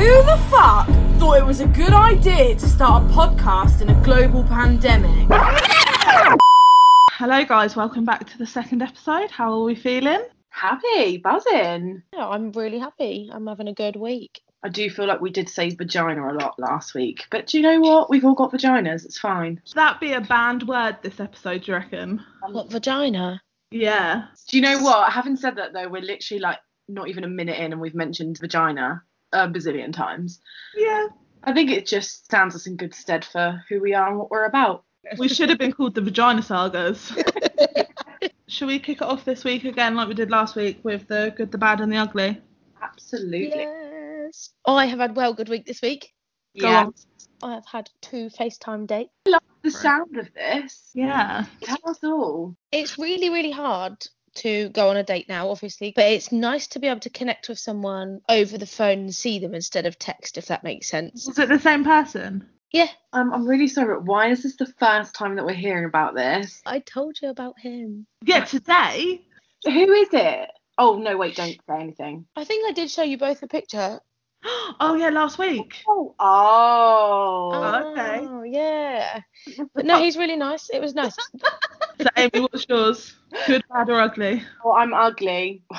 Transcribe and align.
Who 0.00 0.22
the 0.22 0.40
fuck 0.48 0.86
thought 1.18 1.36
it 1.36 1.44
was 1.44 1.60
a 1.60 1.66
good 1.66 1.92
idea 1.92 2.54
to 2.54 2.66
start 2.66 3.02
a 3.02 3.06
podcast 3.14 3.82
in 3.82 3.90
a 3.90 4.02
global 4.02 4.42
pandemic? 4.42 5.28
Hello, 7.10 7.44
guys. 7.44 7.76
Welcome 7.76 8.06
back 8.06 8.26
to 8.30 8.38
the 8.38 8.46
second 8.46 8.80
episode. 8.80 9.30
How 9.30 9.52
are 9.52 9.62
we 9.62 9.74
feeling? 9.74 10.22
Happy, 10.48 11.18
buzzing. 11.18 12.02
Yeah, 12.14 12.28
I'm 12.28 12.50
really 12.52 12.78
happy. 12.78 13.28
I'm 13.30 13.46
having 13.46 13.68
a 13.68 13.74
good 13.74 13.94
week. 13.94 14.40
I 14.64 14.70
do 14.70 14.88
feel 14.88 15.04
like 15.04 15.20
we 15.20 15.28
did 15.28 15.50
say 15.50 15.68
vagina 15.68 16.32
a 16.32 16.32
lot 16.32 16.58
last 16.58 16.94
week, 16.94 17.26
but 17.30 17.48
do 17.48 17.58
you 17.58 17.62
know 17.62 17.80
what? 17.80 18.08
We've 18.08 18.24
all 18.24 18.34
got 18.34 18.52
vaginas. 18.52 19.04
It's 19.04 19.18
fine. 19.18 19.60
Should 19.66 19.76
that 19.76 20.00
be 20.00 20.14
a 20.14 20.22
banned 20.22 20.66
word 20.66 20.96
this 21.02 21.20
episode, 21.20 21.64
do 21.64 21.72
you 21.72 21.76
reckon? 21.76 22.24
What 22.48 22.70
vagina? 22.70 23.42
Yeah. 23.70 24.28
Do 24.48 24.56
you 24.56 24.62
know 24.62 24.78
what? 24.78 25.12
Having 25.12 25.36
said 25.36 25.56
that, 25.56 25.74
though, 25.74 25.90
we're 25.90 26.00
literally 26.00 26.40
like 26.40 26.60
not 26.88 27.08
even 27.08 27.24
a 27.24 27.28
minute 27.28 27.58
in, 27.58 27.72
and 27.72 27.82
we've 27.82 27.94
mentioned 27.94 28.38
vagina 28.38 29.02
a 29.32 29.48
bazillion 29.48 29.92
times. 29.92 30.40
Yeah. 30.74 31.08
I 31.44 31.52
think 31.52 31.70
it 31.70 31.86
just 31.86 32.24
stands 32.24 32.54
us 32.54 32.66
in 32.66 32.76
good 32.76 32.94
stead 32.94 33.24
for 33.24 33.64
who 33.68 33.80
we 33.80 33.94
are 33.94 34.08
and 34.08 34.18
what 34.18 34.30
we're 34.30 34.44
about. 34.44 34.84
We 35.16 35.28
should 35.28 35.48
have 35.48 35.58
been 35.58 35.72
called 35.72 35.94
the 35.94 36.02
Vagina 36.02 36.42
Sagas. 36.42 37.12
Shall 38.48 38.68
we 38.68 38.78
kick 38.78 38.98
it 39.00 39.02
off 39.04 39.24
this 39.24 39.44
week 39.44 39.64
again, 39.64 39.94
like 39.94 40.08
we 40.08 40.14
did 40.14 40.30
last 40.30 40.56
week, 40.56 40.80
with 40.82 41.06
the 41.08 41.32
good, 41.36 41.50
the 41.52 41.58
bad, 41.58 41.80
and 41.80 41.90
the 41.90 41.96
ugly? 41.96 42.40
Absolutely. 42.82 43.60
Yes. 43.60 44.50
Oh, 44.64 44.74
I 44.74 44.86
have 44.86 44.98
had 44.98 45.16
well 45.16 45.32
good 45.32 45.48
week 45.48 45.64
this 45.66 45.80
week. 45.80 46.12
Go 46.60 46.68
Yeah. 46.68 46.84
on. 46.86 46.94
I 47.42 47.54
have 47.54 47.64
had 47.66 47.88
two 48.02 48.28
FaceTime 48.28 48.86
dates. 48.86 49.10
I 49.26 49.30
love 49.30 49.42
the 49.62 49.70
sound 49.70 50.16
of 50.18 50.28
this. 50.34 50.90
Yeah. 50.94 51.46
Tell 51.62 51.78
us 51.86 52.04
all. 52.04 52.56
It's 52.70 52.98
really, 52.98 53.30
really 53.30 53.52
hard 53.52 53.96
to 54.36 54.68
go 54.70 54.88
on 54.88 54.96
a 54.96 55.02
date 55.02 55.28
now, 55.28 55.50
obviously, 55.50 55.92
but 55.94 56.06
it's 56.06 56.32
nice 56.32 56.66
to 56.68 56.78
be 56.78 56.86
able 56.86 57.00
to 57.00 57.10
connect 57.10 57.48
with 57.48 57.58
someone 57.58 58.20
over 58.28 58.56
the 58.58 58.66
phone 58.66 58.98
and 59.00 59.14
see 59.14 59.38
them 59.38 59.54
instead 59.54 59.86
of 59.86 59.98
text, 59.98 60.38
if 60.38 60.46
that 60.46 60.64
makes 60.64 60.88
sense. 60.88 61.26
Was 61.26 61.38
it 61.38 61.48
the 61.48 61.58
same 61.58 61.84
person? 61.84 62.48
Yeah, 62.72 62.88
Um, 63.12 63.32
I'm 63.32 63.46
really 63.46 63.66
sorry, 63.66 63.94
but 63.96 64.04
why 64.04 64.28
is 64.28 64.44
this 64.44 64.54
the 64.56 64.72
first 64.78 65.14
time 65.14 65.34
that 65.36 65.44
we're 65.44 65.54
hearing 65.54 65.86
about 65.86 66.14
this? 66.14 66.62
I 66.64 66.78
told 66.78 67.16
you 67.20 67.28
about 67.30 67.58
him. 67.58 68.06
Yeah, 68.24 68.44
today. 68.44 69.22
Who 69.64 69.92
is 69.92 70.08
it? 70.12 70.50
Oh 70.78 70.96
no, 70.96 71.16
wait, 71.16 71.34
don't 71.34 71.58
say 71.68 71.80
anything. 71.80 72.26
I 72.36 72.44
think 72.44 72.68
I 72.68 72.72
did 72.72 72.90
show 72.90 73.02
you 73.02 73.18
both 73.18 73.42
a 73.42 73.48
picture. 73.48 74.00
Oh, 74.82 74.94
yeah, 74.94 75.10
last 75.10 75.38
week. 75.38 75.82
Oh, 75.86 76.14
oh. 76.18 77.92
okay. 77.92 78.20
Oh, 78.22 78.42
yeah. 78.42 79.20
But 79.74 79.84
no, 79.84 79.98
he's 79.98 80.16
really 80.16 80.36
nice. 80.36 80.70
It 80.70 80.80
was 80.80 80.94
nice. 80.94 81.14
So, 82.00 82.08
Amy, 82.16 82.40
what's 82.40 82.66
yours? 82.68 83.14
Good, 83.46 83.62
bad, 83.70 83.90
or 83.90 84.00
ugly? 84.00 84.42
Well, 84.64 84.74
I'm 84.74 84.94
ugly. 84.94 85.62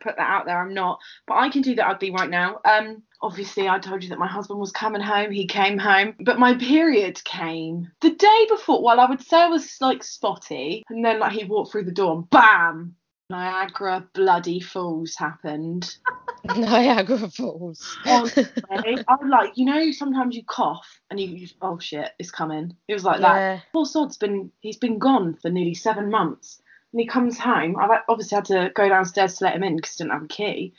Put 0.00 0.16
that 0.16 0.18
out 0.18 0.44
there. 0.44 0.60
I'm 0.60 0.74
not, 0.74 0.98
but 1.26 1.34
I 1.34 1.48
can 1.48 1.62
do 1.62 1.74
the 1.74 1.88
ugly 1.88 2.10
right 2.10 2.28
now. 2.28 2.60
Um, 2.64 3.02
obviously, 3.22 3.68
I 3.68 3.78
told 3.78 4.02
you 4.02 4.08
that 4.10 4.18
my 4.18 4.26
husband 4.26 4.58
was 4.58 4.72
coming 4.72 5.00
home. 5.00 5.30
He 5.30 5.46
came 5.46 5.78
home, 5.78 6.14
but 6.20 6.38
my 6.38 6.54
period 6.54 7.22
came 7.24 7.90
the 8.00 8.10
day 8.10 8.46
before. 8.48 8.82
Well, 8.82 9.00
I 9.00 9.08
would 9.08 9.22
say 9.22 9.38
I 9.38 9.48
was 9.48 9.76
like 9.80 10.02
spotty, 10.02 10.82
and 10.88 11.04
then 11.04 11.20
like 11.20 11.32
he 11.32 11.44
walked 11.44 11.72
through 11.72 11.84
the 11.84 11.92
door, 11.92 12.16
and 12.16 12.30
bam, 12.30 12.96
Niagara 13.30 14.06
bloody 14.12 14.60
Falls 14.60 15.14
happened. 15.16 15.96
Niagara 16.44 17.30
Falls. 17.30 17.96
Honestly, 18.04 18.46
I'm 19.08 19.30
like, 19.30 19.56
you 19.56 19.64
know, 19.64 19.92
sometimes 19.92 20.36
you 20.36 20.44
cough 20.44 21.00
and 21.10 21.18
you, 21.18 21.28
you 21.28 21.48
oh 21.62 21.78
shit, 21.78 22.10
it's 22.18 22.30
coming. 22.30 22.76
It 22.86 22.92
was 22.92 23.04
like 23.04 23.20
that. 23.20 23.34
yeah. 23.34 23.60
Poor 23.72 23.86
sod's 23.86 24.18
been 24.18 24.52
he's 24.60 24.76
been 24.76 24.98
gone 24.98 25.34
for 25.40 25.50
nearly 25.50 25.74
seven 25.74 26.10
months, 26.10 26.60
and 26.92 27.00
he 27.00 27.06
comes 27.06 27.38
home. 27.38 27.76
I've 27.76 28.02
obviously 28.08 28.36
had 28.36 28.44
to 28.46 28.70
go 28.74 28.88
downstairs 28.88 29.38
to 29.38 29.44
let 29.44 29.56
him 29.56 29.64
in 29.64 29.76
because 29.76 29.98
I 29.98 30.04
didn't 30.04 30.12
have 30.12 30.24
a 30.24 30.28
key, 30.28 30.74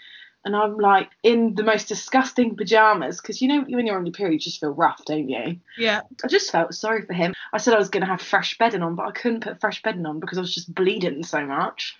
and 0.45 0.55
I'm 0.55 0.77
like 0.77 1.09
in 1.23 1.55
the 1.55 1.63
most 1.63 1.88
disgusting 1.88 2.55
pajamas 2.55 3.19
because 3.19 3.41
you 3.41 3.47
know 3.47 3.66
when 3.67 3.88
you're 3.88 3.97
on 3.97 4.05
your 4.05 4.13
period 4.13 4.33
you 4.33 4.39
just 4.39 4.59
feel 4.59 4.69
rough, 4.69 5.03
don't 5.05 5.29
you? 5.29 5.57
Yeah. 5.79 6.01
I 6.23 6.27
just 6.27 6.51
felt 6.51 6.75
sorry 6.75 7.01
for 7.01 7.13
him. 7.13 7.33
I 7.51 7.57
said 7.57 7.73
I 7.73 7.79
was 7.79 7.89
going 7.89 8.01
to 8.01 8.07
have 8.07 8.21
fresh 8.21 8.55
bedding 8.59 8.83
on, 8.83 8.95
but 8.95 9.07
I 9.07 9.11
couldn't 9.11 9.41
put 9.41 9.59
fresh 9.59 9.81
bedding 9.81 10.06
on 10.06 10.19
because 10.19 10.38
I 10.38 10.41
was 10.41 10.53
just 10.53 10.73
bleeding 10.73 11.23
so 11.23 11.44
much. 11.44 11.97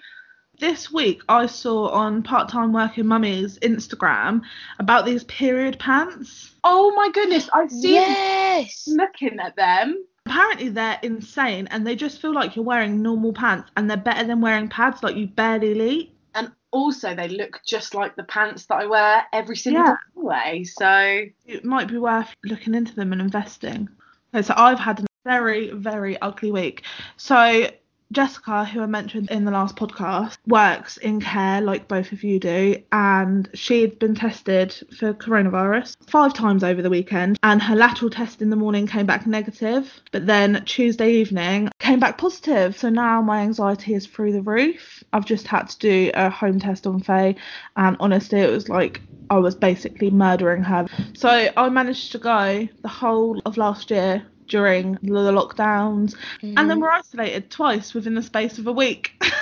This 0.60 0.92
week, 0.92 1.22
I 1.28 1.48
saw 1.48 1.90
on 1.90 2.24
Part 2.24 2.48
Time 2.50 2.72
Working 2.72 3.08
Mummy's 3.08 3.60
Instagram 3.60 4.42
about 4.80 5.06
these 5.06 5.24
period 5.26 5.78
pants. 5.80 6.52
Oh 6.64 6.94
my 6.96 7.10
goodness, 7.12 7.50
I've 7.54 7.70
seen 7.72 7.94
Yes. 7.94 8.88
looking 8.88 9.38
at 9.40 9.56
them. 9.58 10.06
Apparently, 10.26 10.70
they're 10.70 11.00
insane 11.04 11.68
and 11.72 11.86
they 11.86 11.96
just 11.96 12.22
feel 12.22 12.34
like 12.34 12.56
you're 12.56 12.66
wearing 12.66 13.02
normal 13.02 13.34
pants 13.34 13.70
and 13.76 13.90
they're 13.90 13.98
better 13.98 14.26
than 14.26 14.40
wearing 14.40 14.70
pads, 14.70 15.04
like 15.04 15.16
you 15.18 15.28
barely 15.28 15.74
leak. 15.74 16.16
And 16.34 16.52
also, 16.72 17.14
they 17.14 17.28
look 17.28 17.60
just 17.68 17.94
like 17.94 18.16
the 18.16 18.24
pants 18.24 18.66
that 18.68 18.76
I 18.76 18.86
wear 18.86 19.24
every 19.34 19.58
single 19.58 19.84
Yeah. 19.84 19.92
day 19.92 19.98
anyway. 20.18 20.64
So 20.64 21.26
It 21.46 21.66
might 21.66 21.90
be 21.90 21.98
worth 21.98 22.34
looking 22.46 22.76
into 22.76 22.96
them 22.96 23.12
and 23.12 23.22
investing. 23.22 23.90
Okay, 24.34 24.42
so 24.42 24.54
I've 24.56 24.80
had 24.80 25.02
a 25.02 25.06
very, 25.26 25.72
very 25.72 26.20
ugly 26.22 26.52
week. 26.52 26.84
So 27.18 27.70
Jessica, 28.12 28.66
who 28.66 28.82
I 28.82 28.86
mentioned 28.86 29.30
in 29.32 29.46
the 29.46 29.52
last 29.52 29.76
podcast, 29.76 30.38
works 30.48 30.98
in 30.98 31.20
care 31.20 31.62
like 31.62 31.88
both 31.88 32.12
of 32.12 32.24
you 32.24 32.40
do, 32.40 32.82
and 32.92 33.50
she'd 33.54 34.00
been 34.00 34.16
tested 34.16 34.74
for 34.98 35.14
coronavirus 35.14 35.96
five 36.08 36.34
times 36.34 36.64
over 36.64 36.82
the 36.82 36.90
weekend, 36.90 37.38
and 37.44 37.62
her 37.62 37.76
lateral 37.76 38.10
test 38.10 38.42
in 38.42 38.50
the 38.50 38.56
morning 38.56 38.88
came 38.88 39.06
back 39.06 39.26
negative, 39.26 40.02
but 40.12 40.26
then 40.26 40.64
Tuesday 40.66 41.14
evening 41.14 41.70
came 41.80 42.00
back 42.00 42.18
positive. 42.18 42.78
So 42.78 42.90
now 42.90 43.22
my 43.22 43.42
anxiety 43.42 43.94
is 43.94 44.06
through 44.06 44.34
the 44.34 44.42
roof. 44.42 45.04
I've 45.12 45.26
just 45.26 45.48
had 45.48 45.70
to 45.70 45.80
do 45.80 46.12
a 46.14 46.30
home 46.30 46.60
test 46.60 46.88
on 46.88 47.00
Faye, 47.00 47.36
and 47.76 47.98
honestly, 48.00 48.40
it 48.40 48.52
was 48.52 48.70
like 48.70 49.02
I 49.30 49.38
was 49.40 49.56
basically 49.56 50.12
murdering 50.12 50.64
her. 50.64 50.88
So 51.16 51.50
I 51.58 51.70
managed 51.70 52.12
to 52.12 52.20
go 52.20 52.68
the 52.82 52.88
whole 52.88 53.42
of 53.46 53.58
last 53.58 53.90
year 53.90 54.26
during 54.48 54.94
the 55.02 55.32
lockdowns, 55.32 56.16
and 56.42 56.58
then 56.58 56.68
mm-hmm. 56.68 56.80
we're 56.82 56.92
isolated 56.92 57.50
twice 57.50 57.94
within 57.94 58.16
the 58.16 58.24
space 58.24 58.58
of 58.58 58.68
a 58.68 58.72
week. 58.72 59.22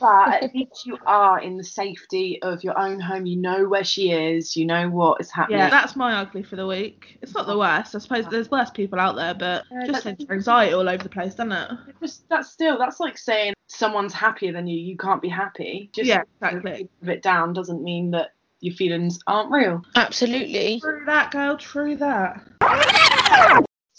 But 0.00 0.42
at 0.42 0.54
least 0.54 0.86
you 0.86 0.98
are 1.06 1.40
in 1.40 1.56
the 1.56 1.64
safety 1.64 2.40
of 2.42 2.62
your 2.64 2.78
own 2.78 3.00
home. 3.00 3.26
You 3.26 3.36
know 3.36 3.68
where 3.68 3.84
she 3.84 4.12
is. 4.12 4.56
You 4.56 4.66
know 4.66 4.88
what 4.88 5.20
is 5.20 5.30
happening. 5.30 5.58
yeah, 5.58 5.70
that's 5.70 5.96
my 5.96 6.14
ugly 6.14 6.42
for 6.42 6.56
the 6.56 6.66
week. 6.66 7.18
It's 7.22 7.34
not 7.34 7.46
the 7.46 7.56
worst. 7.56 7.94
I 7.94 7.98
suppose 7.98 8.26
there's 8.26 8.50
worse 8.50 8.70
people 8.70 9.00
out 9.00 9.16
there, 9.16 9.34
but 9.34 9.64
Yeah, 9.70 9.86
just 9.86 10.02
sends 10.02 10.24
anxiety 10.30 10.74
all 10.74 10.88
over 10.88 11.02
the 11.02 11.08
place, 11.08 11.34
doesn't 11.34 11.52
it? 11.52 11.70
It 11.88 11.96
just 12.00 12.28
that's 12.28 12.50
still 12.50 12.78
that's 12.78 13.00
like 13.00 13.18
saying 13.18 13.54
someone's 13.68 14.12
happier 14.12 14.52
than 14.52 14.66
you. 14.66 14.78
You 14.78 14.96
can't 14.96 15.22
be 15.22 15.28
happy. 15.28 15.90
Just 15.92 16.08
Yeah, 16.08 16.22
exactly. 16.40 16.78
you 16.80 16.88
live 17.02 17.16
it 17.16 17.22
down 17.22 17.52
doesn't 17.52 17.82
mean 17.82 18.10
that 18.12 18.32
your 18.60 18.74
feelings 18.74 19.18
aren't 19.26 19.50
real. 19.50 19.82
Absolutely. 19.94 20.80
True 20.80 21.02
that, 21.06 21.30
girl. 21.30 21.56
True 21.56 21.96
that. 21.96 23.02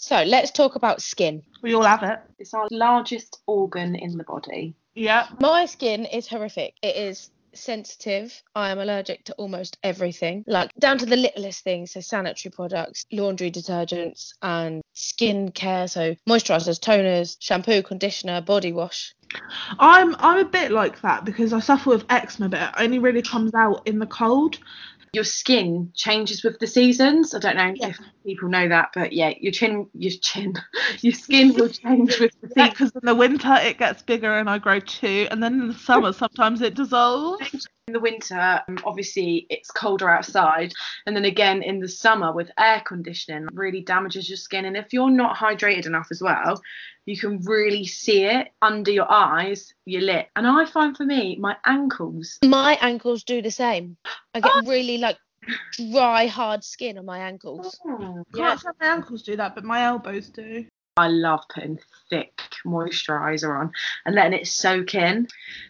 So 0.00 0.22
let's 0.22 0.50
talk 0.52 0.76
about 0.76 1.02
skin. 1.02 1.42
We 1.60 1.74
all 1.74 1.82
have 1.82 2.02
it. 2.02 2.20
It's 2.38 2.54
our 2.54 2.68
largest 2.70 3.42
organ 3.46 3.96
in 3.96 4.16
the 4.16 4.24
body. 4.24 4.74
Yeah. 4.94 5.26
My 5.40 5.66
skin 5.66 6.06
is 6.06 6.28
horrific. 6.28 6.74
It 6.82 6.96
is 6.96 7.30
sensitive. 7.52 8.42
I 8.54 8.70
am 8.70 8.78
allergic 8.78 9.24
to 9.24 9.34
almost 9.34 9.76
everything, 9.82 10.44
like 10.46 10.72
down 10.78 10.98
to 10.98 11.06
the 11.06 11.16
littlest 11.16 11.64
things. 11.64 11.92
So, 11.92 12.00
sanitary 12.00 12.52
products, 12.52 13.04
laundry 13.12 13.50
detergents, 13.50 14.32
and 14.40 14.82
skin 14.92 15.50
care. 15.50 15.88
So, 15.88 16.14
moisturizers, 16.28 16.80
toners, 16.80 17.36
shampoo, 17.40 17.82
conditioner, 17.82 18.40
body 18.40 18.72
wash. 18.72 19.14
I'm 19.78 20.16
I'm 20.18 20.38
a 20.38 20.48
bit 20.48 20.70
like 20.70 21.00
that 21.02 21.24
because 21.24 21.52
I 21.52 21.60
suffer 21.60 21.90
with 21.90 22.04
eczema, 22.08 22.48
but 22.48 22.62
it 22.62 22.82
only 22.82 22.98
really 22.98 23.22
comes 23.22 23.54
out 23.54 23.82
in 23.86 23.98
the 23.98 24.06
cold. 24.06 24.58
Your 25.12 25.24
skin 25.24 25.90
changes 25.94 26.44
with 26.44 26.58
the 26.58 26.66
seasons. 26.66 27.34
I 27.34 27.38
don't 27.38 27.56
know 27.56 27.72
Yeah. 27.74 27.88
if 27.88 27.98
people 28.24 28.48
know 28.48 28.68
that, 28.68 28.90
but 28.94 29.12
yeah, 29.12 29.32
your 29.40 29.52
chin, 29.52 29.88
your 29.94 30.12
chin, 30.20 30.54
your 31.00 31.12
skin 31.12 31.54
will 31.54 31.68
change 31.68 32.18
with 32.20 32.32
the 32.42 32.48
seasons. 32.48 32.70
because 32.74 32.92
in 32.92 33.00
the 33.06 33.14
winter 33.14 33.54
it 33.60 33.78
gets 33.78 34.02
bigger 34.02 34.38
and 34.38 34.48
I 34.48 34.58
grow 34.58 34.80
two, 34.80 35.26
and 35.30 35.42
then 35.42 35.60
in 35.60 35.68
the 35.68 35.74
summer 35.74 36.12
sometimes 36.14 36.60
it 36.60 36.74
dissolves. 36.74 37.68
In 37.88 37.92
the 37.92 38.00
winter, 38.00 38.62
um, 38.68 38.78
obviously 38.84 39.46
it's 39.50 39.70
colder 39.70 40.08
outside, 40.08 40.72
and 41.06 41.16
then 41.16 41.24
again 41.24 41.62
in 41.62 41.80
the 41.80 41.88
summer 41.88 42.32
with 42.32 42.50
air 42.58 42.82
conditioning, 42.86 43.48
really 43.52 43.80
damages 43.80 44.28
your 44.28 44.36
skin. 44.36 44.66
And 44.66 44.76
if 44.76 44.92
you're 44.92 45.10
not 45.10 45.36
hydrated 45.36 45.86
enough 45.86 46.08
as 46.10 46.22
well, 46.22 46.60
you 47.06 47.16
can 47.16 47.40
really 47.40 47.86
see 47.86 48.24
it 48.24 48.48
under 48.60 48.90
your 48.90 49.10
eyes, 49.10 49.72
your 49.86 50.02
lip. 50.02 50.28
And 50.36 50.46
I 50.46 50.66
find 50.66 50.94
for 50.96 51.04
me, 51.04 51.36
my 51.40 51.56
ankles. 51.64 52.38
My 52.44 52.78
ankles 52.82 53.24
do 53.24 53.40
the 53.40 53.50
same. 53.50 53.96
I 54.34 54.40
get 54.40 54.66
really 54.66 54.98
like 54.98 55.16
dry, 55.90 56.26
hard 56.26 56.62
skin 56.62 56.98
on 56.98 57.06
my 57.06 57.18
ankles. 57.18 57.80
Hmm, 57.82 58.20
Can't 58.36 58.60
say 58.60 58.68
my 58.80 58.86
ankles 58.86 59.22
do 59.22 59.36
that, 59.36 59.54
but 59.54 59.64
my 59.64 59.84
elbows 59.84 60.28
do. 60.28 60.66
I 60.98 61.08
love 61.08 61.40
putting 61.48 61.78
thick 62.10 62.40
moisturizer 62.66 63.58
on 63.58 63.70
and 64.04 64.14
letting 64.14 64.38
it 64.38 64.46
soak 64.46 64.94
in. 64.94 65.28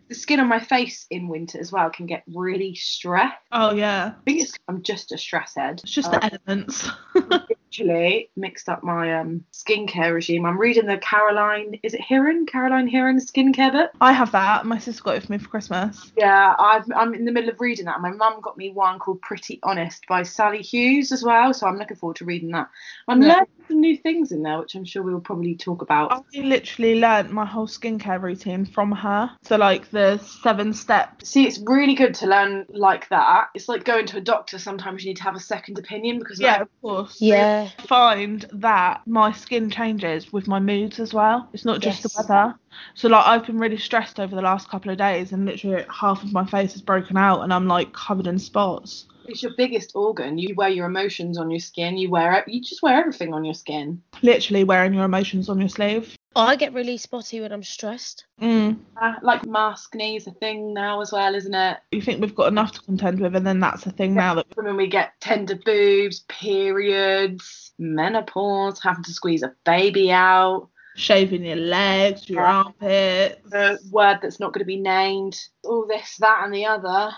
The 0.09 0.15
skin 0.15 0.41
on 0.41 0.49
my 0.49 0.59
face 0.61 1.07
in 1.11 1.29
winter 1.29 1.59
as 1.61 1.71
well 1.71 1.91
can 1.91 2.07
get 2.07 2.23
really 2.27 2.75
stressed. 2.75 3.37
Oh 3.53 3.75
yeah, 3.75 4.15
I 4.17 4.23
think 4.25 4.41
it's 4.41 4.55
I'm 4.69 4.83
just 4.83 5.13
a 5.13 5.19
stress 5.19 5.55
head. 5.55 5.81
it's 5.83 5.93
just 5.93 6.09
Uh, 6.09 6.19
the 6.19 6.41
elements. 6.47 6.89
actually 7.69 8.31
mixed 8.37 8.69
up 8.69 8.83
my 8.83 9.21
um 9.21 9.45
skincare 9.53 10.15
regime. 10.15 10.47
I'm 10.47 10.59
reading 10.59 10.87
the 10.87 10.97
Caroline, 10.99 11.79
is 11.83 11.95
it 11.95 12.01
Heron? 12.01 12.47
Caroline 12.47 12.89
Heron 12.89 13.19
skincare 13.19 13.73
book. 13.73 13.91
I 14.01 14.13
have 14.13 14.33
that. 14.33 14.65
My 14.65 14.79
sister 14.79 15.03
got 15.03 15.17
it 15.17 15.25
for 15.25 15.33
me 15.33 15.39
for 15.39 15.49
Christmas. 15.49 16.11
Yeah, 16.17 16.55
I've, 16.59 16.91
I'm 16.97 17.15
in 17.15 17.25
the 17.25 17.33
middle 17.33 17.51
of 17.51 17.61
reading 17.61 17.85
that. 17.87 18.01
My 18.01 18.11
mum 18.11 18.41
got 18.41 18.57
me 18.57 18.71
one 18.71 18.99
called 18.99 19.21
Pretty 19.21 19.61
Honest 19.63 20.07
by 20.09 20.23
Sali 20.23 20.63
Hughes 20.63 21.13
as 21.13 21.23
well, 21.23 21.53
so 21.53 21.67
I'm 21.67 21.77
looking 21.77 21.97
forward 21.97 22.17
to 22.17 22.25
reading 22.25 22.51
that. 22.53 22.71
I'm 23.07 23.21
Yeah. 23.21 23.29
learning 23.29 23.47
some 23.69 23.81
new 23.81 23.97
things 23.99 24.33
in 24.33 24.43
there, 24.43 24.59
which 24.59 24.75
I'm 24.75 24.85
sure 24.85 25.03
we'll 25.03 25.21
probably 25.21 25.55
talk 25.55 25.83
about. 25.83 26.11
I 26.13 26.41
literally 26.41 26.99
learned 26.99 27.31
my 27.31 27.45
whole 27.45 27.67
skincare 27.67 28.21
routine 28.21 28.65
from 28.65 28.93
her. 28.93 29.31
So 29.43 29.57
like 29.57 29.91
the 29.91 30.19
seven 30.19 30.73
steps. 30.73 31.29
See, 31.29 31.47
it's 31.47 31.61
really 31.65 31.95
good 31.95 32.15
to 32.17 32.27
learn 32.27 32.65
like 32.71 33.09
that. 33.11 33.49
It's 33.55 33.69
like 33.69 33.85
going 33.85 34.07
to 34.07 34.17
a 34.17 34.23
doctor. 34.23 34.59
Sometimes 34.59 35.05
you 35.05 35.11
need 35.11 35.19
to 35.19 35.25
have 35.25 35.37
a 35.37 35.41
second 35.41 35.79
opinion 35.79 36.19
because 36.19 36.41
Yeah, 36.41 36.53
like, 36.53 36.61
of 36.63 36.69
course. 36.81 37.19
Yeah. 37.21 37.58
I 37.59 37.83
find 37.87 38.47
that 38.53 39.03
my 39.07 39.33
skin 39.33 39.71
changes 39.71 40.33
with 40.33 40.47
my 40.47 40.61
moods 40.61 41.01
as 41.01 41.13
well. 41.15 41.49
It's 41.53 41.65
not 41.65 41.81
just 41.81 42.05
Yes. 42.05 42.13
the 42.13 42.23
weather. 42.23 42.55
So 42.95 43.09
like 43.09 43.27
I've 43.27 43.47
been 43.47 43.59
really 43.59 43.79
stressed 43.79 44.21
over 44.21 44.35
the 44.37 44.43
last 44.43 44.69
couple 44.69 44.91
of 44.91 44.99
days 44.99 45.33
and 45.33 45.45
literally 45.47 45.85
half 45.91 46.23
of 46.23 46.33
my 46.33 46.45
face 46.45 46.77
is 46.77 46.83
broken 46.83 47.17
out 47.17 47.43
and 47.43 47.53
I'm 47.53 47.67
like 47.67 47.93
covered 47.93 48.27
in 48.27 48.39
spots. 48.39 49.07
it's 49.27 49.43
your 49.43 49.53
biggest 49.57 49.93
organ. 49.95 50.39
You 50.39 50.55
wear 50.55 50.69
your 50.71 50.87
emotions 50.87 51.37
on 51.39 51.51
your 51.51 51.61
skin. 51.61 51.99
You 51.99 52.11
wear 52.11 52.33
it. 52.35 52.49
You 52.49 52.63
just 52.63 52.83
wear 52.83 52.99
everything 52.99 53.35
on 53.35 53.45
your 53.45 53.55
skin. 53.55 54.03
Literally 54.23 54.65
wearing 54.65 54.95
your 54.95 55.05
emotions 55.05 55.49
on 55.49 55.59
your 55.59 55.69
sleeve. 55.69 56.17
I 56.37 56.57
get 56.57 56.73
really 56.73 56.99
spotty 56.99 57.41
when 57.41 57.53
I'm 57.53 57.63
stressed. 57.63 58.27
Mm. 58.41 58.79
Uh, 59.01 59.15
like 59.23 59.43
maskne 59.43 60.25
a 60.27 60.31
thing 60.33 60.73
now 60.73 61.01
as 61.01 61.11
well, 61.13 61.35
isn't 61.35 61.55
it? 61.55 61.79
You 61.91 62.01
think 62.03 62.21
we've 62.21 62.35
got 62.35 62.49
enough 62.49 62.73
to 62.73 62.81
contend 62.83 63.21
with 63.21 63.35
and 63.35 63.47
then 63.47 63.61
that's 63.61 63.87
a 63.87 63.91
thing 63.91 64.15
now 64.15 64.35
that 64.35 64.47
When 64.55 64.77
we 64.77 64.87
get 64.87 65.13
tender 65.21 65.57
boobs, 65.57 66.21
periods, 66.29 67.73
menopause, 67.79 68.81
having 68.81 69.05
to 69.05 69.13
squeeze 69.13 69.43
a 69.43 69.55
baby 69.65 70.13
out, 70.13 70.69
shaving 70.97 71.45
your 71.45 71.57
legs, 71.57 72.29
your 72.29 72.43
Yeah. 72.43 72.63
armpits. 72.65 73.51
the 73.51 73.79
word 73.91 74.19
that's 74.23 74.41
not 74.41 74.53
going 74.53 74.61
to 74.61 74.67
be 74.67 74.81
named, 74.81 75.41
all 75.65 75.87
this, 75.87 76.17
that, 76.19 76.43
and 76.45 76.53
the 76.55 76.67
other. 76.67 77.11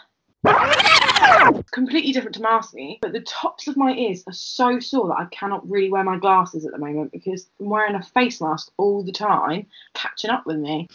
It's 0.44 1.70
completely 1.70 2.12
different 2.12 2.34
to 2.36 2.40
maskne, 2.40 2.98
but 3.00 3.12
the 3.12 3.20
tops 3.20 3.66
of 3.66 3.76
my 3.76 3.92
ears 3.92 4.24
are 4.26 4.32
so 4.32 4.78
sore 4.80 5.08
that 5.08 5.18
I 5.18 5.24
cannot 5.26 5.68
really 5.68 5.90
wear 5.90 6.04
my 6.04 6.18
glasses 6.18 6.64
at 6.64 6.72
the 6.72 6.78
moment 6.78 7.12
because 7.12 7.48
I'm 7.60 7.68
wearing 7.68 7.94
a 7.94 8.02
face 8.02 8.40
mask 8.40 8.70
all 8.76 9.02
the 9.02 9.12
time, 9.12 9.66
catching 9.94 10.30
up 10.30 10.46
with 10.46 10.58
me. 10.58 10.88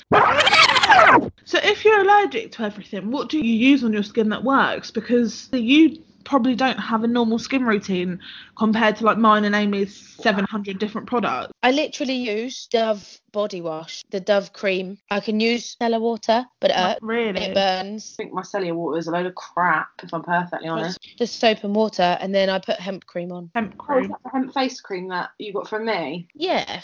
So 1.46 1.60
if 1.64 1.86
you're 1.86 2.02
allergic 2.02 2.52
to 2.54 2.64
everything, 2.64 3.12
what 3.12 3.30
do 3.30 3.38
you 3.38 3.54
use 3.54 3.84
on 3.84 3.94
your 3.94 4.04
skin 4.04 4.30
that 4.30 4.44
works? 4.44 4.92
Because 4.92 5.50
you 5.52 6.02
probably 6.24 6.56
don't 6.56 6.80
have 6.80 7.04
a 7.04 7.08
normal 7.08 7.38
skin 7.38 7.64
routine 7.64 8.20
compared 8.58 8.96
to 8.96 9.04
like 9.04 9.18
mine 9.18 9.46
and 9.46 9.54
Amy's 9.54 9.96
700 10.22 10.80
different 10.80 11.06
products. 11.06 11.54
I 11.62 11.72
literally 11.72 12.16
use 12.16 12.66
Dove 12.68 13.20
body 13.36 13.60
wash, 13.62 14.02
the 14.12 14.20
Dove 14.22 14.54
cream. 14.54 14.98
I 15.12 15.20
can 15.20 15.42
use 15.42 15.76
cellar 15.78 16.00
water, 16.00 16.46
but 16.62 16.72
uh, 16.72 16.74
it 16.74 16.78
hurts. 16.78 17.00
really? 17.02 17.42
It 17.42 17.54
burns. 17.54 18.16
I 18.18 18.24
think 18.24 18.34
my 18.34 18.42
micellar 18.42 18.74
water 18.74 18.98
is 18.98 19.08
a 19.08 19.12
load 19.12 19.26
of 19.26 19.36
crap, 19.36 19.90
if 20.02 20.14
I'm 20.14 20.24
perfectly 20.24 20.70
honest. 20.70 20.98
Just 21.18 21.38
soap 21.40 21.66
and 21.66 21.76
water, 21.76 22.18
and 22.22 22.34
then 22.34 22.50
I 22.50 22.60
put 22.60 22.80
hemp 22.80 23.06
cream 23.06 23.34
on. 23.34 23.52
Hemp 23.54 23.76
Oh, 23.78 23.84
is 23.84 23.86
cream. 24.08 24.10
that 24.12 24.20
the 24.24 24.30
hemp 24.30 24.54
face 24.54 24.80
cream 24.80 25.10
that 25.10 25.32
you 25.38 25.52
got 25.52 25.68
from 25.68 25.86
me? 25.86 26.30
Yeah. 26.34 26.82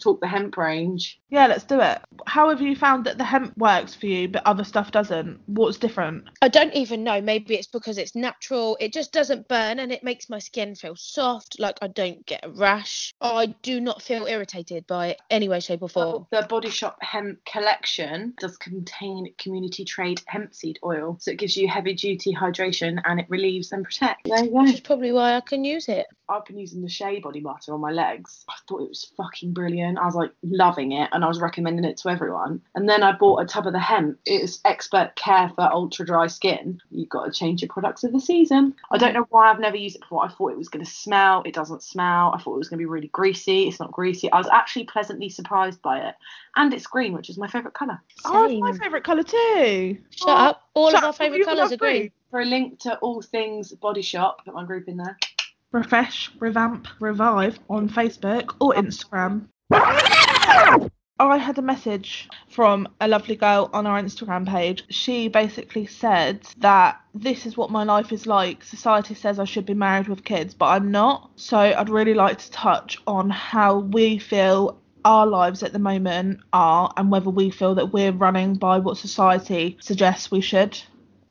Talk 0.00 0.20
the 0.20 0.28
hemp 0.28 0.56
range. 0.56 1.20
Yeah, 1.28 1.46
let's 1.46 1.64
do 1.64 1.80
it. 1.80 2.00
How 2.26 2.48
have 2.50 2.60
you 2.60 2.76
found 2.76 3.04
that 3.06 3.18
the 3.18 3.24
hemp 3.24 3.56
works 3.58 3.94
for 3.94 4.06
you 4.06 4.28
but 4.28 4.44
other 4.46 4.64
stuff 4.64 4.90
doesn't? 4.90 5.40
What's 5.46 5.76
different? 5.78 6.24
I 6.42 6.48
don't 6.48 6.72
even 6.74 7.02
know. 7.04 7.20
Maybe 7.20 7.54
it's 7.54 7.66
because 7.66 7.98
it's 7.98 8.14
natural. 8.14 8.76
It 8.80 8.92
just 8.92 9.12
doesn't 9.12 9.48
burn 9.48 9.78
and 9.80 9.92
it 9.92 10.02
makes 10.04 10.30
my 10.30 10.38
skin 10.38 10.74
feel 10.74 10.96
soft. 10.96 11.58
Like 11.58 11.76
I 11.82 11.88
don't 11.88 12.24
get 12.26 12.44
a 12.44 12.50
rash. 12.50 13.12
I 13.20 13.46
do 13.62 13.80
not 13.80 14.02
feel 14.02 14.26
irritated 14.26 14.83
by 14.86 15.08
it 15.08 15.22
any 15.30 15.48
way, 15.48 15.60
shape, 15.60 15.82
or 15.82 15.88
form. 15.88 16.26
The 16.30 16.46
Body 16.48 16.70
Shop 16.70 16.98
Hemp 17.00 17.44
Collection 17.44 18.34
does 18.38 18.56
contain 18.56 19.32
community 19.38 19.84
trade 19.84 20.22
hemp 20.26 20.54
seed 20.54 20.78
oil, 20.84 21.16
so 21.20 21.30
it 21.30 21.38
gives 21.38 21.56
you 21.56 21.68
heavy 21.68 21.94
duty 21.94 22.34
hydration 22.34 23.00
and 23.04 23.20
it 23.20 23.26
relieves 23.28 23.72
and 23.72 23.84
protects. 23.84 24.28
There 24.28 24.44
you 24.44 24.50
go. 24.50 24.62
Which 24.62 24.74
is 24.74 24.80
probably 24.80 25.12
why 25.12 25.34
I 25.34 25.40
can 25.40 25.64
use 25.64 25.88
it. 25.88 26.06
I've 26.28 26.44
been 26.46 26.58
using 26.58 26.82
the 26.82 26.88
Shea 26.88 27.20
body 27.20 27.40
butter 27.40 27.74
on 27.74 27.80
my 27.80 27.90
legs. 27.90 28.44
I 28.48 28.54
thought 28.66 28.82
it 28.82 28.88
was 28.88 29.12
fucking 29.16 29.52
brilliant. 29.52 29.98
I 29.98 30.06
was 30.06 30.14
like 30.14 30.32
loving 30.42 30.92
it 30.92 31.10
and 31.12 31.22
I 31.22 31.28
was 31.28 31.40
recommending 31.40 31.84
it 31.84 31.98
to 31.98 32.08
everyone. 32.08 32.62
And 32.74 32.88
then 32.88 33.02
I 33.02 33.12
bought 33.12 33.42
a 33.42 33.46
tub 33.46 33.66
of 33.66 33.74
the 33.74 33.78
hemp. 33.78 34.18
It's 34.24 34.60
expert 34.64 35.16
care 35.16 35.50
for 35.54 35.70
ultra 35.70 36.06
dry 36.06 36.26
skin. 36.28 36.80
You've 36.90 37.10
got 37.10 37.26
to 37.26 37.30
change 37.30 37.60
your 37.60 37.68
products 37.68 38.04
of 38.04 38.12
the 38.12 38.20
season. 38.20 38.74
I 38.90 38.96
don't 38.96 39.12
know 39.12 39.26
why 39.30 39.50
I've 39.50 39.60
never 39.60 39.76
used 39.76 39.96
it 39.96 40.00
before. 40.00 40.24
I 40.24 40.28
thought 40.28 40.52
it 40.52 40.58
was 40.58 40.68
going 40.68 40.84
to 40.84 40.90
smell. 40.90 41.42
It 41.44 41.54
doesn't 41.54 41.82
smell. 41.82 42.32
I 42.34 42.38
thought 42.38 42.54
it 42.54 42.58
was 42.58 42.68
going 42.68 42.78
to 42.78 42.82
be 42.82 42.86
really 42.86 43.08
greasy. 43.08 43.68
It's 43.68 43.80
not 43.80 43.92
greasy. 43.92 44.30
I 44.32 44.38
was 44.38 44.48
actually 44.50 44.73
pleasantly 44.82 45.28
surprised 45.28 45.80
by 45.80 46.00
it. 46.00 46.16
And 46.56 46.74
it's 46.74 46.88
green, 46.88 47.12
which 47.12 47.30
is 47.30 47.38
my 47.38 47.46
favourite 47.46 47.74
colour. 47.74 48.00
Oh, 48.24 48.46
it's 48.46 48.60
my 48.60 48.72
favourite 48.72 49.04
colour 49.04 49.22
too. 49.22 49.98
Shut 50.10 50.28
oh, 50.28 50.32
up. 50.32 50.62
All 50.74 50.90
Shut 50.90 50.98
of 50.98 51.04
our 51.04 51.12
favourite 51.12 51.44
colours 51.44 51.70
love 51.70 51.72
are 51.72 51.76
green. 51.76 52.10
For 52.30 52.40
a 52.40 52.44
link 52.44 52.80
to 52.80 52.96
all 52.96 53.22
things 53.22 53.70
Body 53.70 54.02
Shop, 54.02 54.44
put 54.44 54.54
my 54.54 54.64
group 54.64 54.88
in 54.88 54.96
there. 54.96 55.16
Refresh, 55.70 56.32
revamp, 56.40 56.88
revive 56.98 57.58
on 57.70 57.88
Facebook 57.88 58.56
or 58.60 58.74
Instagram. 58.74 59.46
I 61.20 61.38
had 61.38 61.58
a 61.58 61.62
message 61.62 62.28
from 62.48 62.88
a 63.00 63.06
lovely 63.06 63.36
girl 63.36 63.70
on 63.72 63.86
our 63.86 64.02
Instagram 64.02 64.48
page. 64.48 64.84
She 64.90 65.28
basically 65.28 65.86
said 65.86 66.40
that 66.58 67.00
this 67.14 67.46
is 67.46 67.56
what 67.56 67.70
my 67.70 67.84
life 67.84 68.10
is 68.10 68.26
like. 68.26 68.64
Society 68.64 69.14
says 69.14 69.38
I 69.38 69.44
should 69.44 69.64
be 69.64 69.74
married 69.74 70.08
with 70.08 70.24
kids, 70.24 70.54
but 70.54 70.66
I'm 70.66 70.90
not. 70.90 71.30
So 71.36 71.56
I'd 71.56 71.88
really 71.88 72.14
like 72.14 72.38
to 72.38 72.50
touch 72.50 72.98
on 73.06 73.30
how 73.30 73.78
we 73.78 74.18
feel 74.18 74.80
our 75.04 75.26
lives 75.26 75.62
at 75.62 75.72
the 75.72 75.78
moment 75.78 76.40
are 76.52 76.92
and 76.96 77.12
whether 77.12 77.30
we 77.30 77.50
feel 77.50 77.76
that 77.76 77.92
we're 77.92 78.10
running 78.10 78.54
by 78.54 78.78
what 78.78 78.96
society 78.96 79.76
suggests 79.80 80.32
we 80.32 80.40
should. 80.40 80.80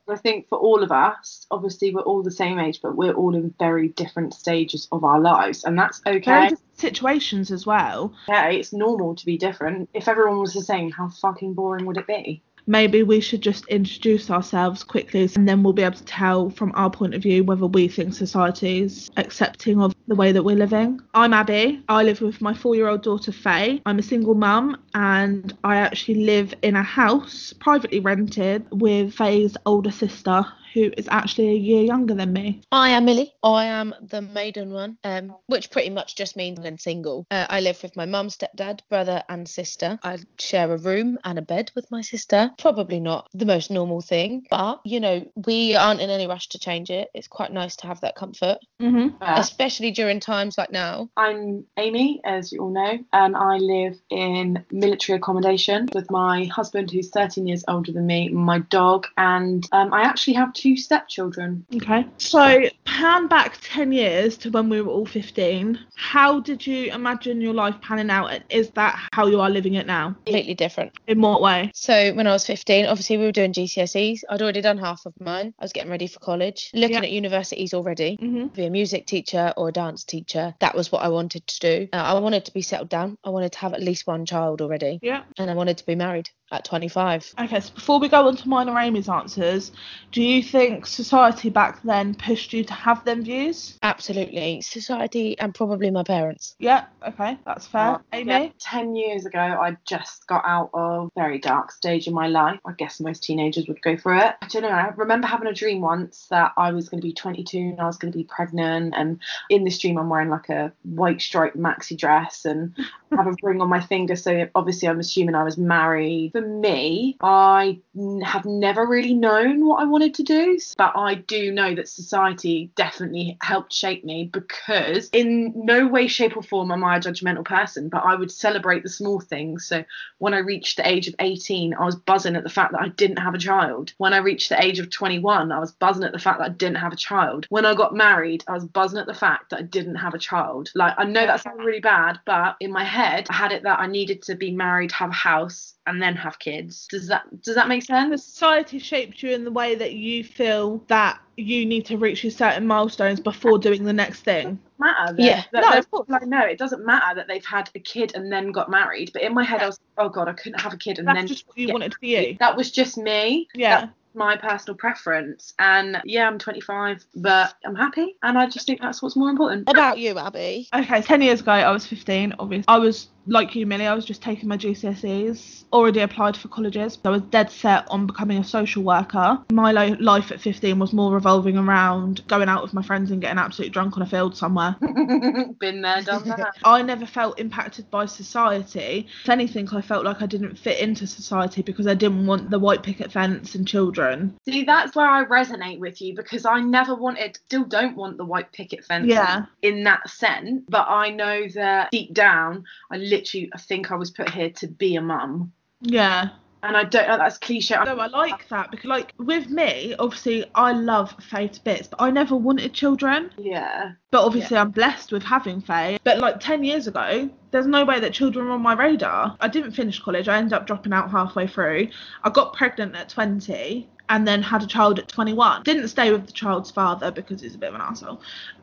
I 0.08 0.18
think 0.18 0.50
for 0.50 0.58
all 0.58 0.84
of 0.84 0.92
us, 0.92 1.48
obviously 1.50 1.94
we're 1.94 2.02
all 2.02 2.24
the 2.24 2.32
same 2.32 2.60
age, 2.60 2.80
but 2.82 2.96
we're 2.96 3.14
all 3.14 3.36
in 3.36 3.54
very 3.58 3.90
different 3.90 4.34
stages 4.34 4.88
of 4.92 5.04
our 5.04 5.20
lives, 5.20 5.64
and 5.64 5.78
that's 5.80 6.00
Very 6.00 6.18
okay. 6.18 6.50
different 6.50 6.80
situations 6.80 7.52
as 7.52 7.66
well. 7.66 8.14
Okay, 8.28 8.58
it's 8.60 8.74
normal 8.74 9.16
to 9.16 9.26
be 9.26 9.38
different. 9.38 9.90
If 9.94 10.08
everyone 10.08 10.40
was 10.40 10.54
the 10.54 10.62
same, 10.62 10.92
how 10.92 11.10
fucking 11.10 11.54
boring 11.54 11.86
would 11.86 11.98
it 11.98 12.08
be? 12.08 12.42
Maybe 12.66 13.04
we 13.04 13.20
should 13.20 13.42
just 13.42 13.66
introduce 13.68 14.30
ourselves 14.30 14.84
quickly 14.84 15.30
and 15.36 15.48
then 15.48 15.64
we'll 15.64 15.74
be 15.74 15.84
able 15.84 15.98
to 15.98 16.06
tell 16.06 16.50
from 16.50 16.72
our 16.76 16.90
point 16.90 17.14
of 17.14 17.22
view 17.22 17.44
whether 17.44 17.66
we 17.66 17.88
think 17.88 18.14
society's 18.14 19.12
accepting 19.18 19.82
of 19.82 19.94
the 20.08 20.16
way 20.16 20.32
that 20.32 20.44
we're 20.44 20.56
living. 20.56 21.02
I'm 21.14 21.34
Abby. 21.34 21.84
I 21.90 22.04
live 22.04 22.22
with 22.22 22.42
my 22.42 22.54
four 22.54 22.76
year 22.76 22.88
old 22.88 23.04
daughter 23.04 23.32
Faye. 23.32 23.82
I'm 23.86 24.00
a 24.00 24.04
single 24.04 24.36
mum 24.36 24.78
and 24.94 25.56
I 25.64 25.78
actually 25.78 26.26
live 26.26 26.54
in 26.62 26.76
a 26.76 26.84
house 26.84 27.54
privately 27.54 28.00
rented 28.00 28.66
with 28.72 29.14
Faye's 29.14 29.58
older 29.66 29.92
sister 29.92 30.46
who 30.74 30.92
is 30.98 31.08
actually 31.10 31.50
a 31.50 31.56
year 31.56 31.84
younger 31.84 32.14
than 32.14 32.34
me. 32.34 32.62
I 32.72 32.90
am 32.90 33.06
Millie. 33.06 33.34
I 33.44 33.66
am 33.66 33.94
the 34.02 34.22
maiden 34.22 34.72
one, 34.72 34.98
um, 35.04 35.36
which 35.48 35.72
pretty 35.72 35.90
much 35.90 36.16
just 36.16 36.36
means 36.36 36.60
I'm 36.60 36.78
single. 36.78 37.26
Uh, 37.32 37.46
I 37.50 37.62
live 37.62 37.82
with 37.84 37.96
my 37.96 38.06
mum, 38.06 38.30
stepdad, 38.30 38.80
brother, 38.90 39.24
and 39.30 39.48
sister. 39.48 40.00
I 40.04 40.20
share 40.40 40.72
a 40.74 40.78
room 40.78 41.20
and 41.24 41.38
a 41.38 41.42
bed 41.42 41.72
with 41.76 41.90
my 41.92 42.02
sister. 42.02 42.52
Probably 42.58 43.00
not 43.00 43.28
the 43.34 43.46
most 43.46 43.72
normal 43.72 44.02
thing, 44.02 44.46
but 44.50 44.82
you 44.84 45.00
know, 45.00 45.26
we 45.36 45.76
aren't 45.76 46.02
in 46.02 46.10
any 46.10 46.28
rush 46.28 46.50
to 46.50 46.60
change 46.60 46.90
it. 46.90 47.10
It's 47.14 47.28
quite 47.28 47.52
nice 47.52 47.76
to 47.78 47.88
have 47.88 48.02
that 48.02 48.16
comfort, 48.16 48.60
Mm-hmm. 48.84 49.24
Uh, 49.24 49.36
especially 49.38 49.92
during 49.92 50.20
times 50.20 50.58
like 50.58 50.72
now. 50.72 51.10
I'm 51.16 51.64
Amy, 51.78 52.20
as 52.26 52.52
you 52.52 52.60
all 52.60 52.70
know, 52.70 53.00
and 53.14 53.36
I 53.36 53.58
live 53.58 54.00
in 54.10 54.66
military 54.72 55.18
accommodation 55.18 55.88
with 55.94 56.12
my 56.12 56.46
husband, 56.46 56.92
who's 56.92 57.10
13 57.10 57.48
years 57.48 57.64
older 57.68 57.94
than 57.94 58.06
me, 58.06 58.30
my 58.30 58.60
dog, 58.60 59.08
and 59.18 59.66
um, 59.72 59.94
I 59.94 60.02
actually 60.02 60.34
have 60.34 60.52
two 60.54 60.63
stepchildren. 60.76 61.66
Okay. 61.76 62.06
So, 62.18 62.64
pan 62.86 63.28
back 63.28 63.58
10 63.62 63.92
years 63.92 64.38
to 64.38 64.50
when 64.52 64.70
we 64.70 64.82
were 64.82 64.92
all 64.92 65.06
15. 65.06 65.80
How 65.96 66.40
did 66.40 66.66
you 66.66 66.92
imagine 66.94 67.42
your 67.42 67.54
life 67.54 67.76
panning 67.82 68.10
out? 68.10 68.28
And 68.28 68.44
is 68.50 68.70
that 68.72 68.98
how 69.14 69.28
you 69.28 69.42
are 69.42 69.50
living 69.50 69.74
it 69.76 69.86
now? 69.86 70.16
Completely 70.26 70.54
different. 70.54 70.92
In 71.08 71.22
what 71.22 71.42
way? 71.42 71.72
So 71.74 72.14
when 72.14 72.28
I 72.28 72.32
was 72.32 72.46
15, 72.46 72.86
obviously 72.86 73.18
we 73.18 73.26
were 73.26 73.32
doing 73.32 73.54
GCSEs. 73.54 74.22
I'd 74.30 74.42
already 74.42 74.62
done 74.62 74.78
half 74.78 75.06
of 75.06 75.14
mine. 75.20 75.54
I 75.60 75.64
was 75.66 75.74
getting 75.74 75.92
ready 75.92 76.08
for 76.08 76.20
college, 76.20 76.70
looking 76.74 76.96
Yeah. 76.96 77.02
at 77.04 77.12
universities 77.12 77.74
already. 77.74 78.18
Mm-hmm. 78.22 78.48
be 78.48 78.66
a 78.66 78.70
music 78.70 79.06
teacher 79.08 79.54
or 79.58 79.70
a 79.70 79.72
dance 79.72 80.04
teacher. 80.04 80.54
That 80.60 80.76
was 80.76 80.92
what 80.92 81.04
I 81.04 81.10
wanted 81.10 81.46
to 81.48 81.60
do. 81.60 81.88
Uh, 81.94 81.98
I 81.98 82.20
wanted 82.20 82.46
to 82.46 82.54
be 82.54 82.62
settled 82.62 82.90
down. 82.90 83.18
I 83.24 83.30
wanted 83.30 83.52
to 83.54 83.60
have 83.60 83.74
at 83.74 83.82
least 83.82 84.08
one 84.08 84.26
child 84.26 84.62
already, 84.62 85.00
Yeah. 85.02 85.24
and 85.38 85.50
I 85.50 85.54
wanted 85.56 85.78
to 85.78 85.86
be 85.86 85.96
married. 85.96 86.30
At 86.54 86.64
25. 86.66 87.34
Okay, 87.40 87.60
so 87.60 87.74
before 87.74 88.00
we 88.00 88.08
go 88.08 88.28
on 88.28 88.38
to 88.38 88.48
mine 88.48 88.70
or 88.70 88.80
Amy's 88.80 89.10
answers, 89.10 89.72
do 90.12 90.22
you 90.22 90.44
think 90.44 90.86
society 90.86 91.50
back 91.50 91.82
then 91.84 92.14
pushed 92.14 92.54
you 92.54 92.64
to 92.64 92.74
have 92.74 93.04
them 93.06 93.24
views? 93.24 93.78
Absolutely. 93.82 94.62
Society 94.62 95.38
and 95.40 95.54
probably 95.54 95.90
my 95.90 96.04
parents. 96.04 96.56
Yeah, 96.60 96.86
okay, 97.08 97.38
that's 97.46 97.66
fair. 97.66 97.82
Uh, 97.82 98.00
Amy? 98.14 98.32
yeah, 98.32 98.50
10 98.60 98.96
years 98.96 99.26
ago, 99.26 99.40
I 99.40 99.76
just 99.86 100.28
got 100.28 100.44
out 100.46 100.70
of 100.74 101.08
a 101.16 101.20
very 101.20 101.40
dark 101.40 101.72
stage 101.72 102.08
in 102.08 102.14
my 102.14 102.28
life. 102.28 102.60
I 102.66 102.74
guess 102.74 103.00
most 103.00 103.24
teenagers 103.24 103.68
would 103.68 103.82
go 103.82 103.98
through 103.98 104.20
it. 104.20 104.36
I 104.42 104.48
don't 104.48 104.62
know. 104.62 104.70
I 104.70 104.90
remember 104.96 105.28
having 105.28 105.48
a 105.48 105.54
dream 105.54 105.82
once 105.82 106.28
that 106.30 106.52
I 106.56 106.72
was 106.72 106.88
going 106.90 107.02
to 107.02 107.08
be 107.08 107.14
22 107.14 107.58
and 107.58 107.82
I 107.82 107.86
was 107.86 107.98
going 107.98 108.12
to 108.12 108.18
be 108.18 108.26
pregnant. 108.26 108.94
And 108.96 109.20
in 109.50 109.64
this 109.64 109.80
dream, 109.80 109.98
I'm 109.98 110.10
wearing 110.10 110.30
like 110.30 110.50
a 110.50 110.72
white 110.84 111.22
striped 111.22 111.58
maxi 111.58 111.98
dress 111.98 112.46
and 112.46 112.76
have 113.12 113.28
a 113.28 113.36
ring 113.42 113.62
on 113.62 113.70
my 113.70 113.80
finger. 113.82 114.16
So 114.16 114.48
obviously, 114.54 114.88
I'm 114.88 115.00
assuming 115.00 115.36
I 115.36 115.44
was 115.44 115.58
married. 115.58 116.32
For 116.34 116.42
me, 116.44 117.18
I 117.22 117.80
have 118.24 118.46
never 118.46 118.86
really 118.86 119.14
known 119.14 119.66
what 119.66 119.82
I 119.82 119.86
wanted 119.86 120.14
to 120.16 120.24
do, 120.24 120.60
but 120.78 120.94
I 120.96 121.16
do 121.16 121.52
know 121.52 121.74
that 121.76 121.88
society 121.88 122.72
definitely 122.76 123.38
helped 123.42 123.74
shape 123.74 124.04
me 124.04 124.30
because, 124.32 125.10
in 125.10 125.54
no 125.56 125.88
way, 125.88 126.08
shape, 126.08 126.38
or 126.38 126.44
form 126.44 126.72
am 126.72 126.84
I 126.84 126.98
a 126.98 127.00
judgmental 127.00 127.46
person, 127.46 127.90
but 127.90 128.04
I 128.04 128.16
would 128.16 128.32
celebrate 128.32 128.84
the 128.84 128.90
small 128.90 129.20
things. 129.20 129.66
So 129.66 129.84
when 130.18 130.34
I 130.34 130.40
reached 130.40 130.78
the 130.78 130.88
age 130.88 131.08
of 131.08 131.16
18, 131.20 131.74
I 131.74 131.86
was 131.86 131.96
buzzing 131.96 132.36
at 132.36 132.44
the 132.44 132.50
fact 132.50 132.74
that 132.74 132.82
I 132.82 132.90
didn't 132.90 133.18
have 133.18 133.34
a 133.34 133.40
child. 133.40 133.94
When 133.98 134.14
I 134.14 134.18
reached 134.18 134.50
the 134.50 134.64
age 134.64 134.80
of 134.80 134.90
21, 134.90 135.52
I 135.52 135.60
was 135.60 135.72
buzzing 135.72 136.04
at 136.04 136.12
the 136.12 136.20
fact 136.20 136.40
that 136.40 136.46
I 136.46 136.54
didn't 136.54 136.78
have 136.78 136.94
a 136.94 136.98
child. 136.98 137.48
When 137.50 137.66
I 137.66 137.74
got 137.74 137.96
married, 137.96 138.44
I 138.48 138.54
was 138.54 138.66
buzzing 138.66 139.00
at 139.00 139.08
the 139.08 139.14
fact 139.14 139.50
that 139.50 139.60
I 139.60 139.64
didn't 139.64 139.96
have 139.96 140.14
a 140.14 140.20
child. 140.20 140.72
Like, 140.76 140.94
I 140.98 141.04
know 141.06 141.26
that 141.26 141.42
sounds 141.42 141.64
really 141.64 141.80
bad, 141.80 142.20
but 142.26 142.56
in 142.60 142.72
my 142.72 142.84
head, 142.84 143.28
I 143.30 143.34
had 143.34 143.52
it 143.52 143.64
that 143.64 143.80
I 143.80 143.88
needed 143.88 144.24
to 144.24 144.36
be 144.36 144.52
married, 144.52 144.92
have 144.92 145.10
a 145.10 145.14
house, 145.14 145.74
and 145.88 146.02
then 146.02 146.16
have 146.16 146.40
kids. 146.40 146.88
Does 146.90 147.08
that 147.08 147.42
does 147.42 147.56
that 147.56 147.68
make 147.68 147.84
sense? 147.84 148.10
The 148.12 148.18
society 148.18 148.80
shaped 148.80 149.22
you 149.24 149.32
in 149.32 149.44
the 149.44 149.52
way 149.52 149.76
that 149.76 149.94
you 149.94 150.24
feel 150.24 150.84
that 150.88 151.20
you 151.36 151.66
need 151.66 151.86
to 151.88 151.98
reach 151.98 152.24
your 152.24 152.32
certain 152.32 152.68
milestones 152.68 153.20
before 153.20 153.58
doing 153.58 153.84
the 153.84 153.94
next 153.94 154.22
thing. 154.22 154.60
Matter. 154.78 155.14
That, 155.14 155.24
Yeah. 155.24 155.44
that, 155.52 155.62
No, 155.62 155.78
of 155.78 155.92
course. 155.92 156.10
like 156.10 156.26
no, 156.28 156.42
it 156.42 156.58
doesn't 156.58 156.86
matter 156.86 157.16
that 157.16 157.28
they've 157.28 157.46
had 157.46 157.70
a 157.76 157.80
kid 157.80 158.14
and 158.16 158.32
then 158.32 158.52
got 158.52 158.70
married. 158.70 159.12
But 159.14 159.24
in 159.24 159.34
my 159.34 159.44
head, 159.44 159.62
I 159.62 159.68
was, 159.68 159.80
oh 159.98 160.10
god, 160.10 160.28
I 160.28 160.34
couldn't 160.34 160.60
have 160.62 160.74
a 160.74 160.78
kid 160.78 161.00
and 161.00 161.08
That's 161.08 161.18
then 161.18 161.28
just 161.28 161.48
what 161.48 161.58
you 161.58 161.68
get 161.68 161.74
wanted 161.74 161.94
for 161.96 162.06
you. 162.06 162.38
That 162.40 162.56
was 162.56 162.72
just 162.72 162.98
me. 162.98 163.48
Yeah. 163.56 163.82
That's 163.82 163.92
my 164.16 164.38
personal 164.38 164.78
preference. 164.78 165.54
And 165.58 166.00
yeah, 166.06 166.28
I'm 166.28 166.38
25, 166.38 167.04
but 167.16 167.56
I'm 167.66 167.76
happy. 167.76 168.16
And 168.22 168.38
I 168.38 168.48
just 168.48 168.68
think 168.68 168.80
that's 168.80 169.02
what's 169.02 169.16
more 169.16 169.30
important. 169.30 169.68
About 169.70 169.98
you, 169.98 170.18
Abby. 170.20 170.68
Okay, 170.74 171.02
10 171.02 171.22
years 171.24 171.42
ago, 171.42 171.52
I 171.52 171.72
was 171.72 171.88
15, 171.88 172.36
obviously. 172.38 172.66
I 172.68 172.78
was 172.78 173.08
like 173.26 173.56
you, 173.56 173.66
Millie, 173.66 173.88
I 173.88 173.94
was 173.94 174.06
just 174.06 174.22
taking 174.22 174.50
my 174.50 174.58
GCSEs, 174.58 175.64
already 175.72 176.02
applied 176.02 176.36
for 176.38 176.48
colleges. 176.50 176.98
I 177.06 177.10
was 177.10 177.22
dead 177.24 177.50
set 177.52 177.88
on 177.90 178.06
becoming 178.08 178.38
a 178.38 178.44
social 178.44 178.84
worker. 178.84 179.40
My 179.52 179.72
lo- 179.72 179.96
life 180.00 180.32
at 180.32 180.42
15 180.42 180.78
was 180.80 180.94
more 180.94 181.12
revolving 181.14 181.58
around 181.58 182.26
going 182.28 182.50
out 182.50 182.62
with 182.64 182.74
my 182.74 182.82
friends 182.82 183.12
and 183.12 183.22
getting 183.22 183.38
absolutely 183.40 183.72
drunk 183.72 183.96
on 183.98 184.04
a 184.04 184.06
field 184.06 184.36
somewhere. 184.36 184.76
Been 185.60 185.82
there, 185.82 186.02
done 186.02 186.28
that. 186.28 186.56
I 186.64 186.82
never 186.82 187.06
felt 187.06 187.40
impacted 187.40 187.90
by 187.90 188.06
society. 188.06 189.08
If 189.24 189.30
anything, 189.30 189.68
I 189.74 189.82
felt 189.82 190.06
like 190.06 190.22
I 190.22 190.26
didn't 190.26 190.58
fit 190.58 190.80
into 190.80 191.08
society 191.08 191.62
because 191.62 191.88
I 191.88 191.94
didn't 191.94 192.26
want 192.26 192.50
the 192.50 192.60
white 192.60 192.84
picket 192.84 193.12
fence 193.12 193.56
and 193.56 193.68
children. 193.68 194.38
See, 194.46 194.64
that's 194.64 194.96
where 194.96 195.10
I 195.10 195.24
resonate 195.26 195.80
with 195.80 196.02
you 196.02 196.16
because 196.16 196.46
I 196.46 196.60
never 196.60 196.96
wanted, 196.96 197.38
still 197.46 197.66
don't 197.66 197.96
want 197.96 198.18
the 198.18 198.26
white 198.26 198.52
picket 198.52 198.84
fence 198.86 199.08
Yeah. 199.08 199.46
in 199.62 199.84
that 199.84 200.10
sense. 200.10 200.64
But 200.70 200.88
I 200.90 201.10
know 201.10 201.48
that 201.56 201.92
deep 201.92 202.14
down, 202.14 202.66
I 202.92 202.98
literally 203.14 203.50
I 203.54 203.58
think 203.58 203.92
I 203.92 203.96
was 203.96 204.12
put 204.12 204.30
here 204.30 204.50
to 204.50 204.68
be 204.68 204.96
a 204.96 205.02
mum. 205.02 205.52
Yeah. 205.82 206.30
And 206.64 206.78
I 206.78 206.86
don't 206.86 207.10
know, 207.10 207.18
that's 207.18 207.38
cliche. 207.38 207.76
No, 207.84 207.98
I 207.98 208.08
like 208.08 208.48
that 208.48 208.72
because, 208.72 208.86
like, 208.86 209.14
with 209.18 209.50
me, 209.50 209.96
obviously, 210.00 210.46
I 210.56 210.72
love 210.72 211.14
Faye 211.30 211.50
to 211.50 211.62
bits, 211.62 211.90
but 211.90 212.02
I 212.02 212.10
never 212.10 212.38
wanted 212.38 212.74
children. 212.74 213.32
Yeah. 213.38 213.92
But 214.12 214.24
obviously, 214.24 214.56
I'm 214.56 214.72
blessed 214.72 215.12
with 215.12 215.24
having 215.24 215.60
Faye. 215.60 216.00
But 216.06 216.20
like 216.20 216.40
10 216.40 216.64
years 216.64 216.88
ago, 216.88 217.30
there's 217.52 217.68
no 217.68 217.84
way 217.84 218.00
that 218.00 218.14
children 218.14 218.46
were 218.46 218.54
on 218.54 218.62
my 218.62 218.76
radar. 218.76 219.36
I 219.42 219.50
didn't 219.50 219.72
finish 219.72 220.00
college. 220.00 220.30
I 220.30 220.38
ended 220.38 220.54
up 220.54 220.66
dropping 220.66 220.94
out 220.94 221.12
halfway 221.12 221.48
through. 221.48 221.90
I 222.24 222.30
got 222.30 222.54
pregnant 222.54 222.96
at 222.96 223.10
20 223.10 223.90
and 224.08 224.26
then 224.26 224.42
had 224.42 224.64
a 224.64 224.68
child 224.68 225.00
at 225.00 225.10
21. 225.10 225.64
Didn't 225.64 225.90
stay 225.90 226.14
with 226.14 226.28
the 226.28 226.32
child's 226.32 226.72
father 226.72 227.12
because 227.12 227.42
he's 227.42 227.56
a 227.56 227.58
bit 227.58 227.70
of 227.70 227.76
an 227.76 227.82
asshole. 227.82 228.22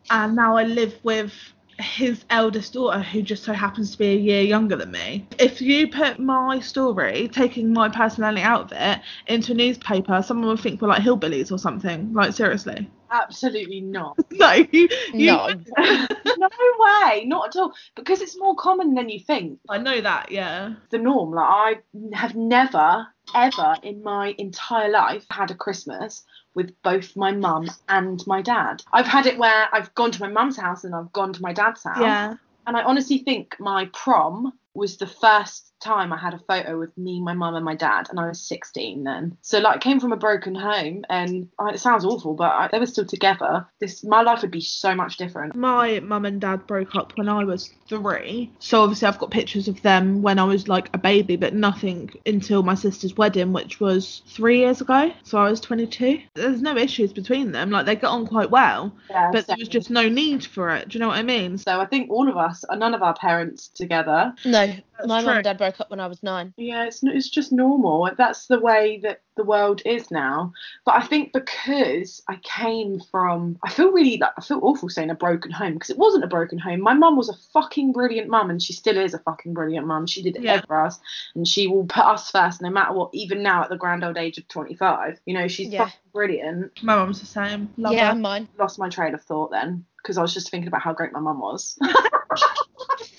And 0.09 0.35
now 0.35 0.57
I 0.57 0.65
live 0.65 0.95
with 1.03 1.35
his 1.81 2.25
eldest 2.31 2.73
daughter 2.75 3.01
who 3.01 3.23
just 3.23 3.45
so 3.45 3.53
happens 3.53 3.93
to 3.93 3.99
be 3.99 4.13
a 4.13 4.17
year 4.17 4.43
younger 4.43 4.77
than 4.77 4.91
me. 4.91 5.27
If 5.39 5.61
you 5.61 5.89
put 5.89 6.19
my 6.19 6.61
story, 6.61 7.29
taking 7.29 7.73
my 7.73 7.89
personality 7.89 8.43
out 8.43 8.63
of 8.63 8.73
it, 8.73 9.01
into 9.27 9.53
a 9.53 9.55
newspaper, 9.55 10.23
someone 10.23 10.49
would 10.49 10.61
think 10.61 10.81
we're 10.81 10.89
like 10.89 11.03
hillbillies 11.03 11.51
or 11.51 11.59
something. 11.59 12.13
Like 12.13 12.33
seriously. 12.33 12.89
Absolutely 13.11 13.81
not. 13.81 14.17
no, 14.33 14.53
you, 14.53 14.89
you 15.13 15.27
No. 15.27 15.49
no 15.49 16.49
way, 16.79 17.25
not 17.27 17.49
at 17.49 17.61
all. 17.61 17.73
Because 17.97 18.21
it's 18.21 18.39
more 18.39 18.55
common 18.55 18.95
than 18.95 19.09
you 19.09 19.19
think. 19.19 19.59
I 19.69 19.79
know 19.79 20.01
that, 20.01 20.31
yeah. 20.31 20.75
The 20.91 20.99
norm. 20.99 21.33
Like 21.33 21.83
I 21.93 22.17
have 22.17 22.37
never, 22.37 23.07
ever 23.35 23.77
in 23.83 24.03
my 24.03 24.35
entire 24.39 24.91
life 24.91 25.27
had 25.31 25.51
a 25.51 25.55
Christmas 25.55 26.25
with 26.55 26.73
both 26.83 27.17
my 27.17 27.33
mum 27.33 27.71
and 27.89 28.25
my 28.27 28.43
dad. 28.43 28.83
I've 28.93 29.07
had 29.07 29.27
it 29.27 29.39
where 29.39 29.69
I've 29.73 29.95
gone 29.95 30.11
to 30.13 30.21
my 30.21 30.29
mum's 30.29 30.57
house 30.57 30.85
and 30.85 30.95
I've 30.95 31.13
gone 31.13 31.33
to 31.33 31.43
my 31.43 31.53
dad's 31.53 31.85
house. 31.85 32.01
Yeah. 32.01 32.35
And 32.67 32.77
I 32.77 32.83
honestly 32.83 33.19
think 33.19 33.57
my 33.59 33.89
prom 33.93 34.53
was 34.75 34.97
the 34.97 35.07
first 35.07 35.73
time 35.81 36.13
I 36.13 36.19
had 36.19 36.35
a 36.35 36.39
photo 36.39 36.79
with 36.79 36.97
me, 36.97 37.21
my 37.21 37.33
mum, 37.33 37.55
and 37.55 37.65
my 37.65 37.75
dad, 37.75 38.09
and 38.11 38.21
I 38.21 38.29
was 38.29 38.47
16 38.47 39.03
then. 39.03 39.37
So 39.41 39.59
like, 39.59 39.77
I 39.77 39.79
came 39.79 39.99
from 39.99 40.13
a 40.13 40.17
broken 40.17 40.55
home, 40.55 41.05
and 41.09 41.49
I, 41.59 41.71
it 41.71 41.81
sounds 41.81 42.05
awful, 42.05 42.35
but 42.35 42.53
I, 42.53 42.69
they 42.71 42.79
were 42.79 42.87
still 42.87 43.07
together. 43.07 43.67
This 43.81 44.05
my 44.05 44.23
life 44.23 44.43
would 44.43 44.51
be 44.51 44.61
so 44.61 44.95
much 44.95 45.17
different. 45.17 45.55
My 45.55 46.01
mum 46.01 46.25
and 46.25 46.41
dad 46.41 46.67
broke 46.67 46.95
up 46.95 47.13
when 47.17 47.29
I 47.29 47.45
was 47.45 47.73
three. 47.89 48.53
So 48.59 48.83
obviously 48.83 49.09
I've 49.09 49.19
got 49.19 49.31
pictures 49.31 49.69
of 49.69 49.81
them 49.83 50.23
when 50.23 50.39
I 50.39 50.45
was 50.45 50.69
like 50.69 50.91
a 50.95 50.99
baby, 50.99 51.37
but 51.37 51.55
nothing 51.55 52.11
until 52.27 52.63
my 52.63 52.75
sister's 52.75 53.17
wedding, 53.17 53.53
which 53.53 53.81
was 53.81 54.23
three 54.29 54.59
years 54.59 54.81
ago. 54.81 55.13
So 55.25 55.39
I 55.39 55.51
was 55.51 55.61
22. 55.61 56.21
There's 56.35 56.63
no 56.63 56.77
issues 56.77 57.13
between 57.13 57.53
them. 57.53 57.71
Like 57.71 57.87
they 57.87 57.97
get 57.97 58.05
on 58.05 58.27
quite 58.27 58.51
well, 58.51 58.95
Yeah, 59.09 59.31
but 59.33 59.47
there 59.47 59.57
was 59.59 59.69
just 59.69 59.91
no 59.91 60.09
need 60.09 60.45
for 60.45 60.71
it. 60.71 60.89
Do 60.89 60.99
you 60.99 61.01
know 61.01 61.09
what 61.09 61.19
I 61.19 61.23
mean? 61.23 61.59
So 61.59 61.81
I 61.81 61.87
think 61.87 62.11
all 62.11 62.29
of 62.29 62.37
us, 62.37 62.65
none 62.71 62.95
of 62.95 63.03
our 63.03 63.15
parents 63.15 63.69
together. 63.69 64.35
No, 64.45 64.60
That's 64.67 65.09
my 65.09 65.21
true. 65.21 65.27
mum 65.27 65.37
and 65.37 65.45
dad 65.45 65.59
broke 65.59 65.81
up 65.81 65.91
when 65.91 66.01
I 66.01 66.07
was 66.07 66.23
nine. 66.23 66.53
Yeah, 66.57 66.85
it's 66.85 67.03
it's 67.03 67.29
just 67.31 67.53
normal. 67.53 68.11
That's 68.19 68.47
the 68.47 68.59
way 68.61 69.01
that 69.03 69.23
the 69.37 69.45
world 69.45 69.81
is 69.87 70.11
now. 70.11 70.53
But 70.85 70.97
I 70.97 71.07
think 71.07 71.33
because 71.33 72.23
I 72.29 72.37
came 72.43 73.01
from, 73.11 73.59
I 73.65 73.71
feel 73.71 73.91
really 73.93 74.19
like 74.19 74.33
I 74.37 74.43
feel 74.43 74.61
awful 74.63 74.89
saying 74.91 75.09
a 75.11 75.15
broken 75.15 75.51
home 75.51 75.75
because 75.75 75.91
it 75.91 75.97
wasn't 75.99 76.25
a 76.25 76.29
broken 76.29 76.59
home. 76.59 76.81
My 76.81 76.93
mum 76.95 77.17
was 77.17 77.29
a 77.31 77.35
fucking 77.53 77.93
brilliant 77.93 78.29
mum, 78.29 78.51
and 78.51 78.63
she 78.63 78.73
still 78.73 78.99
is 78.99 79.15
a 79.15 79.19
fucking 79.21 79.55
brilliant 79.55 79.87
mum. 79.87 80.07
She 80.07 80.23
did 80.23 80.37
Yeah. 80.41 80.57
it 80.59 80.67
for 80.67 80.85
us, 80.85 80.99
and 81.35 81.47
she 81.49 81.67
will 81.67 81.85
put 81.87 82.05
us 82.05 82.31
first, 82.31 82.61
no 82.61 82.71
matter 82.71 82.93
what. 82.93 83.11
Even 83.15 83.43
now 83.43 83.63
at 83.63 83.71
the 83.71 83.77
grand 83.77 84.05
old 84.05 84.19
age 84.19 84.37
of 84.39 84.47
25, 84.49 85.21
you 85.25 85.35
know, 85.35 85.49
she's 85.49 85.69
Yeah. 85.69 85.85
fucking 85.87 86.01
brilliant. 86.13 86.83
My 86.83 86.97
mum's 86.97 87.21
the 87.21 87.27
same. 87.27 87.73
Love 87.79 87.95
yeah, 87.95 88.13
her. 88.13 88.19
mine. 88.19 88.49
Lost 88.59 88.79
my 88.79 88.89
train 88.89 89.15
of 89.15 89.23
thought 89.23 89.51
then 89.51 89.85
because 90.03 90.19
I 90.19 90.23
was 90.23 90.33
just 90.35 90.51
thinking 90.51 90.69
about 90.69 90.83
how 90.83 90.93
great 90.93 91.13
my 91.13 91.21
mum 91.21 91.41
was. 91.41 91.79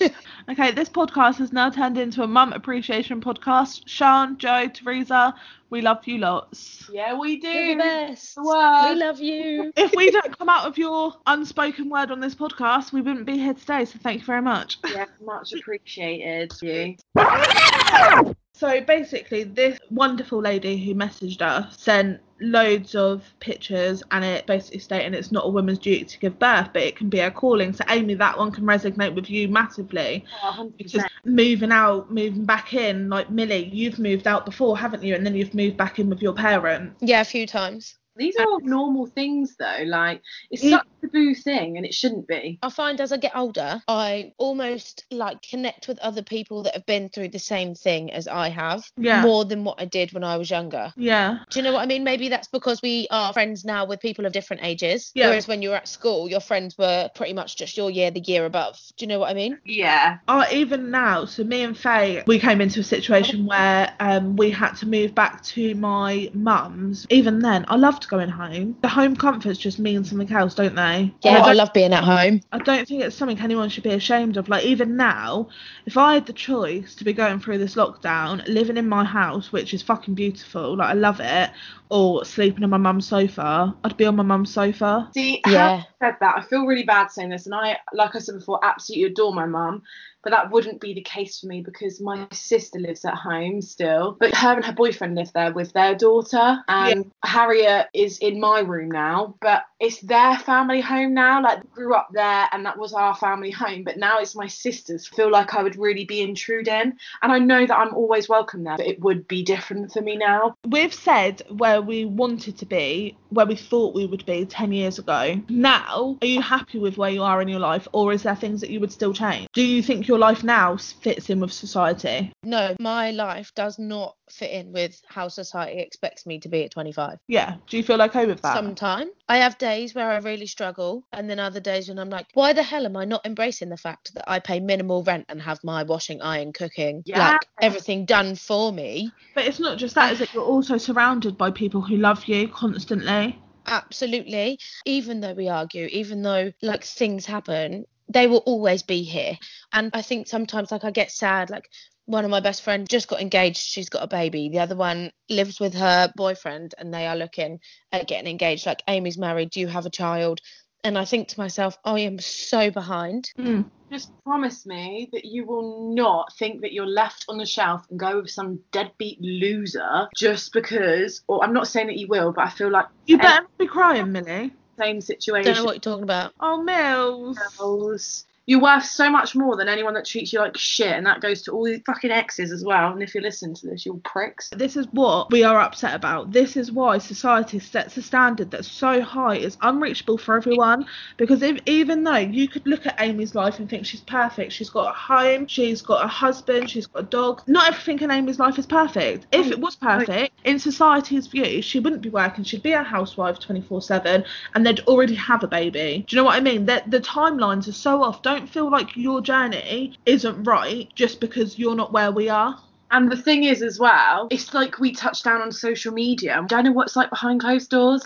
Okay, 0.48 0.72
this 0.72 0.88
podcast 0.88 1.36
has 1.36 1.52
now 1.52 1.70
turned 1.70 1.96
into 1.96 2.22
a 2.22 2.26
mum 2.26 2.52
appreciation 2.52 3.20
podcast. 3.20 3.82
Sean, 3.86 4.36
Joe, 4.38 4.66
Teresa, 4.68 5.34
we 5.70 5.80
love 5.80 6.06
you 6.06 6.18
lots. 6.18 6.88
yeah, 6.92 7.16
we 7.16 7.40
You're 7.42 7.52
do. 7.52 7.68
the 7.68 7.74
best. 7.78 8.34
The 8.34 8.42
word. 8.42 8.88
We 8.90 8.94
love 8.96 9.20
you. 9.20 9.72
If 9.76 9.94
we 9.94 10.10
don't 10.10 10.36
come 10.36 10.48
out 10.48 10.66
of 10.66 10.76
your 10.76 11.14
unspoken 11.26 11.88
word 11.88 12.10
on 12.10 12.20
this 12.20 12.34
podcast, 12.34 12.92
we 12.92 13.00
wouldn't 13.00 13.24
be 13.26 13.38
here 13.38 13.54
today. 13.54 13.84
So 13.84 13.98
thank 14.02 14.20
you 14.20 14.26
very 14.26 14.42
much. 14.42 14.78
Yeah, 14.90 15.06
much 15.24 15.52
appreciated. 15.52 16.52
You. 16.62 18.34
So 18.62 18.80
basically, 18.80 19.42
this 19.42 19.76
wonderful 19.90 20.40
lady 20.40 20.76
who 20.76 20.94
messaged 20.94 21.42
us 21.42 21.76
sent 21.80 22.20
loads 22.40 22.94
of 22.94 23.34
pictures 23.40 24.04
and 24.12 24.24
it 24.24 24.46
basically 24.46 24.78
stating 24.78 25.14
it's 25.14 25.32
not 25.32 25.46
a 25.46 25.48
woman's 25.48 25.80
duty 25.80 26.04
to 26.04 26.18
give 26.20 26.38
birth, 26.38 26.68
but 26.72 26.82
it 26.82 26.94
can 26.94 27.08
be 27.08 27.18
a 27.18 27.28
calling. 27.28 27.72
So, 27.72 27.82
Amy, 27.88 28.14
that 28.14 28.38
one 28.38 28.52
can 28.52 28.62
resonate 28.62 29.16
with 29.16 29.28
you 29.28 29.48
massively. 29.48 30.24
Oh, 30.44 30.52
100%. 30.56 30.76
Because 30.76 31.02
moving 31.24 31.72
out, 31.72 32.12
moving 32.12 32.44
back 32.44 32.72
in, 32.72 33.08
like 33.08 33.30
Millie, 33.30 33.68
you've 33.72 33.98
moved 33.98 34.28
out 34.28 34.46
before, 34.46 34.78
haven't 34.78 35.02
you? 35.02 35.16
And 35.16 35.26
then 35.26 35.34
you've 35.34 35.54
moved 35.54 35.76
back 35.76 35.98
in 35.98 36.08
with 36.08 36.22
your 36.22 36.32
parents. 36.32 36.94
Yeah, 37.00 37.20
a 37.20 37.24
few 37.24 37.48
times. 37.48 37.96
These 38.16 38.36
are 38.36 38.46
all 38.46 38.60
normal 38.60 39.06
things 39.06 39.56
though. 39.58 39.84
Like 39.86 40.22
it's 40.50 40.68
such 40.68 40.86
a 41.02 41.06
taboo 41.06 41.34
thing 41.34 41.76
and 41.76 41.86
it 41.86 41.94
shouldn't 41.94 42.28
be. 42.28 42.58
I 42.62 42.68
find 42.70 43.00
as 43.00 43.12
I 43.12 43.16
get 43.16 43.34
older, 43.34 43.82
I 43.88 44.32
almost 44.38 45.04
like 45.10 45.40
connect 45.42 45.88
with 45.88 45.98
other 46.00 46.22
people 46.22 46.62
that 46.64 46.74
have 46.74 46.86
been 46.86 47.08
through 47.08 47.28
the 47.28 47.38
same 47.38 47.74
thing 47.74 48.12
as 48.12 48.28
I 48.28 48.50
have 48.50 48.84
Yeah. 48.98 49.22
more 49.22 49.44
than 49.44 49.64
what 49.64 49.80
I 49.80 49.86
did 49.86 50.12
when 50.12 50.24
I 50.24 50.36
was 50.36 50.50
younger. 50.50 50.92
Yeah. 50.96 51.38
Do 51.50 51.58
you 51.58 51.62
know 51.64 51.72
what 51.72 51.82
I 51.82 51.86
mean? 51.86 52.04
Maybe 52.04 52.28
that's 52.28 52.48
because 52.48 52.80
we 52.82 53.06
are 53.10 53.32
friends 53.32 53.64
now 53.64 53.84
with 53.86 54.00
people 54.00 54.26
of 54.26 54.32
different 54.32 54.64
ages. 54.64 55.10
Yeah. 55.14 55.28
Whereas 55.28 55.48
when 55.48 55.62
you 55.62 55.70
were 55.70 55.76
at 55.76 55.88
school, 55.88 56.28
your 56.28 56.40
friends 56.40 56.76
were 56.76 57.10
pretty 57.14 57.32
much 57.32 57.56
just 57.56 57.76
your 57.76 57.90
year, 57.90 58.10
the 58.10 58.20
year 58.20 58.44
above. 58.44 58.78
Do 58.96 59.04
you 59.04 59.08
know 59.08 59.18
what 59.18 59.30
I 59.30 59.34
mean? 59.34 59.58
Yeah. 59.64 60.18
Oh, 60.28 60.44
even 60.52 60.90
now, 60.90 61.24
so 61.24 61.44
me 61.44 61.62
and 61.62 61.76
Faye, 61.76 62.22
we 62.26 62.38
came 62.38 62.60
into 62.60 62.80
a 62.80 62.84
situation 62.84 63.46
where 63.46 63.94
um, 64.00 64.36
we 64.36 64.50
had 64.50 64.72
to 64.76 64.86
move 64.86 65.14
back 65.14 65.42
to 65.44 65.74
my 65.76 66.30
mum's. 66.34 67.06
Even 67.10 67.38
then, 67.38 67.64
I 67.68 67.76
loved 67.76 68.01
going 68.06 68.28
home. 68.28 68.76
The 68.82 68.88
home 68.88 69.16
comforts 69.16 69.58
just 69.58 69.78
mean 69.78 70.04
something 70.04 70.30
else, 70.32 70.54
don't 70.54 70.74
they? 70.74 71.12
Yeah, 71.22 71.38
I 71.38 71.40
I 71.42 71.46
don't- 71.46 71.56
love 71.56 71.72
being 71.72 71.92
at 71.92 72.04
home. 72.04 72.40
I 72.52 72.58
don't 72.58 72.86
think 72.86 73.02
it's 73.02 73.16
something 73.16 73.38
anyone 73.38 73.68
should 73.68 73.84
be 73.84 73.90
ashamed 73.90 74.36
of. 74.36 74.48
Like 74.48 74.64
even 74.64 74.96
now, 74.96 75.48
if 75.86 75.96
I 75.96 76.14
had 76.14 76.26
the 76.26 76.32
choice 76.32 76.94
to 76.96 77.04
be 77.04 77.12
going 77.12 77.40
through 77.40 77.58
this 77.58 77.74
lockdown, 77.74 78.46
living 78.48 78.76
in 78.76 78.88
my 78.88 79.04
house, 79.04 79.52
which 79.52 79.74
is 79.74 79.82
fucking 79.82 80.14
beautiful, 80.14 80.76
like 80.76 80.90
I 80.90 80.94
love 80.94 81.20
it, 81.20 81.50
or 81.90 82.24
sleeping 82.24 82.64
on 82.64 82.70
my 82.70 82.76
mum's 82.78 83.06
sofa, 83.06 83.74
I'd 83.84 83.96
be 83.96 84.06
on 84.06 84.16
my 84.16 84.22
mum's 84.22 84.52
sofa. 84.52 85.10
See, 85.14 85.42
Yeah. 85.46 85.68
having 85.68 85.84
said 86.00 86.16
that, 86.20 86.34
I 86.38 86.40
feel 86.42 86.64
really 86.66 86.84
bad 86.84 87.10
saying 87.10 87.30
this, 87.30 87.46
and 87.46 87.54
I, 87.54 87.78
like 87.92 88.16
I 88.16 88.18
said 88.18 88.36
before, 88.38 88.58
absolutely 88.64 89.04
adore 89.04 89.34
my 89.34 89.46
mum. 89.46 89.82
But 90.22 90.30
that 90.30 90.50
wouldn't 90.50 90.80
be 90.80 90.94
the 90.94 91.02
case 91.02 91.40
for 91.40 91.46
me 91.46 91.62
because 91.62 92.00
my 92.00 92.26
sister 92.30 92.78
lives 92.78 93.04
at 93.04 93.14
home 93.14 93.60
still. 93.60 94.16
But 94.18 94.34
her 94.34 94.54
and 94.54 94.64
her 94.64 94.72
boyfriend 94.72 95.16
live 95.16 95.32
there 95.32 95.52
with 95.52 95.72
their 95.72 95.94
daughter, 95.94 96.62
and 96.68 97.10
Harriet 97.24 97.88
is 97.92 98.18
in 98.18 98.40
my 98.40 98.60
room 98.60 98.90
now. 98.90 99.34
But 99.40 99.64
it's 99.80 100.00
their 100.00 100.36
family 100.38 100.80
home 100.80 101.14
now. 101.14 101.42
Like 101.42 101.70
grew 101.72 101.94
up 101.94 102.08
there, 102.12 102.48
and 102.52 102.64
that 102.66 102.78
was 102.78 102.92
our 102.92 103.14
family 103.16 103.50
home. 103.50 103.82
But 103.84 103.98
now 103.98 104.20
it's 104.20 104.36
my 104.36 104.46
sister's. 104.46 105.08
I 105.12 105.16
feel 105.16 105.30
like 105.30 105.54
I 105.54 105.62
would 105.62 105.76
really 105.76 106.04
be 106.04 106.20
intruding, 106.20 106.92
and 107.22 107.32
I 107.32 107.38
know 107.38 107.66
that 107.66 107.76
I'm 107.76 107.94
always 107.94 108.28
welcome 108.28 108.64
there. 108.64 108.76
But 108.76 108.86
it 108.86 109.00
would 109.00 109.26
be 109.26 109.42
different 109.42 109.92
for 109.92 110.00
me 110.00 110.16
now. 110.16 110.56
We've 110.66 110.94
said 110.94 111.42
where 111.48 111.82
we 111.82 112.04
wanted 112.04 112.58
to 112.58 112.66
be, 112.66 113.16
where 113.30 113.46
we 113.46 113.56
thought 113.56 113.94
we 113.94 114.06
would 114.06 114.24
be 114.24 114.44
10 114.44 114.72
years 114.72 114.98
ago. 114.98 115.40
Now, 115.48 116.16
are 116.20 116.26
you 116.26 116.40
happy 116.40 116.78
with 116.78 116.96
where 116.96 117.10
you 117.10 117.22
are 117.22 117.42
in 117.42 117.48
your 117.48 117.60
life, 117.60 117.88
or 117.92 118.12
is 118.12 118.22
there 118.22 118.36
things 118.36 118.60
that 118.60 118.70
you 118.70 118.78
would 118.80 118.92
still 118.92 119.12
change? 119.12 119.48
Do 119.52 119.64
you 119.64 119.82
think 119.82 120.08
your 120.12 120.18
life 120.18 120.44
now 120.44 120.76
fits 120.76 121.30
in 121.30 121.40
with 121.40 121.50
society? 121.50 122.30
No, 122.44 122.76
my 122.78 123.12
life 123.12 123.50
does 123.54 123.78
not 123.78 124.14
fit 124.28 124.50
in 124.50 124.70
with 124.70 125.00
how 125.06 125.28
society 125.28 125.80
expects 125.80 126.26
me 126.26 126.38
to 126.40 126.50
be 126.50 126.64
at 126.64 126.70
25. 126.72 127.16
Yeah. 127.28 127.54
Do 127.66 127.78
you 127.78 127.82
feel 127.82 128.02
okay 128.02 128.26
with 128.26 128.42
that? 128.42 128.52
Sometime 128.52 129.08
I 129.26 129.38
have 129.38 129.56
days 129.56 129.94
where 129.94 130.10
I 130.10 130.18
really 130.18 130.46
struggle, 130.46 131.06
and 131.14 131.30
then 131.30 131.38
other 131.38 131.60
days 131.60 131.88
when 131.88 131.98
I'm 131.98 132.10
like, 132.10 132.26
why 132.34 132.52
the 132.52 132.62
hell 132.62 132.84
am 132.84 132.94
I 132.94 133.06
not 133.06 133.24
embracing 133.24 133.70
the 133.70 133.78
fact 133.78 134.12
that 134.12 134.30
I 134.30 134.38
pay 134.38 134.60
minimal 134.60 135.02
rent 135.02 135.24
and 135.30 135.40
have 135.40 135.64
my 135.64 135.82
washing, 135.84 136.20
iron, 136.20 136.52
cooking, 136.52 137.02
Yeah. 137.06 137.30
like 137.30 137.46
everything 137.62 138.04
done 138.04 138.34
for 138.34 138.70
me? 138.70 139.10
But 139.34 139.46
it's 139.46 139.60
not 139.60 139.78
just 139.78 139.94
that, 139.94 140.12
is 140.12 140.20
it? 140.20 140.34
You're 140.34 140.44
also 140.44 140.76
surrounded 140.76 141.38
by 141.38 141.50
people 141.52 141.80
who 141.80 141.96
love 141.96 142.26
you 142.26 142.48
constantly. 142.48 143.38
Absolutely. 143.66 144.58
Even 144.84 145.20
though 145.20 145.32
we 145.32 145.48
argue, 145.48 145.86
even 145.86 146.20
though 146.20 146.52
like 146.60 146.84
things 146.84 147.24
happen, 147.24 147.86
they 148.12 148.26
will 148.26 148.38
always 148.38 148.82
be 148.82 149.02
here. 149.02 149.38
And 149.72 149.90
I 149.94 150.02
think 150.02 150.28
sometimes 150.28 150.70
like 150.70 150.84
I 150.84 150.90
get 150.90 151.10
sad, 151.10 151.50
like 151.50 151.68
one 152.06 152.24
of 152.24 152.30
my 152.30 152.40
best 152.40 152.62
friends 152.62 152.88
just 152.88 153.08
got 153.08 153.20
engaged, 153.20 153.58
she's 153.58 153.88
got 153.88 154.02
a 154.02 154.08
baby. 154.08 154.48
The 154.48 154.58
other 154.58 154.76
one 154.76 155.12
lives 155.28 155.60
with 155.60 155.74
her 155.74 156.12
boyfriend 156.16 156.74
and 156.78 156.92
they 156.92 157.06
are 157.06 157.16
looking 157.16 157.60
at 157.92 158.08
getting 158.08 158.30
engaged. 158.30 158.66
Like 158.66 158.82
Amy's 158.88 159.18
married, 159.18 159.50
do 159.50 159.60
you 159.60 159.68
have 159.68 159.86
a 159.86 159.90
child? 159.90 160.40
And 160.84 160.98
I 160.98 161.04
think 161.04 161.28
to 161.28 161.40
myself, 161.40 161.78
I 161.84 162.00
am 162.00 162.18
so 162.18 162.70
behind. 162.72 163.30
Hmm. 163.36 163.62
Just 163.90 164.10
promise 164.24 164.66
me 164.66 165.08
that 165.12 165.24
you 165.24 165.44
will 165.46 165.94
not 165.94 166.32
think 166.36 166.62
that 166.62 166.72
you're 166.72 166.86
left 166.86 167.26
on 167.28 167.38
the 167.38 167.46
shelf 167.46 167.84
and 167.88 168.00
go 168.00 168.22
with 168.22 168.30
some 168.30 168.58
deadbeat 168.72 169.20
loser 169.20 170.08
just 170.16 170.52
because, 170.52 171.22
or 171.28 171.44
I'm 171.44 171.52
not 171.52 171.68
saying 171.68 171.86
that 171.88 171.98
you 171.98 172.08
will, 172.08 172.32
but 172.32 172.46
I 172.46 172.50
feel 172.50 172.70
like 172.70 172.86
You 173.06 173.18
better 173.18 173.42
not 173.42 173.58
be 173.58 173.66
crying, 173.68 174.10
Millie. 174.10 174.52
Same 174.78 175.00
Don't 175.00 175.56
know 175.56 175.64
what 175.64 175.74
you're 175.74 175.80
talking 175.80 176.04
about. 176.04 176.32
Oh, 176.40 176.62
Mills. 176.62 177.38
Girls. 177.58 178.26
You're 178.46 178.60
worth 178.60 178.84
so 178.84 179.08
much 179.08 179.36
more 179.36 179.56
than 179.56 179.68
anyone 179.68 179.94
that 179.94 180.04
treats 180.04 180.32
you 180.32 180.40
like 180.40 180.56
shit, 180.56 180.92
and 180.92 181.06
that 181.06 181.20
goes 181.20 181.42
to 181.42 181.52
all 181.52 181.64
the 181.64 181.80
fucking 181.86 182.10
exes 182.10 182.50
as 182.50 182.64
well. 182.64 182.92
And 182.92 183.02
if 183.02 183.14
you 183.14 183.20
listen 183.20 183.54
to 183.54 183.68
this, 183.68 183.86
you're 183.86 184.00
pricks. 184.04 184.50
This 184.50 184.76
is 184.76 184.86
what 184.90 185.30
we 185.30 185.44
are 185.44 185.60
upset 185.60 185.94
about. 185.94 186.32
This 186.32 186.56
is 186.56 186.72
why 186.72 186.98
society 186.98 187.60
sets 187.60 187.96
a 187.96 188.02
standard 188.02 188.50
that's 188.50 188.68
so 188.68 189.00
high, 189.00 189.36
it's 189.36 189.56
unreachable 189.62 190.18
for 190.18 190.36
everyone. 190.36 190.86
Because 191.16 191.42
if, 191.42 191.60
even 191.66 192.02
though 192.02 192.16
you 192.16 192.48
could 192.48 192.66
look 192.66 192.84
at 192.84 193.00
Amy's 193.00 193.36
life 193.36 193.60
and 193.60 193.70
think 193.70 193.86
she's 193.86 194.00
perfect, 194.00 194.52
she's 194.52 194.70
got 194.70 194.90
a 194.90 194.98
home, 194.98 195.46
she's 195.46 195.80
got 195.80 196.04
a 196.04 196.08
husband, 196.08 196.68
she's 196.68 196.86
got 196.86 197.04
a 197.04 197.06
dog, 197.06 197.42
not 197.46 197.68
everything 197.68 198.00
in 198.00 198.10
Amy's 198.10 198.38
life 198.40 198.58
is 198.58 198.66
perfect. 198.66 199.26
If 199.30 199.52
it 199.52 199.60
was 199.60 199.76
perfect, 199.76 200.34
in 200.44 200.58
society's 200.58 201.28
view, 201.28 201.62
she 201.62 201.78
wouldn't 201.78 202.02
be 202.02 202.10
working, 202.10 202.42
she'd 202.42 202.62
be 202.62 202.72
a 202.72 202.82
housewife 202.82 203.38
24 203.38 203.82
7, 203.82 204.24
and 204.54 204.66
they'd 204.66 204.80
already 204.80 205.14
have 205.14 205.44
a 205.44 205.48
baby. 205.48 206.04
Do 206.08 206.16
you 206.16 206.20
know 206.20 206.26
what 206.26 206.36
I 206.36 206.40
mean? 206.40 206.66
That 206.66 206.90
the 206.90 207.00
timelines 207.00 207.68
are 207.68 207.72
so 207.72 208.02
off. 208.02 208.22
Don't 208.22 208.31
feel 208.40 208.70
like 208.70 208.96
your 208.96 209.20
journey 209.20 209.96
isn't 210.06 210.44
right 210.44 210.88
just 210.94 211.20
because 211.20 211.58
you're 211.58 211.74
not 211.76 211.92
where 211.92 212.10
we 212.12 212.28
are. 212.28 212.58
And 212.90 213.10
the 213.10 213.16
thing 213.16 213.44
is, 213.44 213.62
as 213.62 213.78
well, 213.78 214.28
it's 214.30 214.52
like 214.52 214.78
we 214.78 214.92
touch 214.92 215.22
down 215.22 215.40
on 215.40 215.50
social 215.52 215.92
media. 215.94 216.38
I 216.42 216.46
don't 216.46 216.64
know 216.64 216.72
what's 216.72 216.94
like 216.96 217.08
behind 217.10 217.40
closed 217.40 217.70
doors. 217.70 218.04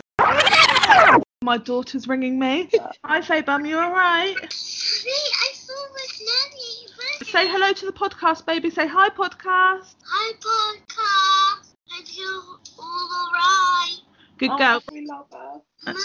My 1.43 1.59
daughter's 1.59 2.09
ringing 2.09 2.39
me. 2.39 2.69
Hi, 3.05 3.21
Faye 3.21 3.43
Bum, 3.43 3.65
you 3.67 3.79
alright? 3.79 4.37
Hey, 4.37 4.47
I 4.49 5.51
saw 5.55 5.75
Miss 5.95 6.21
Nanny. 6.21 7.31
Say 7.31 7.49
hello 7.49 7.73
to 7.73 7.87
the 7.87 7.93
podcast, 7.93 8.47
baby. 8.47 8.71
Say 8.71 8.87
hi, 8.87 9.09
podcast. 9.11 9.95
Hi, 10.05 10.33
podcast. 10.41 11.73
I 11.93 12.03
feel 12.05 12.61
all 12.79 13.09
alright. 13.13 14.01
Good 14.39 14.51
Oh, 14.51 14.59
girl. 14.59 14.83
we 14.93 15.07
love 15.07 15.27
her. 15.33 15.61
Mummy, 15.87 15.97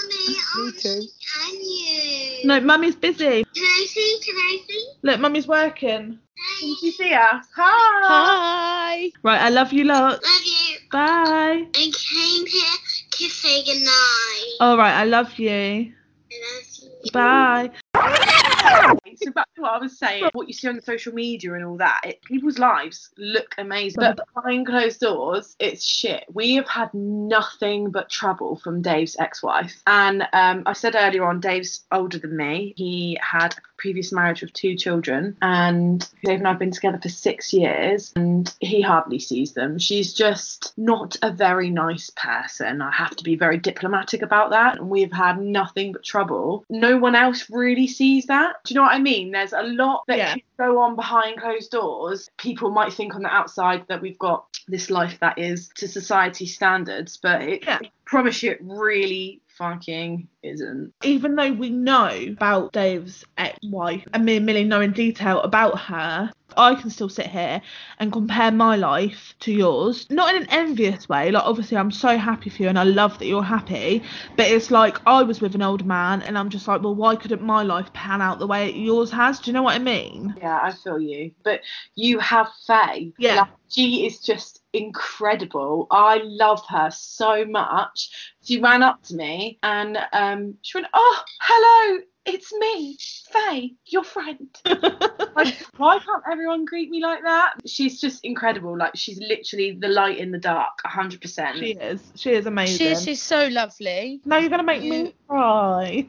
I 0.55 0.71
too. 0.79 0.89
and 0.89 1.59
you. 1.59 2.00
No, 2.43 2.59
mummy's 2.59 2.95
busy. 2.95 3.43
Can 3.43 3.63
I 3.63 3.85
see? 3.87 4.19
Can 4.23 4.35
I 4.35 4.59
see? 4.67 4.87
Look, 5.03 5.19
mummy's 5.19 5.47
working. 5.47 6.19
Can 6.59 6.75
you 6.81 6.91
see 6.91 7.09
her? 7.09 7.41
Hi. 7.55 8.01
Hi. 8.07 9.11
Right, 9.23 9.41
I 9.41 9.49
love 9.49 9.71
you 9.73 9.83
lot. 9.83 10.23
Love 10.23 10.45
you. 10.45 10.77
Bye. 10.91 11.65
I 11.75 11.91
came 11.93 12.45
here 12.45 12.77
to 13.11 13.29
say 13.29 13.63
goodnight. 13.63 14.57
All 14.59 14.77
right, 14.77 14.93
I 14.93 15.05
love 15.05 15.37
you. 15.37 15.49
I 15.51 16.35
love 16.55 16.67
you. 17.03 17.11
Bye. 17.13 18.97
So 19.17 19.31
back 19.31 19.47
to 19.55 19.61
what 19.61 19.71
I 19.71 19.77
was 19.77 19.97
saying, 19.97 20.29
what 20.33 20.47
you 20.47 20.53
see 20.53 20.67
on 20.67 20.81
social 20.81 21.13
media 21.13 21.53
and 21.53 21.65
all 21.65 21.77
that, 21.77 22.01
it, 22.05 22.21
people's 22.23 22.59
lives 22.59 23.09
look 23.17 23.55
amazing, 23.57 23.99
but 23.99 24.19
behind 24.33 24.67
closed 24.67 24.99
doors, 24.99 25.55
it's 25.59 25.83
shit. 25.83 26.25
We 26.31 26.55
have 26.55 26.67
had 26.67 26.93
nothing 26.93 27.91
but 27.91 28.09
trouble 28.09 28.55
from 28.57 28.81
Dave's 28.81 29.15
ex-wife, 29.19 29.81
and 29.87 30.23
um, 30.33 30.63
I 30.65 30.73
said 30.73 30.95
earlier 30.95 31.25
on, 31.25 31.39
Dave's 31.39 31.83
older 31.91 32.17
than 32.17 32.35
me. 32.35 32.73
He 32.75 33.17
had 33.21 33.53
a 33.53 33.61
previous 33.77 34.11
marriage 34.11 34.41
with 34.41 34.53
two 34.53 34.75
children, 34.75 35.37
and 35.41 36.07
Dave 36.23 36.39
and 36.39 36.47
I 36.47 36.51
have 36.51 36.59
been 36.59 36.71
together 36.71 36.99
for 37.01 37.09
six 37.09 37.51
years, 37.53 38.13
and 38.15 38.53
he 38.59 38.81
hardly 38.81 39.19
sees 39.19 39.53
them. 39.53 39.79
She's 39.79 40.13
just 40.13 40.73
not 40.77 41.17
a 41.21 41.31
very 41.31 41.69
nice 41.69 42.11
person. 42.15 42.81
I 42.81 42.91
have 42.91 43.15
to 43.15 43.23
be 43.23 43.35
very 43.35 43.57
diplomatic 43.57 44.21
about 44.21 44.51
that, 44.51 44.77
and 44.77 44.89
we've 44.89 45.11
had 45.11 45.41
nothing 45.41 45.91
but 45.93 46.03
trouble. 46.03 46.63
No 46.69 46.97
one 46.97 47.15
else 47.15 47.49
really 47.49 47.87
sees 47.87 48.27
that. 48.27 48.55
Do 48.63 48.73
you 48.73 48.79
know 48.79 48.83
what 48.83 48.93
I 48.93 48.99
mean? 49.01 49.31
There's 49.31 49.53
a 49.53 49.63
lot 49.63 50.03
that 50.07 50.17
Yeah. 50.17 50.31
can 50.33 50.41
go 50.57 50.79
on 50.79 50.95
behind 50.95 51.39
closed 51.39 51.71
doors. 51.71 52.29
People 52.37 52.71
might 52.71 52.93
think 52.93 53.15
on 53.15 53.21
the 53.23 53.29
outside 53.33 53.85
that 53.87 54.01
we've 54.01 54.19
got 54.19 54.45
this 54.67 54.89
life 54.89 55.17
that 55.21 55.37
is 55.37 55.69
to 55.75 55.87
society 55.87 56.45
standards, 56.45 57.17
but 57.17 57.41
it, 57.41 57.63
Yeah. 57.65 57.79
I 57.81 57.91
promise 58.05 58.41
you, 58.43 58.51
it 58.51 58.59
really 58.61 59.41
fucking 59.61 60.27
isn't. 60.41 60.91
Even 61.03 61.35
though 61.35 61.51
we 61.51 61.69
know 61.69 62.09
about 62.29 62.73
Dave's 62.73 63.23
ex-wife 63.37 64.03
and 64.11 64.25
me 64.25 64.37
and 64.37 64.45
Millie 64.45 64.63
know 64.63 64.81
in 64.81 64.91
detail 64.91 65.39
about 65.41 65.77
her, 65.79 66.31
I 66.57 66.73
can 66.73 66.89
still 66.89 67.09
sit 67.09 67.27
here 67.27 67.61
and 67.99 68.11
compare 68.11 68.51
my 68.51 68.75
life 68.75 69.35
to 69.41 69.51
yours. 69.51 70.09
Not 70.09 70.35
in 70.35 70.41
an 70.41 70.49
envious 70.49 71.07
way. 71.07 71.29
Like 71.29 71.43
obviously 71.43 71.77
I'm 71.77 71.91
so 71.91 72.17
happy 72.17 72.49
for 72.49 72.63
you 72.63 72.69
and 72.69 72.79
I 72.79 72.83
love 72.83 73.19
that 73.19 73.27
you're 73.27 73.43
happy. 73.43 74.03
But 74.35 74.47
it's 74.47 74.71
like 74.71 74.97
I 75.05 75.21
was 75.21 75.41
with 75.41 75.53
an 75.53 75.61
old 75.61 75.85
man 75.85 76.23
and 76.23 76.37
I'm 76.37 76.49
just 76.49 76.67
like, 76.67 76.81
well, 76.81 76.95
why 76.95 77.15
couldn't 77.15 77.43
my 77.43 77.61
life 77.61 77.93
pan 77.93 78.21
out 78.21 78.39
the 78.39 78.47
way 78.47 78.73
yours 78.73 79.11
has? 79.11 79.39
Do 79.39 79.51
you 79.51 79.53
know 79.53 79.63
what 79.63 79.75
I 79.75 79.79
mean? 79.79 80.33
Yeah, 80.37 80.59
I 80.61 80.71
feel 80.71 80.99
you. 80.99 81.31
But 81.43 81.61
you 81.93 82.17
have 82.17 82.47
Faye. 82.65 83.13
Yeah. 83.19 83.35
Like, 83.35 83.49
she 83.69 84.07
is 84.07 84.19
just 84.19 84.60
incredible. 84.73 85.87
I 85.91 86.21
love 86.23 86.63
her 86.69 86.89
so 86.91 87.45
much. 87.45 88.35
She 88.43 88.59
ran 88.59 88.83
up 88.83 89.03
to 89.03 89.15
me 89.15 89.59
and 89.63 89.97
um, 90.13 90.55
she 90.61 90.77
went, 90.77 90.87
Oh, 90.93 91.23
hello, 91.41 91.99
it's 92.25 92.53
me, 92.53 92.97
Faye, 93.31 93.73
your 93.85 94.03
friend. 94.03 94.47
Like, 95.33 95.55
why 95.77 95.97
can't 95.97 96.23
everyone 96.29 96.65
greet 96.65 96.89
me 96.89 97.01
like 97.01 97.23
that? 97.23 97.53
She's 97.65 98.01
just 98.01 98.25
incredible. 98.25 98.77
Like, 98.77 98.97
she's 98.97 99.17
literally 99.17 99.77
the 99.79 99.87
light 99.87 100.17
in 100.17 100.31
the 100.31 100.37
dark, 100.37 100.73
100%. 100.85 101.53
She 101.53 101.71
is. 101.71 102.11
She 102.15 102.31
is 102.31 102.45
amazing. 102.47 102.77
She 102.77 102.87
is, 102.91 103.01
she's 103.01 103.21
so 103.21 103.47
lovely. 103.47 104.19
Now 104.25 104.39
you're 104.39 104.49
gonna 104.49 104.61
make 104.63 104.81
me 104.81 104.97
You- 105.03 105.13
cry. 105.29 106.05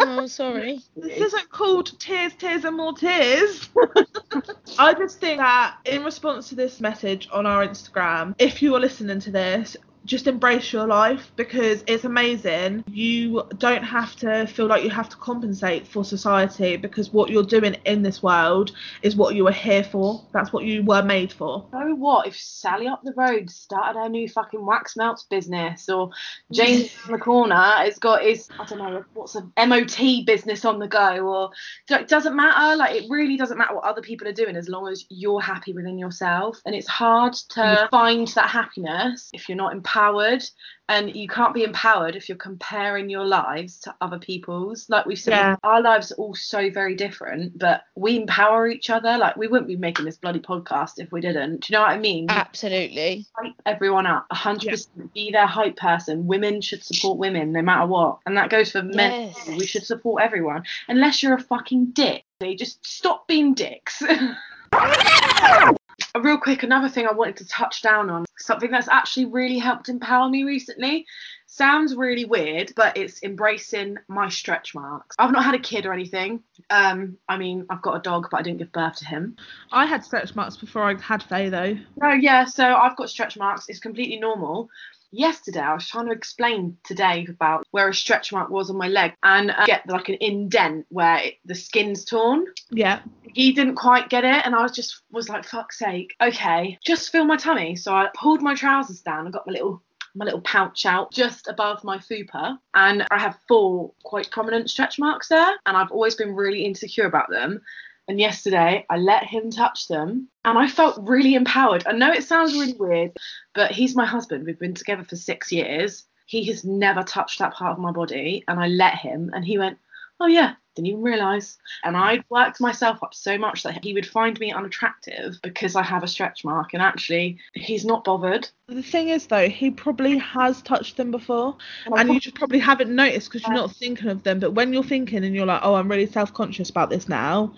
Oh, 0.00 0.26
sorry. 0.26 0.80
This 0.96 1.18
isn't 1.18 1.50
called 1.50 1.98
tears, 2.00 2.32
tears, 2.34 2.64
and 2.64 2.76
more 2.76 2.94
tears. 2.94 3.70
I 4.78 4.92
just 4.94 5.20
think 5.20 5.38
that 5.38 5.76
in 5.84 6.02
response 6.02 6.48
to 6.48 6.56
this 6.56 6.80
message 6.80 7.28
on 7.32 7.46
our 7.46 7.64
Instagram, 7.66 8.34
if 8.40 8.60
you 8.60 8.74
are 8.74 8.80
listening 8.80 9.20
to 9.20 9.30
this, 9.30 9.76
just 10.04 10.26
embrace 10.26 10.72
your 10.72 10.86
life 10.86 11.32
because 11.36 11.82
it's 11.86 12.04
amazing. 12.04 12.84
You 12.88 13.48
don't 13.58 13.82
have 13.82 14.16
to 14.16 14.46
feel 14.46 14.66
like 14.66 14.84
you 14.84 14.90
have 14.90 15.08
to 15.08 15.16
compensate 15.16 15.86
for 15.86 16.04
society 16.04 16.76
because 16.76 17.12
what 17.12 17.30
you're 17.30 17.42
doing 17.42 17.74
in 17.84 18.02
this 18.02 18.22
world 18.22 18.72
is 19.02 19.16
what 19.16 19.34
you 19.34 19.44
were 19.44 19.52
here 19.52 19.84
for. 19.84 20.24
That's 20.32 20.52
what 20.52 20.64
you 20.64 20.82
were 20.82 21.02
made 21.02 21.32
for. 21.32 21.66
So 21.70 21.94
what 21.94 22.26
if 22.26 22.36
Sally 22.36 22.86
up 22.86 23.02
the 23.02 23.14
road 23.16 23.50
started 23.50 23.98
her 23.98 24.08
new 24.08 24.28
fucking 24.28 24.64
wax 24.64 24.96
melts 24.96 25.24
business, 25.24 25.88
or 25.88 26.10
James 26.52 26.94
in 27.06 27.12
the 27.12 27.18
corner 27.18 27.54
has 27.54 27.98
got 27.98 28.22
his 28.22 28.48
I 28.58 28.64
don't 28.64 28.78
know 28.78 29.04
what's 29.14 29.36
a 29.36 29.66
MOT 29.66 30.26
business 30.26 30.64
on 30.64 30.78
the 30.78 30.88
go, 30.88 31.26
or 31.26 31.50
it 31.88 32.08
doesn't 32.08 32.36
matter. 32.36 32.76
Like 32.76 32.94
it 32.94 33.10
really 33.10 33.36
doesn't 33.36 33.56
matter 33.56 33.74
what 33.74 33.84
other 33.84 34.02
people 34.02 34.28
are 34.28 34.32
doing 34.32 34.56
as 34.56 34.68
long 34.68 34.88
as 34.88 35.04
you're 35.08 35.40
happy 35.40 35.72
within 35.72 35.98
yourself. 35.98 36.60
And 36.66 36.74
it's 36.74 36.88
hard 36.88 37.34
to 37.50 37.88
find 37.90 38.28
that 38.28 38.48
happiness 38.48 39.30
if 39.32 39.48
you're 39.48 39.56
not 39.56 39.72
empowered, 39.94 40.42
and 40.88 41.14
you 41.16 41.28
can't 41.28 41.54
be 41.54 41.62
empowered 41.64 42.14
if 42.16 42.28
you're 42.28 42.36
comparing 42.36 43.08
your 43.08 43.24
lives 43.24 43.78
to 43.80 43.94
other 44.00 44.18
people's. 44.18 44.86
Like 44.90 45.06
we've 45.06 45.18
said, 45.18 45.30
Yeah. 45.30 45.56
our 45.62 45.80
lives 45.80 46.12
are 46.12 46.16
all 46.16 46.34
so 46.34 46.68
very 46.70 46.94
different, 46.94 47.58
but 47.58 47.82
we 47.94 48.16
empower 48.18 48.66
each 48.68 48.90
other. 48.90 49.16
Like 49.16 49.36
we 49.36 49.46
wouldn't 49.46 49.68
be 49.68 49.76
making 49.76 50.04
this 50.04 50.16
bloody 50.18 50.40
podcast 50.40 50.94
if 50.98 51.10
we 51.12 51.20
didn't. 51.20 51.60
Do 51.62 51.66
you 51.72 51.78
know 51.78 51.82
what 51.82 51.90
I 51.90 51.98
mean? 51.98 52.26
Absolutely. 52.28 53.24
hype 53.36 53.54
everyone 53.66 54.06
up 54.06 54.26
100% 54.32 55.12
be 55.14 55.30
their 55.30 55.46
hype 55.46 55.76
person 55.76 56.26
women 56.26 56.60
should 56.60 56.82
support 56.84 57.18
women 57.18 57.52
no 57.52 57.62
matter 57.62 57.86
what 57.86 58.18
and 58.26 58.36
that 58.36 58.50
goes 58.50 58.70
for 58.72 58.82
men 58.82 59.32
Yes. 59.36 59.48
we 59.48 59.66
should 59.66 59.84
support 59.84 60.22
everyone 60.22 60.64
unless 60.88 61.22
you're 61.22 61.34
a 61.34 61.40
fucking 61.40 61.86
dick 61.92 62.24
they 62.40 62.54
just 62.54 62.84
stop 62.86 63.26
being 63.26 63.54
dicks 63.54 64.02
real 66.20 66.38
quick 66.38 66.62
another 66.62 66.88
thing 66.88 67.06
i 67.06 67.12
wanted 67.12 67.36
to 67.36 67.46
touch 67.46 67.82
down 67.82 68.08
on 68.08 68.24
something 68.38 68.70
that's 68.70 68.88
actually 68.88 69.26
really 69.26 69.58
helped 69.58 69.88
empower 69.88 70.28
me 70.28 70.44
recently 70.44 71.04
sounds 71.46 71.94
really 71.94 72.24
weird 72.24 72.72
but 72.76 72.96
it's 72.96 73.22
embracing 73.22 73.96
my 74.08 74.28
stretch 74.28 74.74
marks 74.74 75.16
i've 75.18 75.32
not 75.32 75.44
had 75.44 75.54
a 75.54 75.58
kid 75.58 75.86
or 75.86 75.92
anything 75.92 76.42
um 76.70 77.16
i 77.28 77.36
mean 77.36 77.66
i've 77.70 77.82
got 77.82 77.96
a 77.96 78.00
dog 78.00 78.28
but 78.30 78.38
i 78.38 78.42
didn't 78.42 78.58
give 78.58 78.72
birth 78.72 78.96
to 78.96 79.04
him 79.06 79.36
I 79.72 79.86
had 79.86 80.04
stretch 80.04 80.34
marks 80.36 80.56
before 80.56 80.82
I 80.82 80.94
had 81.00 81.22
Faye 81.22 81.48
though. 81.48 81.76
no, 81.96 82.12
yeah, 82.12 82.44
so 82.44 82.64
I've 82.64 82.96
got 82.96 83.10
stretch 83.10 83.36
marks. 83.36 83.68
It's 83.68 83.80
completely 83.80 84.18
normal. 84.20 84.70
Yesterday, 85.16 85.60
I 85.60 85.74
was 85.74 85.86
trying 85.86 86.06
to 86.06 86.12
explain 86.12 86.76
to 86.86 86.94
Dave 86.94 87.28
about 87.28 87.64
where 87.70 87.88
a 87.88 87.94
stretch 87.94 88.32
mark 88.32 88.50
was 88.50 88.68
on 88.68 88.76
my 88.76 88.88
leg 88.88 89.12
and 89.22 89.52
uh, 89.52 89.64
get 89.64 89.88
like 89.88 90.08
an 90.08 90.16
indent 90.20 90.86
where 90.88 91.18
it, 91.18 91.34
the 91.44 91.54
skin's 91.54 92.04
torn. 92.04 92.46
Yeah. 92.72 93.00
He 93.22 93.52
didn't 93.52 93.76
quite 93.76 94.10
get 94.10 94.24
it, 94.24 94.44
and 94.44 94.56
I 94.56 94.62
was 94.62 94.72
just 94.72 95.02
was 95.12 95.28
like, 95.28 95.44
"Fuck's 95.44 95.78
sake, 95.78 96.16
okay, 96.20 96.78
just 96.84 97.12
feel 97.12 97.24
my 97.24 97.36
tummy." 97.36 97.76
So 97.76 97.94
I 97.94 98.08
pulled 98.16 98.42
my 98.42 98.56
trousers 98.56 99.02
down 99.02 99.26
and 99.26 99.32
got 99.32 99.46
my 99.46 99.52
little 99.52 99.82
my 100.16 100.24
little 100.24 100.40
pouch 100.40 100.84
out 100.84 101.12
just 101.12 101.46
above 101.46 101.84
my 101.84 101.98
fupa, 101.98 102.58
and 102.74 103.06
I 103.12 103.18
have 103.18 103.38
four 103.46 103.92
quite 104.02 104.30
prominent 104.32 104.68
stretch 104.68 104.98
marks 104.98 105.28
there, 105.28 105.52
and 105.66 105.76
I've 105.76 105.92
always 105.92 106.16
been 106.16 106.34
really 106.34 106.64
insecure 106.64 107.06
about 107.06 107.30
them. 107.30 107.60
And 108.06 108.20
yesterday, 108.20 108.84
I 108.90 108.98
let 108.98 109.24
him 109.24 109.50
touch 109.50 109.88
them, 109.88 110.28
and 110.44 110.58
I 110.58 110.68
felt 110.68 111.08
really 111.08 111.34
empowered. 111.34 111.86
I 111.86 111.92
know 111.92 112.12
it 112.12 112.24
sounds 112.24 112.52
really 112.52 112.74
weird, 112.74 113.12
but 113.54 113.72
he's 113.72 113.96
my 113.96 114.04
husband. 114.04 114.44
We've 114.44 114.58
been 114.58 114.74
together 114.74 115.04
for 115.04 115.16
six 115.16 115.50
years. 115.50 116.04
He 116.26 116.44
has 116.46 116.64
never 116.64 117.02
touched 117.02 117.38
that 117.38 117.54
part 117.54 117.72
of 117.72 117.78
my 117.78 117.92
body, 117.92 118.44
and 118.46 118.60
I 118.60 118.68
let 118.68 118.96
him, 118.96 119.30
and 119.34 119.42
he 119.42 119.56
went, 119.56 119.78
"Oh 120.20 120.26
yeah, 120.26 120.54
didn't 120.74 120.88
even 120.88 121.02
realise." 121.02 121.56
And 121.82 121.96
I'd 121.96 122.24
worked 122.28 122.60
myself 122.60 123.02
up 123.02 123.14
so 123.14 123.38
much 123.38 123.62
that 123.62 123.82
he 123.82 123.94
would 123.94 124.06
find 124.06 124.38
me 124.38 124.52
unattractive 124.52 125.38
because 125.42 125.74
I 125.74 125.82
have 125.82 126.02
a 126.02 126.08
stretch 126.08 126.44
mark, 126.44 126.74
and 126.74 126.82
actually, 126.82 127.38
he's 127.54 127.86
not 127.86 128.04
bothered. 128.04 128.48
The 128.68 128.82
thing 128.82 129.08
is 129.08 129.28
though, 129.28 129.48
he 129.48 129.70
probably 129.70 130.18
has 130.18 130.60
touched 130.60 130.98
them 130.98 131.10
before. 131.10 131.56
And 131.86 131.94
and 131.98 132.12
you 132.12 132.20
just 132.20 132.36
probably 132.36 132.58
haven't 132.58 132.94
noticed 132.94 133.30
because 133.32 133.46
you're 133.46 133.56
not 133.56 133.74
thinking 133.74 134.10
of 134.10 134.24
them. 134.24 134.40
But 134.40 134.52
when 134.52 134.74
you're 134.74 134.84
thinking 134.84 135.24
and 135.24 135.34
you're 135.34 135.46
like, 135.46 135.60
oh, 135.62 135.74
I'm 135.76 135.90
really 135.90 136.06
self 136.06 136.34
conscious 136.34 136.68
about 136.68 136.90
this 136.90 137.08
now, 137.08 137.54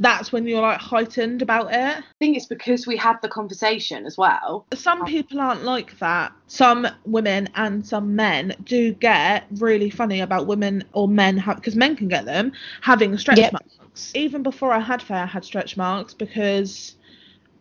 that's 0.00 0.32
when 0.32 0.46
you're 0.46 0.60
like 0.60 0.80
heightened 0.80 1.42
about 1.42 1.72
it. 1.72 1.98
I 1.98 2.02
think 2.18 2.36
it's 2.36 2.46
because 2.46 2.86
we 2.86 2.96
had 2.96 3.16
the 3.22 3.28
conversation 3.28 4.06
as 4.06 4.18
well. 4.18 4.66
Some 4.74 5.04
people 5.04 5.40
aren't 5.40 5.64
like 5.64 5.98
that. 5.98 6.32
Some 6.48 6.86
women 7.04 7.48
and 7.54 7.86
some 7.86 8.16
men 8.16 8.54
do 8.64 8.92
get 8.92 9.46
really 9.58 9.90
funny 9.90 10.20
about 10.20 10.46
women 10.46 10.84
or 10.92 11.08
men 11.08 11.36
have 11.38 11.56
because 11.56 11.76
men 11.76 11.96
can 11.96 12.08
get 12.08 12.24
them 12.24 12.52
having 12.80 13.16
stretch 13.18 13.38
Yep. 13.38 13.52
marks. 13.52 14.12
Even 14.14 14.42
before 14.42 14.72
I 14.72 14.80
had 14.80 15.02
Faye, 15.02 15.14
I 15.14 15.26
had 15.26 15.44
stretch 15.44 15.76
marks 15.76 16.14
because 16.14 16.96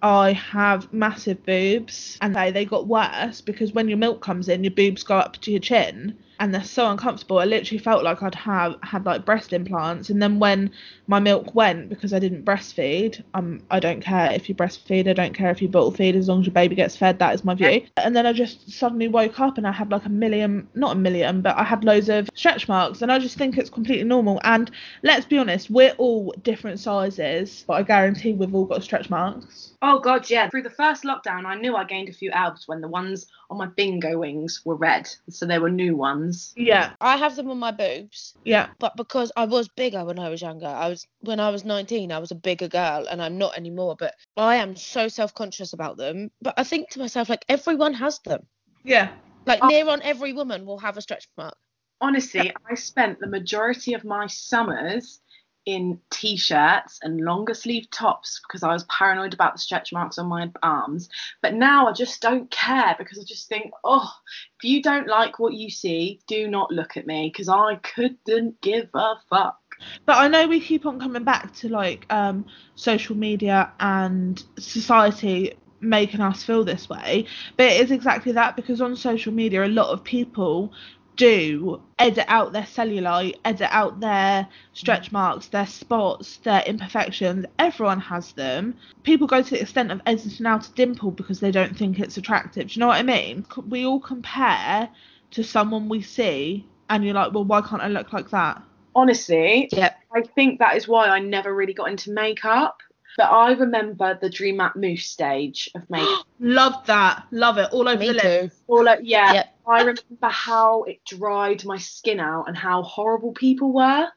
I 0.01 0.33
have 0.33 0.91
massive 0.91 1.45
boobs 1.45 2.17
and 2.21 2.35
they, 2.35 2.51
they 2.51 2.65
got 2.65 2.87
worse 2.87 3.41
because 3.41 3.71
when 3.71 3.87
your 3.87 3.97
milk 3.97 4.21
comes 4.21 4.49
in, 4.49 4.63
your 4.63 4.71
boobs 4.71 5.03
go 5.03 5.17
up 5.17 5.37
to 5.37 5.51
your 5.51 5.61
chin 5.61 6.17
and 6.39 6.53
they're 6.53 6.63
so 6.63 6.89
uncomfortable. 6.89 7.39
I 7.39 7.45
literally 7.45 7.79
felt 7.79 8.03
like 8.03 8.21
I'd 8.23 8.35
have 8.35 8.77
had 8.83 9.05
like 9.05 9.25
breast 9.25 9.53
implants. 9.53 10.09
And 10.09 10.21
then 10.21 10.39
when 10.39 10.71
my 11.07 11.19
milk 11.19 11.53
went 11.55 11.89
because 11.89 12.13
I 12.13 12.19
didn't 12.19 12.45
breastfeed, 12.45 13.23
um, 13.33 13.61
I 13.71 13.79
don't 13.79 14.01
care 14.01 14.31
if 14.31 14.49
you 14.49 14.55
breastfeed, 14.55 15.07
I 15.07 15.13
don't 15.13 15.33
care 15.33 15.51
if 15.51 15.61
you 15.61 15.67
bottle 15.67 15.91
feed, 15.91 16.15
as 16.15 16.27
long 16.27 16.41
as 16.41 16.45
your 16.45 16.53
baby 16.53 16.75
gets 16.75 16.95
fed. 16.95 17.19
That 17.19 17.33
is 17.33 17.43
my 17.43 17.55
view. 17.55 17.85
And 17.97 18.15
then 18.15 18.25
I 18.25 18.33
just 18.33 18.71
suddenly 18.71 19.07
woke 19.07 19.39
up 19.39 19.57
and 19.57 19.67
I 19.67 19.71
had 19.71 19.91
like 19.91 20.05
a 20.05 20.09
million, 20.09 20.67
not 20.75 20.95
a 20.95 20.99
million, 20.99 21.41
but 21.41 21.57
I 21.57 21.63
had 21.63 21.83
loads 21.83 22.09
of 22.09 22.29
stretch 22.33 22.67
marks. 22.67 23.01
And 23.01 23.11
I 23.11 23.19
just 23.19 23.37
think 23.37 23.57
it's 23.57 23.69
completely 23.69 24.05
normal. 24.05 24.41
And 24.43 24.71
let's 25.03 25.25
be 25.25 25.37
honest, 25.37 25.69
we're 25.69 25.93
all 25.97 26.33
different 26.43 26.79
sizes, 26.79 27.63
but 27.67 27.73
I 27.73 27.83
guarantee 27.83 28.33
we've 28.33 28.53
all 28.53 28.65
got 28.65 28.83
stretch 28.83 29.09
marks. 29.09 29.73
Oh 29.81 29.99
god, 29.99 30.29
yeah. 30.29 30.49
Through 30.49 30.63
the 30.63 30.69
first 30.69 31.03
lockdown, 31.03 31.45
I 31.45 31.55
knew 31.55 31.75
I 31.75 31.83
gained 31.83 32.07
a 32.07 32.13
few 32.13 32.31
abs 32.31 32.69
when 32.69 32.79
the 32.79 32.87
ones 32.87 33.27
on 33.49 33.57
my 33.57 33.67
bingo 33.67 34.17
wings 34.17 34.61
were 34.63 34.75
red, 34.75 35.09
so 35.29 35.45
they 35.45 35.59
were 35.59 35.69
new 35.69 35.95
ones. 35.95 36.22
Yeah, 36.55 36.93
I 37.01 37.17
have 37.17 37.35
them 37.35 37.49
on 37.49 37.59
my 37.59 37.71
boobs, 37.71 38.33
yeah. 38.43 38.67
but 38.79 38.95
because 38.95 39.31
I 39.35 39.45
was 39.45 39.67
bigger 39.69 40.03
when 40.05 40.19
I 40.19 40.29
was 40.29 40.41
younger, 40.41 40.67
I 40.67 40.89
was 40.89 41.05
when 41.21 41.39
I 41.39 41.49
was 41.49 41.63
19, 41.65 42.11
I 42.11 42.19
was 42.19 42.31
a 42.31 42.35
bigger 42.35 42.67
girl, 42.67 43.07
and 43.09 43.21
I'm 43.21 43.37
not 43.37 43.57
anymore. 43.57 43.95
But 43.97 44.15
I 44.37 44.55
am 44.55 44.75
so 44.75 45.07
self-conscious 45.07 45.73
about 45.73 45.97
them. 45.97 46.31
But 46.41 46.53
I 46.57 46.63
think 46.63 46.89
to 46.91 46.99
myself, 46.99 47.29
like 47.29 47.45
everyone 47.49 47.93
has 47.93 48.19
them. 48.19 48.45
Yeah. 48.83 49.11
Like 49.45 49.59
Oh. 49.61 49.67
near 49.67 49.87
on 49.89 50.01
every 50.01 50.33
woman 50.33 50.65
will 50.65 50.79
have 50.79 50.97
a 50.97 51.01
stretch 51.01 51.27
mark. 51.37 51.55
Honestly, 52.01 52.51
I 52.69 52.75
spent 52.75 53.19
the 53.19 53.27
majority 53.27 53.93
of 53.93 54.03
my 54.03 54.27
summers 54.27 55.21
in 55.65 55.99
t-shirts 56.09 56.99
and 57.01 57.21
longer 57.21 57.53
sleeve 57.53 57.89
tops 57.89 58.41
because 58.45 58.63
I 58.63 58.73
was 58.73 58.85
paranoid 58.85 59.33
about 59.33 59.53
the 59.53 59.59
stretch 59.59 59.93
marks 59.93 60.17
on 60.17 60.27
my 60.27 60.51
arms. 60.61 61.09
But 61.41 61.53
now 61.53 61.87
I 61.87 61.93
just 61.93 62.21
don't 62.21 62.49
care 62.51 62.95
because 62.97 63.19
I 63.19 63.23
just 63.23 63.47
think, 63.47 63.71
oh, 63.83 64.11
if 64.59 64.63
you 64.63 64.81
don't 64.81 65.07
like 65.07 65.39
what 65.39 65.53
you 65.53 65.69
see, 65.69 66.19
do 66.27 66.47
not 66.47 66.71
look 66.71 66.97
at 66.97 67.07
me 67.07 67.29
because 67.31 67.49
I 67.49 67.75
couldn't 67.75 68.61
give 68.61 68.89
a 68.93 69.15
fuck. 69.29 69.59
But 70.05 70.17
I 70.17 70.27
know 70.27 70.47
we 70.47 70.59
keep 70.59 70.85
on 70.85 70.99
coming 70.99 71.23
back 71.23 71.53
to 71.55 71.69
like 71.69 72.05
um 72.11 72.45
social 72.75 73.15
media 73.15 73.71
and 73.79 74.43
society 74.57 75.53
making 75.81 76.21
us 76.21 76.43
feel 76.43 76.63
this 76.63 76.89
way. 76.89 77.25
But 77.57 77.67
it 77.67 77.81
is 77.81 77.91
exactly 77.91 78.31
that 78.33 78.55
because 78.55 78.81
on 78.81 78.95
social 78.95 79.33
media 79.33 79.65
a 79.65 79.67
lot 79.67 79.89
of 79.89 80.03
people 80.03 80.71
do 81.15 81.81
edit 81.99 82.25
out 82.27 82.53
their 82.53 82.63
cellulite, 82.63 83.35
edit 83.45 83.69
out 83.71 83.99
their 83.99 84.47
stretch 84.73 85.11
marks, 85.11 85.47
their 85.47 85.67
spots, 85.67 86.37
their 86.37 86.61
imperfections. 86.65 87.45
Everyone 87.59 87.99
has 87.99 88.33
them. 88.33 88.75
People 89.03 89.27
go 89.27 89.41
to 89.41 89.49
the 89.49 89.61
extent 89.61 89.91
of 89.91 90.01
editing 90.05 90.45
out 90.45 90.67
a 90.67 90.71
dimple 90.73 91.11
because 91.11 91.39
they 91.39 91.51
don't 91.51 91.77
think 91.77 91.99
it's 91.99 92.17
attractive. 92.17 92.67
Do 92.67 92.73
you 92.73 92.79
know 92.79 92.87
what 92.87 92.99
I 92.99 93.03
mean? 93.03 93.45
We 93.67 93.85
all 93.85 93.99
compare 93.99 94.89
to 95.31 95.43
someone 95.43 95.89
we 95.89 96.01
see 96.01 96.65
and 96.89 97.03
you're 97.03 97.13
like, 97.13 97.33
well, 97.33 97.45
why 97.45 97.61
can't 97.61 97.81
I 97.81 97.87
look 97.87 98.13
like 98.13 98.29
that? 98.29 98.61
Honestly, 98.95 99.69
Yep. 99.71 99.99
I 100.15 100.21
think 100.21 100.59
that 100.59 100.75
is 100.75 100.87
why 100.87 101.07
I 101.07 101.19
never 101.19 101.53
really 101.55 101.73
got 101.73 101.89
into 101.89 102.11
makeup. 102.11 102.82
But 103.17 103.25
I 103.31 103.51
remember 103.53 104.17
the 104.19 104.29
Dream 104.29 104.57
Matte 104.57 104.75
Mousse 104.75 105.05
stage 105.05 105.69
of 105.75 105.89
makeup. 105.89 106.25
Love 106.39 106.85
that. 106.87 107.25
Love 107.31 107.57
it. 107.57 107.69
All 107.71 107.87
over 107.87 107.99
Me 107.99 108.07
the 108.07 108.13
lip. 108.13 108.21
too. 108.23 108.51
All 108.67 108.83
like, 108.83 108.99
yeah, 109.03 109.33
Yep. 109.33 109.55
I 109.67 109.77
remember 109.79 110.27
how 110.29 110.83
it 110.83 111.03
dried 111.05 111.63
my 111.65 111.77
skin 111.77 112.19
out 112.19 112.45
and 112.47 112.57
how 112.57 112.81
horrible 112.83 113.33
people 113.33 113.71
were. 113.71 114.07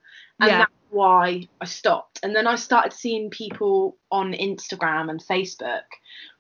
And 0.40 0.50
Yeah. 0.50 0.59
that's 0.59 0.72
why 0.90 1.46
I 1.61 1.64
stopped. 1.66 2.20
And 2.22 2.35
then 2.35 2.46
I 2.46 2.56
started 2.56 2.92
seeing 2.92 3.30
people 3.30 3.96
on 4.11 4.32
Instagram 4.32 5.11
and 5.11 5.22
Facebook 5.22 5.82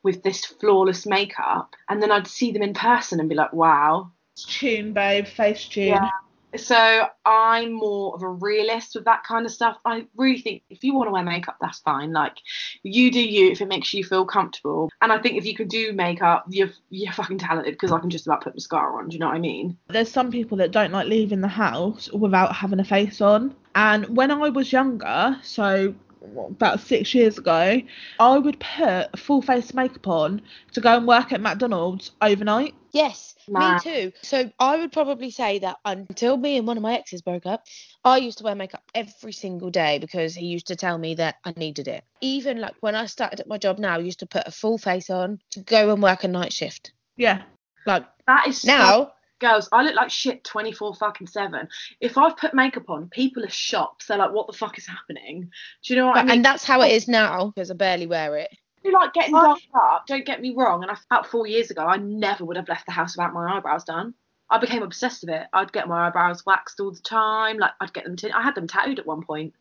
with 0.02 0.22
this 0.22 0.44
flawless 0.44 1.04
makeup. 1.06 1.74
And 1.88 2.02
then 2.02 2.10
I'd 2.10 2.26
see 2.26 2.52
them 2.52 2.62
in 2.62 2.74
person 2.74 3.20
and 3.20 3.28
be 3.28 3.34
like, 3.34 3.52
wow. 3.52 4.10
Tune, 4.36 4.92
babe. 4.92 5.26
Face 5.26 5.66
tune. 5.68 5.88
Yeah. 5.88 6.10
So 6.54 7.06
I'm 7.24 7.72
more 7.72 8.14
of 8.14 8.22
a 8.22 8.28
realist 8.28 8.94
with 8.94 9.04
that 9.04 9.24
kind 9.24 9.44
of 9.44 9.52
stuff. 9.52 9.78
I 9.84 10.06
really 10.16 10.40
think 10.40 10.62
if 10.70 10.84
you 10.84 10.94
want 10.94 11.08
to 11.08 11.12
wear 11.12 11.22
makeup, 11.22 11.56
that's 11.60 11.80
fine. 11.80 12.12
Like 12.12 12.36
you 12.82 13.10
do 13.10 13.20
you 13.20 13.50
if 13.50 13.60
it 13.60 13.68
makes 13.68 13.92
you 13.92 14.04
feel 14.04 14.24
comfortable. 14.24 14.90
And 15.02 15.12
I 15.12 15.18
think 15.18 15.36
if 15.36 15.44
you 15.44 15.54
can 15.54 15.68
do 15.68 15.92
makeup, 15.92 16.46
you're 16.48 16.70
you're 16.90 17.12
fucking 17.12 17.38
talented 17.38 17.74
because 17.74 17.92
I 17.92 17.98
can 17.98 18.10
just 18.10 18.26
about 18.26 18.42
put 18.42 18.54
mascara 18.54 18.96
on. 18.96 19.08
Do 19.08 19.14
you 19.14 19.20
know 19.20 19.26
what 19.26 19.36
I 19.36 19.40
mean? 19.40 19.76
There's 19.88 20.10
some 20.10 20.30
people 20.30 20.56
that 20.58 20.70
don't 20.70 20.92
like 20.92 21.08
leaving 21.08 21.40
the 21.40 21.48
house 21.48 22.10
without 22.12 22.54
having 22.54 22.80
a 22.80 22.84
face 22.84 23.20
on. 23.20 23.54
And 23.74 24.16
when 24.16 24.30
I 24.30 24.48
was 24.48 24.72
younger, 24.72 25.38
so 25.42 25.94
what, 26.32 26.50
about 26.50 26.80
six 26.80 27.14
years 27.14 27.38
ago, 27.38 27.80
I 28.18 28.38
would 28.38 28.60
put 28.60 29.18
full 29.18 29.42
face 29.42 29.74
makeup 29.74 30.06
on 30.08 30.42
to 30.72 30.80
go 30.80 30.96
and 30.96 31.06
work 31.06 31.32
at 31.32 31.40
McDonald's 31.40 32.12
overnight. 32.20 32.74
Yes, 32.92 33.34
Mad. 33.48 33.84
me 33.84 33.92
too. 33.92 34.12
So 34.22 34.50
I 34.58 34.78
would 34.78 34.92
probably 34.92 35.30
say 35.30 35.58
that 35.58 35.76
until 35.84 36.36
me 36.36 36.56
and 36.56 36.66
one 36.66 36.76
of 36.76 36.82
my 36.82 36.94
exes 36.94 37.22
broke 37.22 37.46
up, 37.46 37.64
I 38.04 38.18
used 38.18 38.38
to 38.38 38.44
wear 38.44 38.54
makeup 38.54 38.82
every 38.94 39.32
single 39.32 39.70
day 39.70 39.98
because 39.98 40.34
he 40.34 40.46
used 40.46 40.68
to 40.68 40.76
tell 40.76 40.96
me 40.96 41.14
that 41.16 41.36
I 41.44 41.52
needed 41.56 41.88
it. 41.88 42.04
Even 42.20 42.60
like 42.60 42.74
when 42.80 42.94
I 42.94 43.06
started 43.06 43.40
at 43.40 43.48
my 43.48 43.58
job 43.58 43.78
now, 43.78 43.96
I 43.96 43.98
used 43.98 44.20
to 44.20 44.26
put 44.26 44.46
a 44.46 44.50
full 44.50 44.78
face 44.78 45.10
on 45.10 45.40
to 45.50 45.60
go 45.60 45.92
and 45.92 46.02
work 46.02 46.24
a 46.24 46.28
night 46.28 46.52
shift. 46.52 46.92
Yeah. 47.16 47.42
Like 47.86 48.06
That 48.26 48.48
is 48.48 48.62
so 48.62 48.68
now, 48.68 49.12
girls, 49.38 49.68
I 49.72 49.82
look 49.82 49.94
like 49.94 50.10
shit 50.10 50.44
24 50.44 50.94
fucking 50.94 51.26
7. 51.26 51.68
If 52.00 52.16
I've 52.18 52.36
put 52.36 52.54
makeup 52.54 52.88
on, 52.88 53.08
people 53.08 53.44
are 53.44 53.50
shocked. 53.50 54.08
They're 54.08 54.18
like, 54.18 54.32
what 54.32 54.46
the 54.46 54.52
fuck 54.52 54.78
is 54.78 54.86
happening? 54.86 55.50
Do 55.84 55.94
you 55.94 56.00
know 56.00 56.06
what 56.06 56.16
I 56.18 56.22
mean? 56.22 56.30
and 56.36 56.44
that's 56.44 56.64
how 56.64 56.80
it 56.82 56.92
is 56.92 57.08
now 57.08 57.52
because 57.54 57.70
I 57.70 57.74
barely 57.74 58.06
wear 58.06 58.36
it. 58.36 58.50
You 58.84 58.92
like 58.92 59.12
getting 59.14 59.34
I- 59.34 59.42
dolled 59.42 59.60
up, 59.74 60.06
don't 60.06 60.24
get 60.26 60.40
me 60.40 60.54
wrong. 60.56 60.82
And 60.82 60.90
I, 60.90 60.96
about 61.10 61.26
four 61.26 61.46
years 61.46 61.70
ago, 61.70 61.84
I 61.84 61.96
never 61.96 62.44
would 62.44 62.56
have 62.56 62.68
left 62.68 62.86
the 62.86 62.92
house 62.92 63.16
without 63.16 63.34
my 63.34 63.56
eyebrows 63.56 63.84
done. 63.84 64.14
I 64.48 64.58
became 64.58 64.84
obsessed 64.84 65.22
with 65.22 65.30
it. 65.30 65.46
I'd 65.52 65.72
get 65.72 65.88
my 65.88 66.06
eyebrows 66.06 66.46
waxed 66.46 66.78
all 66.78 66.92
the 66.92 67.00
time. 67.00 67.58
Like, 67.58 67.72
I'd 67.80 67.92
get 67.92 68.04
them, 68.04 68.14
t- 68.14 68.30
I 68.30 68.42
had 68.42 68.54
them 68.54 68.68
tattooed 68.68 69.00
at 69.00 69.06
one 69.06 69.24
point. 69.24 69.54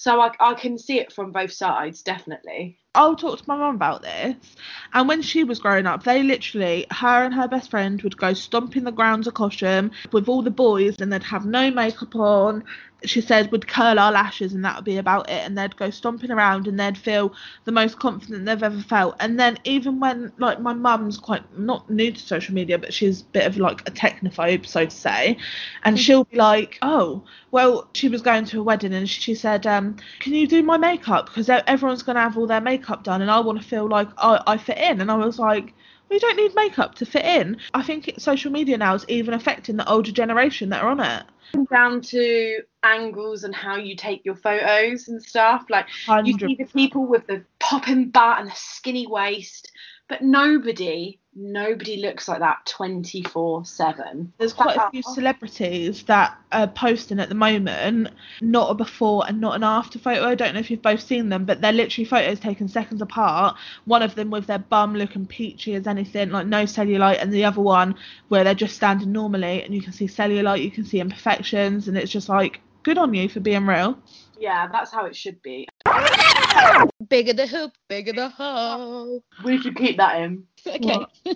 So 0.00 0.18
I, 0.18 0.30
I 0.40 0.54
can 0.54 0.78
see 0.78 0.98
it 0.98 1.12
from 1.12 1.30
both 1.30 1.52
sides, 1.52 2.00
definitely. 2.00 2.78
I'll 2.94 3.14
talk 3.14 3.36
to 3.36 3.44
my 3.46 3.58
mum 3.58 3.74
about 3.74 4.00
this. 4.00 4.34
And 4.94 5.06
when 5.06 5.20
she 5.20 5.44
was 5.44 5.58
growing 5.58 5.84
up, 5.84 6.04
they 6.04 6.22
literally, 6.22 6.86
her 6.90 7.22
and 7.22 7.34
her 7.34 7.46
best 7.46 7.70
friend 7.70 8.00
would 8.00 8.16
go 8.16 8.32
stomping 8.32 8.84
the 8.84 8.92
grounds 8.92 9.26
of 9.26 9.34
Cosham 9.34 9.90
with 10.10 10.26
all 10.26 10.40
the 10.40 10.50
boys 10.50 10.96
and 11.00 11.12
they'd 11.12 11.22
have 11.24 11.44
no 11.44 11.70
makeup 11.70 12.16
on. 12.16 12.64
She 13.04 13.20
said 13.20 13.50
would 13.52 13.66
curl 13.66 13.98
our 13.98 14.12
lashes 14.12 14.52
and 14.54 14.64
that 14.64 14.76
would 14.76 14.84
be 14.84 14.98
about 14.98 15.28
it. 15.28 15.44
And 15.44 15.56
they'd 15.56 15.76
go 15.76 15.90
stomping 15.90 16.30
around 16.30 16.66
and 16.66 16.78
they'd 16.78 16.98
feel 16.98 17.34
the 17.64 17.72
most 17.72 17.98
confident 17.98 18.44
they've 18.44 18.62
ever 18.62 18.80
felt. 18.80 19.16
And 19.20 19.38
then 19.38 19.58
even 19.64 20.00
when 20.00 20.32
like 20.38 20.60
my 20.60 20.72
mum's 20.72 21.18
quite 21.18 21.42
not 21.58 21.88
new 21.90 22.12
to 22.12 22.20
social 22.20 22.54
media, 22.54 22.78
but 22.78 22.92
she's 22.92 23.22
a 23.22 23.24
bit 23.24 23.46
of 23.46 23.56
like 23.56 23.88
a 23.88 23.92
technophobe, 23.92 24.66
so 24.66 24.84
to 24.84 24.90
say, 24.90 25.38
and 25.84 25.98
she'll 25.98 26.24
be 26.24 26.36
like, 26.36 26.78
oh, 26.82 27.22
well, 27.50 27.88
she 27.94 28.08
was 28.08 28.22
going 28.22 28.44
to 28.46 28.60
a 28.60 28.62
wedding 28.62 28.94
and 28.94 29.08
she 29.08 29.34
said, 29.34 29.66
um, 29.66 29.96
can 30.20 30.34
you 30.34 30.46
do 30.46 30.62
my 30.62 30.76
makeup 30.76 31.26
because 31.26 31.48
everyone's 31.48 32.02
going 32.02 32.16
to 32.16 32.22
have 32.22 32.36
all 32.36 32.46
their 32.46 32.60
makeup 32.60 33.04
done 33.04 33.22
and 33.22 33.30
I 33.30 33.40
want 33.40 33.60
to 33.60 33.66
feel 33.66 33.88
like 33.88 34.08
I, 34.18 34.42
I 34.46 34.56
fit 34.56 34.78
in. 34.78 35.00
And 35.00 35.10
I 35.10 35.16
was 35.16 35.38
like, 35.38 35.74
we 36.10 36.18
don't 36.18 36.36
need 36.36 36.54
makeup 36.54 36.96
to 36.96 37.06
fit 37.06 37.24
in. 37.24 37.58
I 37.72 37.82
think 37.82 38.08
it, 38.08 38.20
social 38.20 38.50
media 38.50 38.76
now 38.76 38.94
is 38.94 39.04
even 39.08 39.32
affecting 39.32 39.76
the 39.76 39.88
older 39.88 40.12
generation 40.12 40.68
that 40.70 40.82
are 40.82 40.90
on 40.90 41.00
it. 41.00 41.24
Down 41.70 42.00
to 42.02 42.60
angles 42.82 43.44
and 43.44 43.54
how 43.54 43.76
you 43.76 43.96
take 43.96 44.24
your 44.24 44.36
photos 44.36 45.08
and 45.08 45.22
stuff. 45.22 45.66
Like, 45.68 45.86
you 46.24 46.36
see 46.38 46.56
the 46.56 46.66
people 46.66 47.06
with 47.06 47.26
the 47.26 47.44
popping 47.58 48.10
butt 48.10 48.40
and 48.40 48.50
the 48.50 48.54
skinny 48.54 49.06
waist, 49.06 49.70
but 50.10 50.22
nobody, 50.22 51.20
nobody 51.36 51.98
looks 51.98 52.26
like 52.26 52.40
that 52.40 52.66
24 52.66 53.64
7. 53.64 54.32
There's 54.38 54.52
quite 54.52 54.76
a 54.76 54.90
few 54.90 55.02
celebrities 55.04 56.02
that 56.02 56.36
are 56.50 56.66
posting 56.66 57.20
at 57.20 57.28
the 57.28 57.36
moment, 57.36 58.08
not 58.40 58.72
a 58.72 58.74
before 58.74 59.24
and 59.28 59.40
not 59.40 59.54
an 59.54 59.62
after 59.62 60.00
photo. 60.00 60.24
I 60.24 60.34
don't 60.34 60.54
know 60.54 60.58
if 60.60 60.68
you've 60.68 60.82
both 60.82 61.00
seen 61.00 61.28
them, 61.28 61.44
but 61.44 61.60
they're 61.60 61.72
literally 61.72 62.04
photos 62.04 62.40
taken 62.40 62.66
seconds 62.66 63.00
apart. 63.00 63.56
One 63.84 64.02
of 64.02 64.16
them 64.16 64.30
with 64.30 64.48
their 64.48 64.58
bum 64.58 64.96
looking 64.96 65.26
peachy 65.26 65.76
as 65.76 65.86
anything, 65.86 66.30
like 66.30 66.48
no 66.48 66.64
cellulite, 66.64 67.22
and 67.22 67.32
the 67.32 67.44
other 67.44 67.62
one 67.62 67.94
where 68.28 68.42
they're 68.42 68.54
just 68.54 68.74
standing 68.74 69.12
normally 69.12 69.62
and 69.62 69.72
you 69.72 69.80
can 69.80 69.92
see 69.92 70.08
cellulite, 70.08 70.64
you 70.64 70.72
can 70.72 70.84
see 70.84 70.98
imperfections, 70.98 71.86
and 71.86 71.96
it's 71.96 72.10
just 72.10 72.28
like, 72.28 72.60
good 72.82 72.98
on 72.98 73.14
you 73.14 73.28
for 73.28 73.38
being 73.38 73.64
real. 73.64 73.96
Yeah, 74.40 74.68
that's 74.72 74.90
how 74.90 75.04
it 75.04 75.14
should 75.14 75.42
be. 75.42 75.68
Bigger 77.08 77.34
the 77.34 77.46
hoop, 77.46 77.72
bigger 77.88 78.14
the 78.14 78.30
hole. 78.30 79.22
We 79.44 79.60
should 79.60 79.76
keep 79.76 79.98
that 79.98 80.22
in. 80.22 80.44
Okay. 80.66 80.98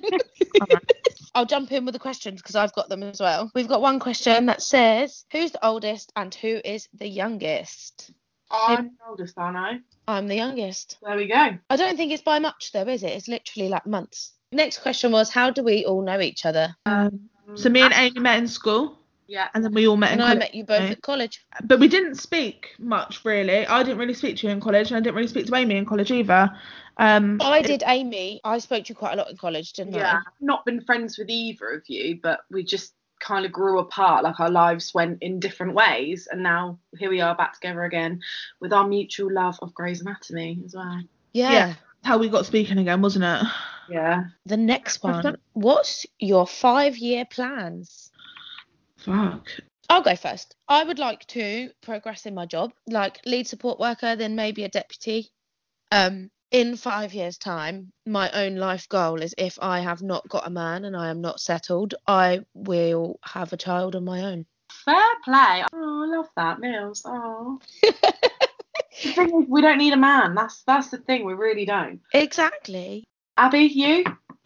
I'll 1.35 1.45
jump 1.45 1.71
in 1.71 1.85
with 1.85 1.93
the 1.93 1.99
questions 1.99 2.41
because 2.41 2.57
I've 2.57 2.73
got 2.73 2.89
them 2.89 3.03
as 3.03 3.21
well. 3.21 3.51
We've 3.55 3.69
got 3.69 3.83
one 3.83 4.01
question 4.01 4.47
that 4.47 4.63
says, 4.63 5.27
Who's 5.33 5.51
the 5.51 5.65
oldest 5.67 6.13
and 6.17 6.35
who 6.35 6.61
is 6.65 6.89
the 6.95 7.09
youngest? 7.09 8.11
I'm 8.51 8.85
the 8.85 9.09
oldest, 9.09 9.35
aren't 9.37 9.57
I? 9.59 9.81
I'm 10.09 10.27
the 10.27 10.37
youngest. 10.37 10.97
There 11.03 11.17
we 11.17 11.27
go. 11.27 11.59
I 11.69 11.77
don't 11.77 11.97
think 11.97 12.11
it's 12.13 12.23
by 12.23 12.39
much 12.39 12.73
though, 12.73 12.89
is 12.89 13.03
it? 13.03 13.13
It's 13.13 13.29
literally 13.29 13.69
like 13.69 13.87
months. 13.87 14.33
Next 14.51 14.79
question 14.79 15.13
was, 15.13 15.29
How 15.29 15.51
do 15.51 15.63
we 15.63 15.85
all 15.85 16.03
know 16.03 16.21
each 16.21 16.47
other? 16.47 16.75
Um, 16.87 17.29
so 17.55 17.69
me 17.69 17.83
and 17.83 17.93
Amy 17.95 18.21
met 18.21 18.39
in 18.39 18.49
school, 18.49 18.99
Yeah. 19.27 19.49
and 19.55 19.65
then 19.65 19.73
we 19.73 19.87
all 19.89 19.97
met 19.97 20.13
And 20.13 20.21
in 20.21 20.25
I 20.27 20.29
college. 20.31 20.39
met 20.41 20.55
you 20.55 20.65
both 20.65 20.81
okay? 20.83 20.91
at 20.93 21.03
college. 21.03 21.45
but 21.65 21.81
we 21.81 21.89
didn't 21.89 22.17
speak 22.17 22.75
much 22.79 23.25
really. 23.25 23.67
I 23.67 23.83
didn't 23.83 23.99
really 23.99 24.15
speak 24.15 24.37
to 24.39 24.47
you 24.47 24.53
in 24.53 24.61
college, 24.61 24.89
and 24.91 24.97
I 24.97 25.01
didn't 25.01 25.17
really 25.17 25.29
speak 25.29 25.47
to 25.47 25.55
Amy 25.55 25.77
in 25.77 25.87
college 25.87 26.11
either. 26.11 26.51
Um, 26.97 27.39
I 27.43 27.63
did 27.63 27.83
Amy. 27.87 28.41
I 28.45 28.59
spoke 28.59 28.85
to 28.85 28.89
you 28.91 28.95
quite 28.95 29.15
a 29.15 29.17
lot 29.17 29.31
in 29.31 29.37
college, 29.37 29.73
didn't 29.73 29.95
I? 29.97 29.99
Yeah. 29.99 30.21
Not 30.41 30.65
been 30.65 30.81
friends 30.81 31.19
with 31.19 31.29
either 31.31 31.71
of 31.71 31.83
you, 31.89 32.21
but 32.23 32.41
we 32.51 32.63
just 32.65 32.95
kind 33.21 33.47
of 33.47 33.53
grew 33.53 33.79
apart. 33.79 34.23
Like 34.25 34.39
our 34.39 34.51
lives 34.51 34.93
went 34.95 35.23
in 35.23 35.41
different 35.41 35.75
ways, 35.75 36.29
and 36.31 36.43
now 36.43 36.79
here 36.99 37.11
we 37.11 37.21
are 37.21 37.35
back 37.35 37.55
together 37.55 37.83
again 37.85 38.21
with 38.61 38.73
our 38.73 38.87
mutual 38.87 39.33
love 39.33 39.59
of 39.63 39.75
Grey's 39.75 40.03
Anatomy 40.03 40.61
as 40.65 40.75
well. 40.75 41.03
Yeah. 41.33 41.53
Yeah. 41.53 41.75
how 42.05 42.19
we 42.19 42.29
got 42.29 42.47
speaking 42.47 42.79
again, 42.79 43.01
wasn't 43.03 43.25
it? 43.25 43.47
Yeah. 43.89 44.25
The 44.47 44.57
next 44.57 45.03
one. 45.03 45.37
What's 45.55 46.07
your 46.19 46.47
five 46.47 46.97
year 46.97 47.25
plans? 47.25 48.11
Fuck. 49.05 49.49
I'll 49.89 50.03
go 50.03 50.17
first. 50.17 50.55
I 50.69 50.83
would 50.83 50.99
like 50.99 51.27
to 51.29 51.71
progress 51.83 52.27
in 52.27 52.35
my 52.35 52.47
job, 52.47 52.73
like 52.87 53.21
lead 53.27 53.47
support 53.47 53.79
worker, 53.79 54.17
then 54.17 54.35
maybe 54.35 54.65
a 54.65 54.69
deputy. 54.69 55.29
Um, 55.93 56.31
in 56.51 56.77
five 56.77 57.13
years' 57.13 57.37
time, 57.37 57.93
my 58.07 58.31
own 58.31 58.57
life 58.57 58.89
goal 58.89 59.21
is 59.21 59.35
if 59.37 59.59
I 59.61 59.81
have 59.81 60.03
not 60.03 60.29
got 60.29 60.47
a 60.47 60.51
man 60.51 60.85
and 60.85 60.97
I 60.97 61.11
am 61.11 61.21
not 61.21 61.41
settled, 61.41 61.95
I 62.07 62.41
will 62.55 63.19
have 63.25 63.53
a 63.53 63.57
child 63.57 63.97
on 63.97 64.05
my 64.05 64.23
own. 64.23 64.47
Fair 64.85 65.03
play. 65.25 65.65
Oh, 65.73 66.05
I 66.05 66.17
love 66.17 66.29
that, 66.37 66.61
Mills. 66.61 67.03
Oh. 67.05 67.61
the 67.83 67.93
thing 69.13 69.43
is, 69.43 69.49
we 69.49 69.61
don't 69.61 69.79
need 69.79 69.93
a 69.93 69.99
man. 69.99 70.35
That's 70.35 70.63
that's 70.63 70.91
the 70.91 70.99
thing. 70.99 71.25
We 71.25 71.35
really 71.35 71.65
don't. 71.67 72.01
Exactly. 72.15 73.05
Abby, 73.37 73.65
you? 73.65 74.05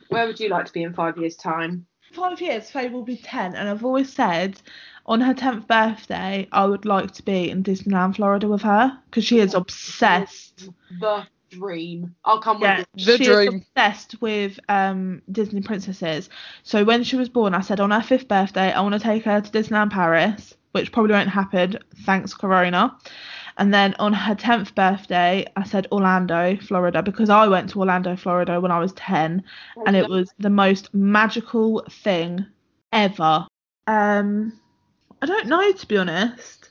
Where 0.08 0.26
would 0.26 0.40
you 0.40 0.48
like 0.48 0.66
to 0.66 0.72
be 0.72 0.82
in 0.82 0.94
five 0.94 1.18
years' 1.18 1.36
time? 1.36 1.86
Five 2.12 2.40
years, 2.40 2.70
Faye 2.70 2.88
will 2.88 3.02
be 3.04 3.16
ten, 3.16 3.54
and 3.54 3.68
I've 3.68 3.84
always 3.84 4.12
said 4.12 4.60
on 5.06 5.20
her 5.20 5.34
tenth 5.34 5.66
birthday 5.66 6.48
I 6.52 6.64
would 6.66 6.84
like 6.84 7.12
to 7.12 7.22
be 7.22 7.50
in 7.50 7.62
Disneyland, 7.62 8.16
Florida, 8.16 8.48
with 8.48 8.62
her 8.62 8.98
because 9.06 9.24
she 9.24 9.38
is 9.38 9.54
obsessed. 9.54 10.68
The 11.00 11.26
dream. 11.50 12.14
I'll 12.24 12.40
come 12.40 12.60
Yeah, 12.60 12.78
with 12.78 12.88
you. 12.94 13.04
The 13.06 13.16
she 13.18 13.24
dream. 13.24 13.48
is 13.48 13.54
obsessed 13.76 14.20
with 14.20 14.60
um 14.68 15.22
Disney 15.30 15.60
princesses. 15.62 16.28
So 16.62 16.84
when 16.84 17.04
she 17.04 17.16
was 17.16 17.28
born, 17.28 17.54
I 17.54 17.60
said 17.60 17.80
on 17.80 17.90
her 17.90 18.02
fifth 18.02 18.28
birthday 18.28 18.72
I 18.72 18.80
want 18.80 18.94
to 18.94 19.00
take 19.00 19.24
her 19.24 19.40
to 19.40 19.50
Disneyland 19.50 19.90
Paris, 19.90 20.54
which 20.72 20.92
probably 20.92 21.12
won't 21.14 21.30
happen 21.30 21.78
thanks 22.04 22.34
Corona. 22.34 22.96
And 23.58 23.74
then 23.74 23.94
on 23.98 24.12
her 24.12 24.36
tenth 24.36 24.74
birthday, 24.76 25.44
I 25.56 25.64
said 25.64 25.88
Orlando, 25.90 26.56
Florida, 26.58 27.02
because 27.02 27.28
I 27.28 27.48
went 27.48 27.70
to 27.70 27.80
Orlando, 27.80 28.14
Florida 28.14 28.60
when 28.60 28.70
I 28.70 28.78
was 28.78 28.92
ten, 28.92 29.42
and 29.84 29.96
it 29.96 30.08
was 30.08 30.32
the 30.38 30.50
most 30.50 30.94
magical 30.94 31.84
thing 31.90 32.46
ever. 32.92 33.46
Um, 33.88 34.52
I 35.20 35.26
don't 35.26 35.48
know 35.48 35.72
to 35.72 35.86
be 35.86 35.96
honest. 35.96 36.70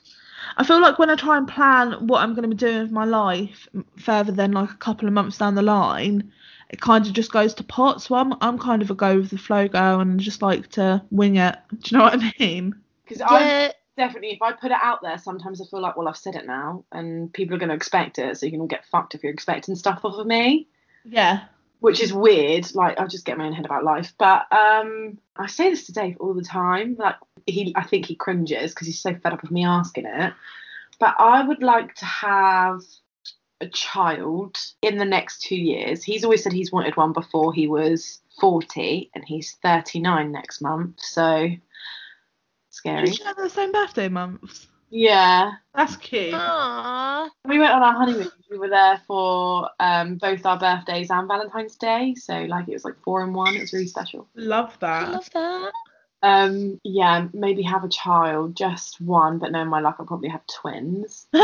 I 0.56 0.64
feel 0.64 0.80
like 0.80 0.98
when 0.98 1.10
I 1.10 1.14
try 1.14 1.36
and 1.36 1.46
plan 1.46 2.06
what 2.06 2.22
I'm 2.22 2.34
going 2.34 2.48
to 2.48 2.48
be 2.48 2.56
doing 2.56 2.82
with 2.82 2.90
my 2.90 3.04
life 3.04 3.68
further 3.98 4.32
than 4.32 4.52
like 4.52 4.70
a 4.70 4.76
couple 4.76 5.06
of 5.06 5.14
months 5.14 5.38
down 5.38 5.54
the 5.54 5.62
line, 5.62 6.32
it 6.70 6.80
kind 6.80 7.06
of 7.06 7.12
just 7.12 7.32
goes 7.32 7.54
to 7.54 7.64
pot. 7.64 8.02
So 8.02 8.14
I'm 8.14 8.34
I'm 8.40 8.58
kind 8.58 8.82
of 8.82 8.90
a 8.90 8.94
go 8.94 9.18
with 9.18 9.30
the 9.30 9.38
flow 9.38 9.68
girl 9.68 10.00
and 10.00 10.18
just 10.18 10.42
like 10.42 10.68
to 10.70 11.02
wing 11.10 11.36
it. 11.36 11.56
Do 11.80 11.90
you 11.90 11.98
know 11.98 12.04
what 12.04 12.22
I 12.22 12.32
mean? 12.38 12.74
Because 13.04 13.22
I 13.22 13.40
Yeah. 13.40 13.72
Definitely, 13.98 14.30
if 14.30 14.40
I 14.40 14.52
put 14.52 14.70
it 14.70 14.78
out 14.82 15.02
there, 15.02 15.18
sometimes 15.18 15.60
I 15.60 15.66
feel 15.66 15.82
like, 15.82 15.96
well, 15.96 16.08
I've 16.08 16.16
said 16.16 16.36
it 16.36 16.46
now, 16.46 16.84
and 16.90 17.30
people 17.30 17.54
are 17.54 17.58
going 17.58 17.68
to 17.68 17.74
expect 17.74 18.18
it, 18.18 18.38
so 18.38 18.46
you 18.46 18.52
can 18.52 18.62
all 18.62 18.66
get 18.66 18.86
fucked 18.86 19.14
if 19.14 19.22
you're 19.22 19.32
expecting 19.32 19.74
stuff 19.76 20.00
off 20.04 20.14
of 20.14 20.26
me. 20.26 20.68
Yeah. 21.04 21.44
which 21.80 22.00
is 22.02 22.12
weird. 22.12 22.74
Like 22.74 22.98
I 22.98 23.06
just 23.06 23.24
get 23.24 23.38
my 23.38 23.46
own 23.46 23.52
head 23.52 23.64
about 23.64 23.84
life. 23.84 24.12
But 24.18 24.50
um, 24.52 25.18
I 25.36 25.46
say 25.46 25.70
this 25.70 25.86
to 25.86 25.92
Dave 25.92 26.16
all 26.18 26.34
the 26.34 26.42
time. 26.42 26.96
Like 26.98 27.16
he, 27.46 27.72
I 27.76 27.84
think 27.84 28.06
he 28.06 28.14
cringes 28.14 28.72
because 28.74 28.86
he's 28.86 29.00
so 29.00 29.14
fed 29.14 29.32
up 29.32 29.42
of 29.42 29.50
me 29.50 29.64
asking 29.64 30.06
it. 30.06 30.32
But 30.98 31.14
I 31.18 31.46
would 31.46 31.62
like 31.62 31.94
to 31.96 32.04
have 32.04 32.82
a 33.60 33.68
child 33.68 34.56
in 34.82 34.98
the 34.98 35.04
next 35.04 35.42
two 35.42 35.56
years. 35.56 36.02
He's 36.02 36.24
always 36.24 36.42
said 36.42 36.52
he's 36.52 36.72
wanted 36.72 36.96
one 36.96 37.12
before 37.12 37.52
he 37.52 37.66
was 37.68 38.20
40, 38.40 39.10
and 39.14 39.24
he's 39.24 39.56
39 39.62 40.30
next 40.32 40.60
month. 40.60 41.00
So 41.00 41.48
scary. 42.78 43.06
Did 43.06 43.18
you 43.18 43.24
share 43.24 43.34
the 43.34 43.50
same 43.50 43.72
birthday 43.72 44.08
months? 44.08 44.66
Yeah. 44.90 45.52
That's 45.74 45.96
cute. 45.96 46.32
Aww. 46.32 47.28
We 47.44 47.58
went 47.58 47.72
on 47.72 47.82
our 47.82 47.92
honeymoon. 47.92 48.30
We 48.50 48.58
were 48.58 48.70
there 48.70 49.00
for 49.06 49.68
um, 49.78 50.16
both 50.16 50.46
our 50.46 50.58
birthdays 50.58 51.10
and 51.10 51.28
Valentine's 51.28 51.76
Day. 51.76 52.14
So 52.14 52.34
like 52.44 52.68
it 52.68 52.72
was 52.72 52.84
like 52.84 52.98
four 53.02 53.22
in 53.22 53.34
one. 53.34 53.54
It 53.54 53.60
was 53.60 53.72
really 53.72 53.86
special. 53.86 54.26
Love 54.34 54.78
I 54.80 55.02
that. 55.02 55.12
love 55.12 55.30
that. 55.34 55.72
Um, 56.20 56.80
yeah, 56.82 57.28
maybe 57.32 57.62
have 57.62 57.84
a 57.84 57.88
child, 57.88 58.56
just 58.56 59.00
one, 59.00 59.38
but 59.38 59.52
no, 59.52 59.64
my 59.64 59.80
luck, 59.80 59.96
I'll 60.00 60.06
probably 60.06 60.30
have 60.30 60.46
twins. 60.46 61.26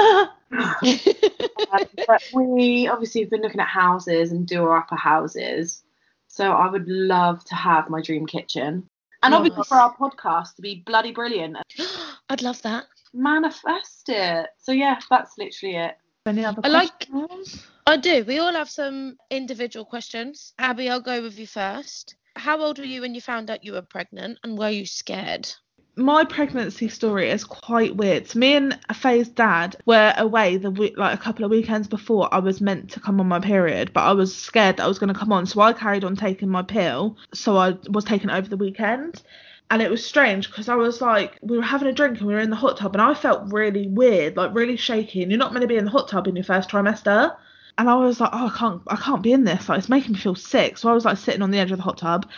Um, 1.72 1.80
but 2.06 2.22
we 2.32 2.86
obviously 2.86 3.22
have 3.22 3.30
been 3.30 3.40
looking 3.40 3.60
at 3.60 3.66
houses 3.66 4.30
and 4.30 4.46
do 4.46 4.62
our 4.64 4.76
upper 4.76 4.94
houses. 4.94 5.82
So 6.28 6.52
I 6.52 6.68
would 6.70 6.86
love 6.86 7.44
to 7.46 7.54
have 7.54 7.90
my 7.90 8.00
dream 8.00 8.26
kitchen. 8.26 8.88
And 9.24 9.34
obviously 9.34 9.58
Nice. 9.58 9.68
for 9.68 9.76
our 9.76 9.96
podcast 9.96 10.54
to 10.56 10.62
be 10.62 10.82
bloody 10.86 11.10
brilliant. 11.12 11.56
I'd 12.28 12.42
love 12.42 12.60
that. 12.62 12.84
Manifest 13.12 14.08
it. 14.08 14.46
So 14.58 14.70
yeah, 14.72 14.98
that's 15.10 15.32
literally 15.38 15.76
it. 15.76 15.96
Any 16.26 16.44
other 16.44 16.60
I 16.64 16.68
like- 16.68 17.08
questions? 17.10 17.66
I 17.86 17.96
do. 17.96 18.24
We 18.24 18.38
all 18.38 18.52
have 18.52 18.70
some 18.70 19.16
individual 19.30 19.84
questions. 19.84 20.52
Abby, 20.58 20.88
I'll 20.88 21.00
go 21.00 21.20
with 21.22 21.38
you 21.38 21.46
first. 21.46 22.16
How 22.36 22.60
old 22.60 22.78
were 22.78 22.84
you 22.84 23.00
when 23.02 23.14
you 23.14 23.20
found 23.20 23.50
out 23.50 23.64
you 23.64 23.72
were 23.72 23.82
pregnant 23.82 24.38
and 24.42 24.56
were 24.58 24.70
you 24.70 24.86
scared? 24.86 25.50
My 25.96 26.24
pregnancy 26.24 26.88
story 26.88 27.30
is 27.30 27.44
quite 27.44 27.96
weird. 27.96 28.26
So 28.26 28.38
me 28.38 28.54
and 28.54 28.78
Faye's 28.92 29.28
dad 29.28 29.76
were 29.86 30.12
away 30.16 30.56
the 30.56 30.70
week, 30.70 30.98
like 30.98 31.14
a 31.14 31.22
couple 31.22 31.44
of 31.44 31.50
weekends 31.50 31.86
before 31.86 32.32
I 32.32 32.38
was 32.38 32.60
meant 32.60 32.90
to 32.92 33.00
come 33.00 33.20
on 33.20 33.28
my 33.28 33.40
period, 33.40 33.92
but 33.92 34.02
I 34.02 34.12
was 34.12 34.34
scared 34.34 34.78
that 34.78 34.84
I 34.84 34.88
was 34.88 34.98
going 34.98 35.12
to 35.12 35.18
come 35.18 35.32
on, 35.32 35.46
so 35.46 35.60
I 35.60 35.72
carried 35.72 36.04
on 36.04 36.16
taking 36.16 36.48
my 36.48 36.62
pill. 36.62 37.16
So 37.32 37.56
I 37.56 37.76
was 37.88 38.04
taken 38.04 38.30
over 38.30 38.48
the 38.48 38.56
weekend. 38.56 39.22
And 39.70 39.80
it 39.80 39.90
was 39.90 40.04
strange 40.04 40.50
because 40.50 40.68
I 40.68 40.74
was 40.74 41.00
like, 41.00 41.38
we 41.40 41.56
were 41.56 41.62
having 41.62 41.88
a 41.88 41.92
drink 41.92 42.18
and 42.18 42.26
we 42.26 42.34
were 42.34 42.40
in 42.40 42.50
the 42.50 42.56
hot 42.56 42.76
tub, 42.76 42.94
and 42.94 43.02
I 43.02 43.14
felt 43.14 43.52
really 43.52 43.88
weird, 43.88 44.36
like 44.36 44.54
really 44.54 44.76
shaky. 44.76 45.22
And 45.22 45.32
you're 45.32 45.38
not 45.38 45.52
meant 45.52 45.62
to 45.62 45.68
be 45.68 45.76
in 45.76 45.86
the 45.86 45.90
hot 45.90 46.08
tub 46.08 46.28
in 46.28 46.36
your 46.36 46.44
first 46.44 46.68
trimester. 46.68 47.34
And 47.76 47.90
I 47.90 47.96
was 47.96 48.20
like, 48.20 48.30
oh, 48.32 48.46
I 48.46 48.56
can't, 48.56 48.82
I 48.86 48.96
can't 48.96 49.22
be 49.22 49.32
in 49.32 49.44
this. 49.44 49.68
Like, 49.68 49.78
it's 49.78 49.88
making 49.88 50.12
me 50.12 50.18
feel 50.18 50.34
sick. 50.36 50.78
So 50.78 50.88
I 50.88 50.94
was 50.94 51.04
like 51.04 51.18
sitting 51.18 51.42
on 51.42 51.50
the 51.50 51.58
edge 51.58 51.72
of 51.72 51.78
the 51.78 51.82
hot 51.82 51.98
tub, 51.98 52.28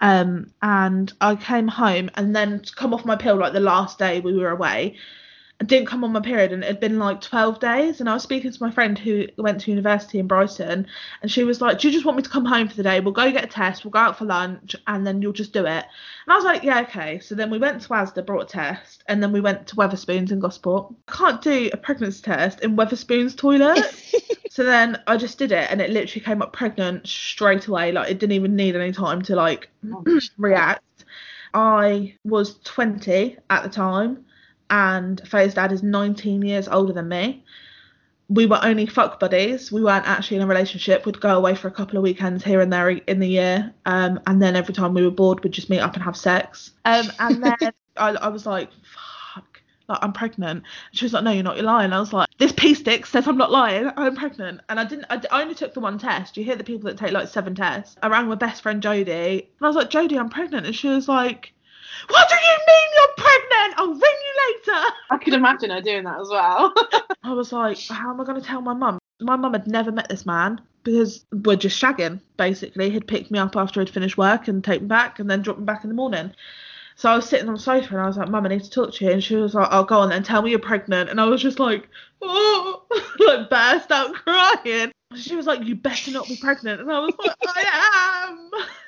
um, 0.00 0.52
and 0.62 1.12
I 1.20 1.34
came 1.36 1.68
home 1.68 2.10
and 2.14 2.34
then 2.34 2.62
come 2.76 2.94
off 2.94 3.04
my 3.04 3.16
pill 3.16 3.36
like 3.36 3.52
the 3.52 3.60
last 3.60 3.98
day 3.98 4.20
we 4.20 4.36
were 4.36 4.50
away. 4.50 4.96
I 5.60 5.64
didn't 5.64 5.86
come 5.86 6.02
on 6.02 6.12
my 6.12 6.20
period 6.20 6.52
and 6.52 6.64
it 6.64 6.66
had 6.66 6.80
been 6.80 6.98
like 6.98 7.20
12 7.20 7.60
days. 7.60 8.00
And 8.00 8.08
I 8.08 8.14
was 8.14 8.22
speaking 8.22 8.50
to 8.50 8.62
my 8.62 8.70
friend 8.70 8.98
who 8.98 9.26
went 9.38 9.60
to 9.62 9.70
university 9.70 10.18
in 10.18 10.26
Brighton 10.26 10.86
and 11.22 11.30
she 11.30 11.44
was 11.44 11.60
like 11.60 11.78
do 11.78 11.88
you 11.88 11.94
just 11.94 12.04
want 12.04 12.16
me 12.16 12.22
to 12.22 12.30
come 12.30 12.44
home 12.44 12.68
for 12.68 12.76
the 12.76 12.82
day? 12.82 13.00
We'll 13.00 13.12
go 13.12 13.30
get 13.30 13.44
a 13.44 13.48
test 13.48 13.84
we'll 13.84 13.92
go 13.92 14.00
out 14.00 14.18
for 14.18 14.24
lunch 14.24 14.74
and 14.86 15.06
then 15.06 15.22
you'll 15.22 15.32
just 15.32 15.52
do 15.52 15.64
it. 15.66 15.84
And 16.26 16.32
I 16.32 16.34
was 16.34 16.44
like 16.44 16.62
yeah 16.62 16.80
okay. 16.82 17.20
So 17.20 17.34
then 17.34 17.50
we 17.50 17.58
went 17.58 17.80
to 17.82 17.88
Asda 17.88 18.26
brought 18.26 18.42
a 18.42 18.46
test 18.46 19.04
and 19.06 19.22
then 19.22 19.32
we 19.32 19.40
went 19.40 19.66
to 19.68 19.76
Wetherspoons 19.76 20.32
in 20.32 20.40
Gosport. 20.40 20.92
I 21.08 21.12
can't 21.12 21.42
do 21.42 21.70
a 21.72 21.76
pregnancy 21.76 22.22
test 22.22 22.60
in 22.60 22.76
Wetherspoons 22.76 23.36
toilet. 23.36 23.84
So 24.54 24.62
then 24.62 25.02
I 25.08 25.16
just 25.16 25.36
did 25.36 25.50
it 25.50 25.68
and 25.68 25.80
it 25.80 25.90
literally 25.90 26.24
came 26.24 26.40
up 26.40 26.52
pregnant 26.52 27.08
straight 27.08 27.66
away. 27.66 27.90
Like 27.90 28.08
it 28.08 28.20
didn't 28.20 28.36
even 28.36 28.54
need 28.54 28.76
any 28.76 28.92
time 28.92 29.20
to 29.22 29.34
like 29.34 29.68
react. 30.38 31.04
I 31.52 32.14
was 32.24 32.60
20 32.60 33.36
at 33.50 33.62
the 33.64 33.68
time, 33.68 34.24
and 34.70 35.20
Faye's 35.26 35.54
dad 35.54 35.72
is 35.72 35.82
19 35.82 36.42
years 36.42 36.68
older 36.68 36.92
than 36.92 37.08
me. 37.08 37.44
We 38.28 38.46
were 38.46 38.58
only 38.62 38.86
fuck 38.86 39.20
buddies. 39.20 39.70
We 39.70 39.82
weren't 39.82 40.08
actually 40.08 40.38
in 40.38 40.42
a 40.42 40.46
relationship. 40.46 41.04
We'd 41.04 41.20
go 41.20 41.36
away 41.36 41.54
for 41.54 41.68
a 41.68 41.70
couple 41.70 41.98
of 41.98 42.02
weekends 42.02 42.42
here 42.42 42.60
and 42.60 42.72
there 42.72 42.88
in 42.88 43.20
the 43.20 43.28
year, 43.28 43.72
um, 43.84 44.18
and 44.26 44.40
then 44.40 44.56
every 44.56 44.74
time 44.74 44.94
we 44.94 45.02
were 45.02 45.10
bored, 45.10 45.44
we'd 45.44 45.52
just 45.52 45.68
meet 45.68 45.80
up 45.80 45.94
and 45.94 46.02
have 46.02 46.16
sex. 46.16 46.72
Um, 46.84 47.12
and 47.18 47.44
then 47.44 47.56
I, 47.96 48.10
I 48.10 48.28
was 48.28 48.46
like, 48.46 48.70
fuck, 48.82 49.60
like 49.88 49.98
I'm 50.02 50.12
pregnant. 50.12 50.64
And 50.90 50.98
she 50.98 51.04
was 51.04 51.12
like, 51.12 51.24
no, 51.24 51.30
you're 51.30 51.42
not. 51.42 51.56
You're 51.56 51.66
lying. 51.66 51.92
I 51.92 52.00
was 52.00 52.12
like, 52.12 52.28
this 52.38 52.52
pee 52.52 52.74
stick 52.74 53.06
says 53.06 53.28
I'm 53.28 53.36
not 53.36 53.50
lying. 53.50 53.90
I'm 53.96 54.16
pregnant. 54.16 54.62
And 54.68 54.80
I 54.80 54.84
didn't. 54.84 55.06
I, 55.10 55.20
I 55.30 55.42
only 55.42 55.54
took 55.54 55.74
the 55.74 55.80
one 55.80 55.98
test. 55.98 56.36
You 56.36 56.44
hear 56.44 56.56
the 56.56 56.64
people 56.64 56.88
that 56.88 56.98
take 56.98 57.12
like 57.12 57.28
seven 57.28 57.54
tests. 57.54 57.96
I 58.02 58.08
rang 58.08 58.26
my 58.26 58.34
best 58.34 58.62
friend 58.62 58.82
Jodie, 58.82 59.40
and 59.40 59.60
I 59.60 59.66
was 59.66 59.76
like, 59.76 59.90
Jodie, 59.90 60.18
I'm 60.18 60.30
pregnant. 60.30 60.66
And 60.66 60.74
she 60.74 60.88
was 60.88 61.08
like, 61.08 61.53
what 62.08 62.28
do 62.28 62.34
you 62.34 62.56
mean 62.66 62.88
you're 62.96 63.24
pregnant? 63.24 63.74
I'll 63.78 63.88
ring 63.88 64.00
you 64.00 64.34
later. 64.48 64.94
I 65.10 65.18
could 65.18 65.34
imagine 65.34 65.70
her 65.70 65.80
doing 65.80 66.04
that 66.04 66.20
as 66.20 66.28
well. 66.28 66.72
I 67.22 67.32
was 67.32 67.52
like, 67.52 67.78
how 67.88 68.10
am 68.10 68.20
I 68.20 68.24
going 68.24 68.40
to 68.40 68.46
tell 68.46 68.60
my 68.60 68.74
mum? 68.74 68.98
My 69.20 69.36
mum 69.36 69.52
had 69.52 69.66
never 69.66 69.92
met 69.92 70.08
this 70.08 70.26
man 70.26 70.60
because 70.82 71.24
we're 71.32 71.56
just 71.56 71.80
shagging, 71.80 72.20
basically. 72.36 72.90
He'd 72.90 73.06
pick 73.06 73.30
me 73.30 73.38
up 73.38 73.56
after 73.56 73.80
I'd 73.80 73.90
finished 73.90 74.18
work 74.18 74.48
and 74.48 74.62
take 74.62 74.82
me 74.82 74.88
back 74.88 75.18
and 75.18 75.30
then 75.30 75.42
drop 75.42 75.58
me 75.58 75.64
back 75.64 75.84
in 75.84 75.88
the 75.88 75.94
morning. 75.94 76.32
So 76.96 77.10
I 77.10 77.16
was 77.16 77.28
sitting 77.28 77.48
on 77.48 77.54
the 77.54 77.60
sofa 77.60 77.94
and 77.94 78.00
I 78.00 78.06
was 78.06 78.16
like, 78.16 78.28
Mum, 78.28 78.44
I 78.44 78.50
need 78.50 78.62
to 78.62 78.70
talk 78.70 78.92
to 78.94 79.04
you. 79.04 79.10
And 79.10 79.22
she 79.22 79.36
was 79.36 79.54
like, 79.54 79.68
Oh, 79.70 79.84
go 79.84 79.98
on 79.98 80.10
then, 80.10 80.22
tell 80.22 80.42
me 80.42 80.50
you're 80.50 80.60
pregnant. 80.60 81.10
And 81.10 81.20
I 81.20 81.24
was 81.24 81.42
just 81.42 81.58
like, 81.58 81.88
Oh, 82.22 82.82
like 83.18 83.50
burst 83.50 83.90
out 83.90 84.14
crying. 84.14 84.92
She 85.16 85.34
was 85.34 85.46
like, 85.46 85.64
You 85.64 85.74
better 85.74 86.12
not 86.12 86.28
be 86.28 86.36
pregnant. 86.36 86.80
And 86.80 86.90
I 86.90 87.00
was 87.00 87.14
like, 87.18 87.36
I 87.46 88.28
am. 88.28 88.50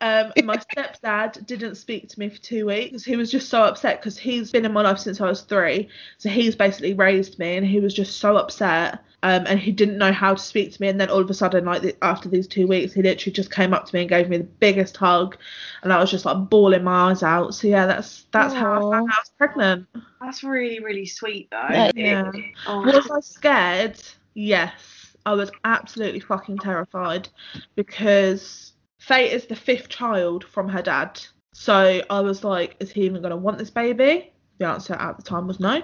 um, 0.00 0.32
my 0.44 0.56
stepdad 0.56 1.46
didn't 1.46 1.76
speak 1.76 2.08
to 2.08 2.18
me 2.18 2.28
for 2.28 2.40
two 2.40 2.66
weeks. 2.66 3.04
He 3.04 3.16
was 3.16 3.30
just 3.30 3.48
so 3.48 3.62
upset 3.62 4.00
because 4.00 4.18
he's 4.18 4.50
been 4.50 4.64
in 4.64 4.72
my 4.72 4.82
life 4.82 4.98
since 4.98 5.20
I 5.20 5.28
was 5.28 5.42
three. 5.42 5.88
So 6.18 6.28
he's 6.28 6.56
basically 6.56 6.94
raised 6.94 7.38
me, 7.38 7.56
and 7.56 7.66
he 7.66 7.80
was 7.80 7.94
just 7.94 8.18
so 8.18 8.36
upset. 8.36 9.00
Um, 9.22 9.46
and 9.46 9.58
he 9.58 9.72
didn't 9.72 9.96
know 9.96 10.12
how 10.12 10.34
to 10.34 10.42
speak 10.42 10.72
to 10.72 10.82
me. 10.82 10.88
And 10.88 11.00
then 11.00 11.08
all 11.08 11.22
of 11.22 11.30
a 11.30 11.34
sudden, 11.34 11.64
like 11.64 11.80
the, 11.80 11.96
after 12.04 12.28
these 12.28 12.46
two 12.46 12.66
weeks, 12.66 12.92
he 12.92 13.00
literally 13.00 13.32
just 13.32 13.50
came 13.50 13.72
up 13.72 13.86
to 13.86 13.94
me 13.94 14.02
and 14.02 14.08
gave 14.10 14.28
me 14.28 14.36
the 14.36 14.44
biggest 14.44 14.96
hug, 14.98 15.38
and 15.82 15.92
I 15.92 15.98
was 15.98 16.10
just 16.10 16.26
like 16.26 16.50
bawling 16.50 16.84
my 16.84 17.10
eyes 17.10 17.22
out. 17.22 17.54
So 17.54 17.68
yeah, 17.68 17.86
that's 17.86 18.26
that's 18.32 18.52
how 18.52 18.74
I 18.74 18.80
found 18.80 19.10
out 19.10 19.16
I 19.16 19.20
was 19.20 19.32
pregnant. 19.38 19.86
That's 20.20 20.44
really, 20.44 20.80
really 20.80 21.06
sweet 21.06 21.48
though. 21.50 21.66
Yeah. 21.70 21.90
Yeah. 21.94 22.32
Oh, 22.66 22.82
Was 22.82 23.10
I 23.10 23.20
scared? 23.20 24.00
Yes, 24.34 25.16
I 25.24 25.32
was 25.32 25.50
absolutely 25.64 26.20
fucking 26.20 26.58
terrified 26.58 27.28
because 27.76 28.73
Faye 29.06 29.30
is 29.30 29.46
the 29.46 29.56
fifth 29.56 29.88
child 29.88 30.44
from 30.44 30.68
her 30.68 30.82
dad. 30.82 31.20
So 31.52 32.02
I 32.10 32.20
was 32.20 32.42
like, 32.42 32.76
is 32.80 32.90
he 32.90 33.02
even 33.02 33.20
going 33.20 33.30
to 33.30 33.36
want 33.36 33.58
this 33.58 33.70
baby? 33.70 34.32
The 34.58 34.66
answer 34.66 34.94
at 34.94 35.16
the 35.16 35.22
time 35.22 35.46
was 35.46 35.60
no. 35.60 35.82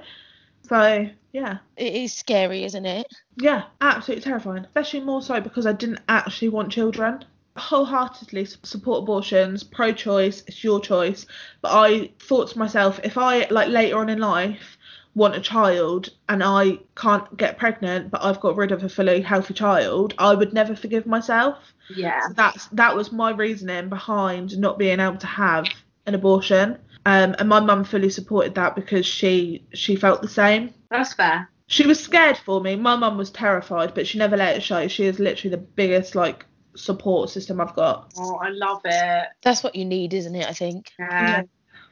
So 0.62 1.08
yeah, 1.32 1.58
It 1.76 1.94
is 1.94 2.12
scary, 2.14 2.64
isn't 2.64 2.86
it? 2.86 3.06
yeah, 3.36 3.64
absolutely 3.80 4.22
terrifying. 4.24 4.64
Especially 4.64 5.00
more 5.00 5.22
so 5.22 5.40
because 5.40 5.66
I 5.66 5.72
didn't 5.72 6.00
actually 6.08 6.48
want 6.48 6.72
children. 6.72 7.24
Wholeheartedly 7.56 8.46
support 8.62 9.02
abortions, 9.02 9.64
pro-choice, 9.64 10.44
it's 10.46 10.64
your 10.64 10.80
choice. 10.80 11.26
But 11.62 11.72
I 11.72 12.12
thought 12.20 12.50
to 12.50 12.58
myself, 12.58 13.00
if 13.04 13.18
I 13.18 13.46
like 13.50 13.68
later 13.68 13.98
on 13.98 14.08
in 14.08 14.18
life 14.18 14.78
want 15.14 15.34
a 15.34 15.40
child 15.40 16.10
and 16.28 16.42
I 16.42 16.78
can't 16.96 17.36
get 17.36 17.58
pregnant, 17.58 18.10
but 18.10 18.22
I've 18.22 18.40
got 18.40 18.56
rid 18.56 18.72
of 18.72 18.84
a 18.84 18.88
fully 18.88 19.20
healthy 19.20 19.54
child, 19.54 20.14
I 20.18 20.34
would 20.34 20.52
never 20.52 20.76
forgive 20.76 21.06
myself. 21.06 21.58
yeah. 21.94 22.28
So 22.28 22.34
that's 22.34 22.66
that 22.68 22.94
was 22.94 23.12
my 23.12 23.30
reasoning 23.32 23.88
behind 23.88 24.56
not 24.58 24.78
being 24.78 25.00
able 25.00 25.18
to 25.18 25.26
have 25.26 25.66
an 26.06 26.14
abortion. 26.14 26.78
Um, 27.06 27.34
and 27.38 27.48
my 27.48 27.60
mum 27.60 27.84
fully 27.84 28.10
supported 28.10 28.54
that 28.56 28.76
because 28.76 29.06
she 29.06 29.64
she 29.72 29.96
felt 29.96 30.22
the 30.22 30.28
same. 30.28 30.74
That's 30.90 31.14
fair. 31.14 31.50
She 31.66 31.86
was 31.86 32.02
scared 32.02 32.36
for 32.36 32.60
me. 32.60 32.76
My 32.76 32.96
mum 32.96 33.16
was 33.16 33.30
terrified, 33.30 33.94
but 33.94 34.06
she 34.06 34.18
never 34.18 34.36
let 34.36 34.56
it 34.56 34.62
show. 34.62 34.86
She 34.88 35.04
is 35.06 35.18
literally 35.18 35.50
the 35.54 35.62
biggest 35.62 36.14
like 36.14 36.44
support 36.76 37.30
system 37.30 37.60
I've 37.60 37.74
got. 37.74 38.12
Oh, 38.18 38.36
I 38.36 38.50
love 38.50 38.80
it. 38.84 39.28
That's 39.42 39.62
what 39.62 39.74
you 39.74 39.84
need, 39.84 40.14
isn't 40.14 40.34
it? 40.34 40.46
I 40.48 40.52
think. 40.52 40.90
Yeah. 40.98 41.42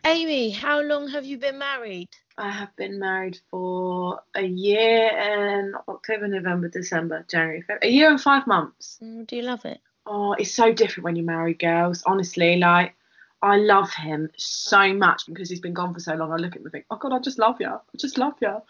Amy, 0.04 0.50
how 0.50 0.80
long 0.80 1.08
have 1.08 1.24
you 1.24 1.38
been 1.38 1.58
married? 1.58 2.08
I 2.38 2.50
have 2.50 2.74
been 2.76 3.00
married 3.00 3.40
for 3.50 4.20
a 4.36 4.44
year 4.44 5.10
and 5.12 5.74
October, 5.88 6.28
November, 6.28 6.68
December, 6.68 7.24
January, 7.28 7.62
February, 7.62 7.88
a 7.88 7.90
year 7.90 8.10
and 8.10 8.20
five 8.20 8.46
months. 8.46 8.98
Mm, 9.02 9.26
Do 9.26 9.36
you 9.36 9.42
love 9.42 9.64
it? 9.64 9.80
Oh, 10.06 10.34
it's 10.34 10.54
so 10.54 10.72
different 10.72 11.04
when 11.04 11.16
you're 11.16 11.26
married, 11.26 11.58
girls. 11.58 12.04
Honestly, 12.06 12.56
like 12.56 12.94
I 13.42 13.56
love 13.56 13.92
him 13.92 14.30
so 14.36 14.94
much 14.94 15.26
because 15.26 15.50
he's 15.50 15.60
been 15.60 15.74
gone 15.74 15.92
for 15.92 16.00
so 16.00 16.14
long. 16.14 16.32
I 16.32 16.36
look 16.36 16.52
at 16.52 16.58
him 16.58 16.64
and 16.66 16.72
think, 16.72 16.86
oh 16.90 16.96
God, 16.96 17.12
I 17.12 17.18
just 17.18 17.40
love 17.40 17.56
you. 17.60 17.68
I 17.68 17.96
just 17.96 18.18
love 18.18 18.34
you. 18.40 18.62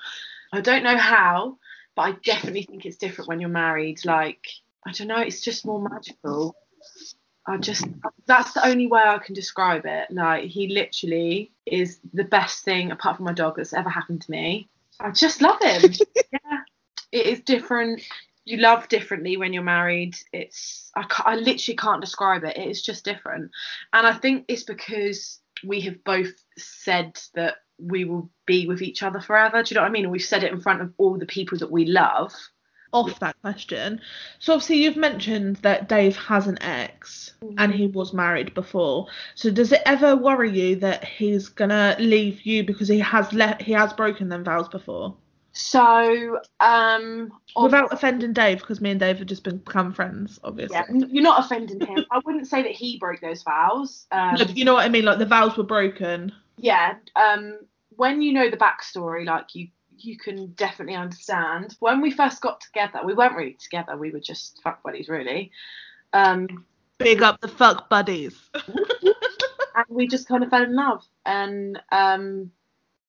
I 0.53 0.63
don't 0.63 0.83
know 0.83 0.97
how, 0.97 1.59
but 1.95 2.03
I 2.03 2.13
definitely 2.25 2.63
think 2.63 2.87
it's 2.87 2.97
different 2.97 3.29
when 3.29 3.39
you're 3.39 3.51
married. 3.51 4.05
Like 4.07 4.47
I 4.87 4.93
don't 4.93 5.09
know, 5.09 5.21
it's 5.21 5.43
just 5.43 5.67
more 5.67 5.81
magical. 5.81 6.57
I 7.49 7.57
just 7.57 7.87
that's 8.27 8.53
the 8.53 8.67
only 8.67 8.87
way 8.87 9.03
I 9.03 9.19
can 9.19 9.35
describe 9.35 9.87
it. 9.87 10.11
Like 10.11 10.45
he 10.45 10.69
literally 10.69 11.51
is 11.65 11.99
the 12.13 12.25
best 12.25 12.63
thing 12.63 12.91
apart 12.91 13.17
from 13.17 13.25
my 13.25 13.33
dog 13.33 13.57
that's 13.57 13.73
ever 13.73 13.89
happened 13.89 14.21
to 14.23 14.31
me. 14.31 14.69
I 15.01 15.11
just 15.11 15.41
love 15.41 15.61
him. 15.63 15.93
yeah, 16.33 16.61
it 17.11 17.27
is 17.27 17.41
different. 17.41 18.03
You 18.45 18.59
love 18.59 18.89
differently 18.89 19.39
when 19.39 19.55
you're 19.55 19.63
married. 19.63 20.17
It's 20.33 20.91
I, 20.95 21.07
I 21.25 21.37
literally 21.37 21.77
can't 21.77 22.03
describe 22.03 22.45
it. 22.45 22.59
It 22.59 22.69
is 22.69 22.83
just 22.83 23.05
different, 23.05 23.51
and 23.95 24.07
I 24.07 24.13
think 24.13 24.45
it's 24.49 24.65
because 24.65 25.41
we 25.65 25.81
have 25.83 26.05
both 26.05 26.33
said 26.59 27.19
that 27.35 27.57
we 27.79 28.05
will 28.05 28.29
be 28.47 28.67
with 28.67 28.83
each 28.83 29.03
other 29.03 29.21
forever. 29.21 29.63
Do 29.63 29.73
you 29.73 29.77
know 29.77 29.83
what 29.83 29.89
I 29.89 29.93
mean? 29.93 30.11
We've 30.11 30.23
said 30.23 30.45
it 30.45 30.53
in 30.53 30.61
front 30.61 30.83
of 30.83 30.93
all 30.99 31.17
the 31.17 31.27
people 31.27 31.59
that 31.59 31.71
we 31.71 31.87
love. 31.87 32.35
Off 32.93 33.19
that 33.21 33.37
question. 33.43 34.01
So 34.39 34.55
obviously 34.55 34.83
you've 34.83 34.97
mentioned 34.97 35.57
that 35.57 35.89
Dave 35.89 36.17
has 36.17 36.47
an 36.47 36.61
ex 36.63 37.35
and 37.59 37.75
he 37.75 37.87
was 37.87 38.13
married 38.13 38.55
before. 38.55 39.07
So 39.35 39.51
does 39.51 39.73
it 39.73 39.83
ever 39.87 40.17
worry 40.17 40.51
you 40.51 40.77
that 40.77 41.05
he's 41.05 41.49
gonna 41.49 41.97
leave 41.99 42.43
you 42.43 42.65
because 42.65 42.89
he 42.89 42.99
has 43.01 43.33
let 43.33 43.61
he 43.61 43.73
has 43.73 43.93
broken 43.93 44.29
them 44.29 44.45
vows 44.45 44.69
before? 44.69 45.15
So, 45.53 46.39
um, 46.61 47.33
Without 47.61 47.93
offending 47.93 48.33
Dave, 48.33 48.61
because 48.61 48.81
me 48.81 48.93
and 48.93 49.01
Dave 49.01 49.19
have 49.19 49.27
just 49.27 49.43
become 49.43 49.93
friends, 49.93 50.39
obviously. 50.45 50.77
yeah, 50.77 50.85
you're 51.09 51.23
not 51.23 51.45
offending 51.45 51.81
him. 51.85 52.05
I 52.13 52.21
wouldn't 52.25 52.47
say 52.47 52.63
that 52.63 52.71
he 52.71 52.97
broke 52.99 53.21
those 53.21 53.43
vows. 53.43 54.07
Um, 54.13 54.37
you 54.55 54.65
know 54.65 54.75
what 54.75 54.85
I 54.85 54.89
mean? 54.89 55.05
Like 55.05 55.19
the 55.19 55.27
vows 55.27 55.57
were 55.57 55.65
broken. 55.65 56.33
yeah 56.59 56.95
um 57.17 57.59
when 57.91 58.23
you 58.23 58.33
know 58.33 58.49
the 58.51 58.57
backstory 58.57 59.25
like 59.27 59.55
you 59.55 59.69
you 60.05 60.17
can 60.17 60.49
definitely 60.53 60.95
understand 60.95 61.77
when 61.81 62.01
we 62.01 62.11
first 62.11 62.41
got 62.41 62.61
together 62.61 63.01
we 63.05 63.15
weren't 63.15 63.37
really 63.37 63.57
together 63.61 63.97
we 63.97 64.11
were 64.11 64.21
just 64.21 64.61
fuck 64.63 64.83
buddies 64.83 65.09
really 65.09 65.51
um 66.13 66.65
Big 66.99 67.23
up 67.23 67.41
the 67.41 67.47
fuck 67.47 67.89
buddies. 67.89 68.51
and 68.55 69.85
we 69.89 70.09
just 70.09 70.27
kind 70.27 70.43
of 70.43 70.51
fell 70.51 70.65
in 70.65 70.75
love 70.75 71.05
and 71.25 71.81
um 71.93 72.51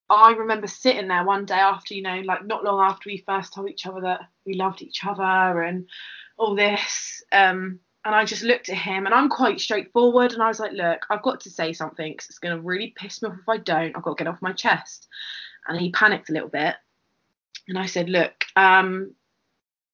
i 0.10 0.32
remember 0.32 0.68
sitting 0.68 1.08
there 1.08 1.24
one 1.26 1.46
day 1.46 1.56
after 1.56 1.94
you 1.96 2.02
know 2.04 2.22
like 2.26 2.46
not 2.46 2.64
long 2.64 2.80
after 2.82 3.10
we 3.10 3.24
first 3.26 3.54
told 3.54 3.70
each 3.70 3.86
other 3.88 4.02
that 4.02 4.22
we 4.46 4.54
loved 4.54 4.82
each 4.82 5.06
other 5.06 5.62
and 5.64 5.88
all 6.38 6.56
this 6.56 7.24
um 7.32 7.80
and 8.06 8.16
I 8.16 8.24
just 8.24 8.44
looked 8.44 8.70
at 8.70 8.78
him, 8.78 9.06
and 9.06 9.14
I'm 9.14 9.30
quite 9.30 9.60
straightforward. 9.60 10.32
And 10.32 10.42
I 10.42 10.48
was 10.48 10.60
like, 10.60 10.72
"Look, 10.72 11.06
I've 11.10 11.22
got 11.22 11.42
to 11.42 11.50
say 11.50 11.74
something 11.74 12.16
'cause 12.16 12.28
it's 12.30 12.40
going 12.40 12.56
to 12.56 12.62
really 12.62 12.94
piss 12.96 13.22
me 13.22 13.30
off 13.30 13.36
if 13.42 13.50
I 13.50 13.58
don't. 13.58 13.96
I've 13.96 14.04
got 14.04 14.18
to 14.18 14.24
get 14.24 14.32
off 14.32 14.42
my 14.42 14.54
chest." 14.54 15.08
And 15.70 15.80
he 15.80 15.91
panicked 15.91 16.30
a 16.30 16.34
little 16.34 16.49
bit, 16.49 16.76
and 17.67 17.78
I 17.78 17.86
said, 17.86 18.09
"Look, 18.09 18.45
um, 18.55 19.13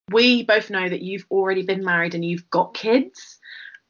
we 0.09 0.43
both 0.43 0.69
know 0.69 0.87
that 0.87 1.01
you've 1.01 1.25
already 1.29 1.63
been 1.63 1.83
married 1.83 2.15
and 2.15 2.23
you've 2.23 2.49
got 2.49 2.73
kids, 2.73 3.39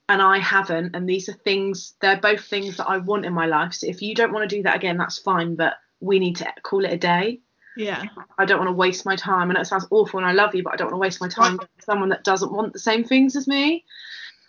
and 0.10 0.22
I 0.22 0.40
haven't. 0.40 0.96
And 0.96 1.08
these 1.08 1.30
are 1.30 1.34
things. 1.34 1.94
They're 2.02 2.20
both 2.20 2.44
things 2.44 2.78
that 2.78 2.88
I 2.88 2.98
want 2.98 3.26
in 3.26 3.34
my 3.34 3.46
life. 3.46 3.74
So 3.74 3.88
if 3.88 4.02
you 4.02 4.16
don't 4.16 4.34
want 4.34 4.50
to 4.50 4.56
do 4.56 4.64
that 4.64 4.76
again, 4.76 4.98
that's 4.98 5.20
fine. 5.20 5.56
But 5.56 5.76
we 6.00 6.18
need 6.18 6.38
to 6.38 6.52
call 6.64 6.86
it 6.86 6.94
a 6.94 6.98
day. 6.98 7.42
Yeah. 7.78 8.04
I 8.38 8.46
don't 8.46 8.60
want 8.60 8.70
to 8.70 8.74
waste 8.74 9.06
my 9.06 9.16
time. 9.16 9.50
And 9.50 9.60
it 9.60 9.68
sounds 9.68 9.88
awful, 9.92 10.20
and 10.20 10.28
I 10.28 10.32
love 10.32 10.56
you, 10.56 10.64
but 10.64 10.74
I 10.74 10.78
don't 10.78 10.88
want 10.88 10.96
to 10.96 11.06
waste 11.06 11.22
my 11.22 11.28
time 11.28 11.58
with 11.58 11.70
someone 11.80 12.10
that 12.10 12.24
doesn't 12.24 12.52
want 12.52 12.74
the 12.74 12.80
same 12.80 13.04
things 13.04 13.36
as 13.36 13.48
me." 13.48 13.86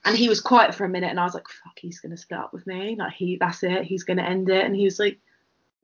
And 0.06 0.16
he 0.16 0.28
was 0.28 0.40
quiet 0.40 0.74
for 0.74 0.84
a 0.84 0.88
minute, 0.88 1.10
and 1.10 1.20
I 1.20 1.24
was 1.24 1.34
like, 1.34 1.48
"Fuck, 1.48 1.78
he's 1.78 2.00
gonna 2.00 2.16
split 2.16 2.40
up 2.40 2.54
with 2.54 2.66
me. 2.66 2.96
Like 2.96 3.12
he, 3.12 3.36
that's 3.36 3.62
it. 3.62 3.82
He's 3.82 4.04
gonna 4.04 4.22
end 4.22 4.48
it." 4.48 4.64
And 4.64 4.74
he 4.74 4.84
was 4.84 4.98
like, 4.98 5.18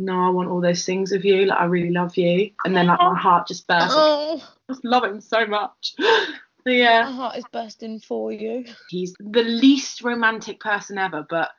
"No, 0.05 0.27
I 0.27 0.31
want 0.31 0.49
all 0.49 0.61
those 0.61 0.85
things 0.85 1.13
of 1.13 1.25
you. 1.25 1.47
Like 1.47 1.59
I 1.61 1.65
really 1.65 1.91
love 1.91 2.17
you." 2.17 2.51
And 2.65 2.77
then 2.77 2.87
like 2.87 2.99
my 3.01 3.19
heart 3.19 3.47
just 3.49 3.67
burst. 3.67 3.95
I 3.97 3.99
Oh, 3.99 4.49
just 4.71 4.85
love 4.85 5.05
him 5.05 5.21
so 5.21 5.47
much. 5.47 5.95
yeah. 6.67 7.05
my 7.05 7.13
heart 7.13 7.37
is 7.37 7.45
bursting 7.53 8.01
for 8.01 8.33
you. 8.33 8.65
he's 8.89 9.15
the 9.19 9.43
least 9.43 10.03
romantic 10.03 10.61
person 10.61 10.99
ever, 10.99 11.27
but 11.29 11.51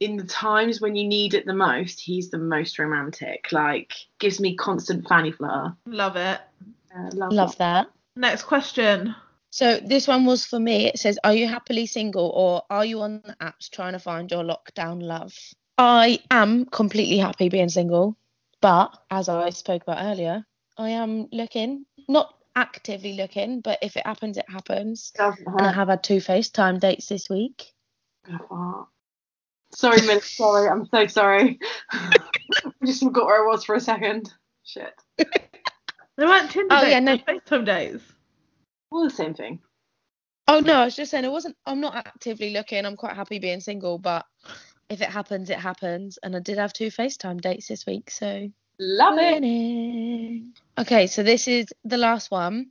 in 0.00 0.16
the 0.16 0.24
times 0.24 0.80
when 0.80 0.94
you 0.94 1.06
need 1.08 1.32
it 1.34 1.46
the 1.46 1.54
most, 1.54 2.00
he's 2.00 2.30
the 2.30 2.38
most 2.38 2.78
romantic. 2.78 3.46
Like 3.52 3.92
gives 4.18 4.40
me 4.40 4.54
constant 4.56 5.08
fanny 5.08 5.32
flutter. 5.32 5.74
Love 5.86 6.16
it. 6.16 6.40
Uh, 6.94 7.10
love, 7.14 7.32
Love 7.32 7.58
that. 7.58 7.88
Next 8.14 8.44
question. 8.44 9.14
So 9.50 9.78
this 9.78 10.06
one 10.08 10.24
was 10.26 10.44
for 10.44 10.58
me. 10.58 10.86
It 10.86 10.98
says, 10.98 11.18
"Are 11.24 11.34
you 11.34 11.46
happily 11.46 11.86
single, 11.86 12.30
or 12.34 12.62
are 12.68 12.84
you 12.84 13.00
on 13.00 13.22
the 13.24 13.34
apps 13.40 13.70
trying 13.70 13.92
to 13.92 13.98
find 13.98 14.30
your 14.30 14.42
lockdown 14.44 15.02
love?" 15.02 15.34
I 15.78 16.20
am 16.30 16.64
completely 16.66 17.18
happy 17.18 17.48
being 17.48 17.68
single, 17.68 18.16
but 18.60 18.96
as 19.10 19.28
I 19.28 19.50
spoke 19.50 19.82
about 19.82 20.02
earlier, 20.02 20.44
I 20.78 20.90
am 20.90 21.28
looking, 21.32 21.84
not 22.08 22.34
actively 22.54 23.14
looking, 23.14 23.60
but 23.60 23.78
if 23.82 23.96
it 23.96 24.06
happens, 24.06 24.38
it 24.38 24.48
happens. 24.48 25.12
And 25.18 25.60
I 25.60 25.72
have 25.72 25.88
had 25.88 26.02
two 26.02 26.16
FaceTime 26.16 26.80
dates 26.80 27.06
this 27.06 27.28
week. 27.28 27.72
Oh. 28.50 28.88
Sorry, 29.74 30.00
Millie. 30.02 30.20
Sorry, 30.20 30.70
I'm 30.70 30.86
so 30.86 31.06
sorry. 31.06 31.58
I 31.90 32.16
just 32.86 33.02
forgot 33.02 33.26
where 33.26 33.44
I 33.44 33.46
was 33.46 33.64
for 33.64 33.74
a 33.74 33.80
second. 33.80 34.32
Shit. 34.64 34.94
They 35.18 36.24
weren't 36.24 36.50
Tinder 36.50 36.74
Oh, 36.74 36.80
days, 36.80 36.90
yeah, 36.92 37.00
no. 37.00 37.18
FaceTime 37.18 37.66
days. 37.66 38.00
All 38.90 39.04
the 39.04 39.10
same 39.10 39.34
thing. 39.34 39.58
Oh 40.48 40.60
no, 40.60 40.74
I 40.74 40.84
was 40.84 40.96
just 40.96 41.10
saying 41.10 41.24
it 41.24 41.32
wasn't. 41.32 41.56
I'm 41.66 41.80
not 41.80 41.96
actively 41.96 42.50
looking. 42.50 42.86
I'm 42.86 42.96
quite 42.96 43.16
happy 43.16 43.38
being 43.38 43.60
single, 43.60 43.98
but 43.98 44.24
if 44.88 45.00
it 45.00 45.08
happens, 45.08 45.50
it 45.50 45.58
happens. 45.58 46.18
And 46.22 46.36
I 46.36 46.40
did 46.40 46.58
have 46.58 46.72
two 46.72 46.88
FaceTime 46.88 47.40
dates 47.40 47.68
this 47.68 47.86
week, 47.86 48.10
so 48.10 48.48
Love 48.78 49.18
it. 49.18 50.42
Okay, 50.78 51.06
so 51.06 51.22
this 51.22 51.48
is 51.48 51.66
the 51.84 51.96
last 51.96 52.30
one. 52.30 52.66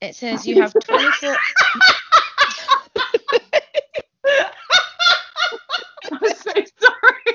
It 0.00 0.14
says 0.14 0.46
you 0.46 0.62
have 0.62 0.72
24. 0.84 1.36
I'm 6.12 6.18
so 6.20 6.52
sorry. 6.52 7.34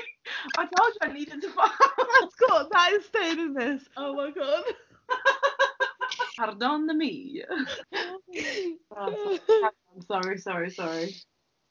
I 0.56 0.64
told 0.64 0.94
you 0.94 0.98
I 1.02 1.12
needed 1.12 1.42
to 1.42 1.50
find. 1.50 1.70
That's 1.98 2.34
got 2.36 2.70
that 2.72 2.92
is 2.92 3.04
staying 3.04 3.40
in 3.40 3.52
this. 3.52 3.82
Oh 3.96 4.14
my 4.14 4.30
god. 4.30 4.64
Pardon 6.38 6.96
me. 6.96 7.44
Oh, 8.96 9.38
I'm 9.94 10.02
sorry, 10.02 10.38
sorry, 10.38 10.70
sorry. 10.70 11.14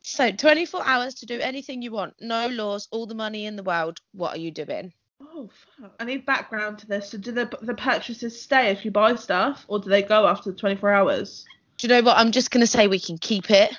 So 0.09 0.31
24 0.31 0.85
hours 0.85 1.13
to 1.15 1.25
do 1.27 1.39
anything 1.39 1.81
you 1.81 1.91
want. 1.91 2.15
No 2.19 2.47
laws, 2.47 2.87
all 2.91 3.05
the 3.05 3.13
money 3.15 3.45
in 3.45 3.55
the 3.55 3.63
world. 3.63 4.01
What 4.11 4.35
are 4.35 4.39
you 4.39 4.49
doing? 4.49 4.91
Oh 5.21 5.49
fuck. 5.77 5.93
I 5.99 6.05
need 6.05 6.25
background 6.25 6.79
to 6.79 6.87
this. 6.87 7.11
So 7.11 7.17
do 7.19 7.31
the 7.31 7.45
the 7.61 7.75
purchases 7.75 8.41
stay 8.41 8.69
if 8.71 8.83
you 8.83 8.91
buy 8.91 9.15
stuff, 9.15 9.65
or 9.67 9.79
do 9.79 9.89
they 9.89 10.01
go 10.01 10.27
after 10.27 10.51
the 10.51 10.57
24 10.57 10.91
hours? 10.91 11.45
Do 11.77 11.87
you 11.87 11.93
know 11.93 12.01
what? 12.01 12.17
I'm 12.17 12.31
just 12.31 12.49
gonna 12.49 12.67
say 12.67 12.87
we 12.87 12.99
can 12.99 13.17
keep 13.19 13.51
it. 13.51 13.71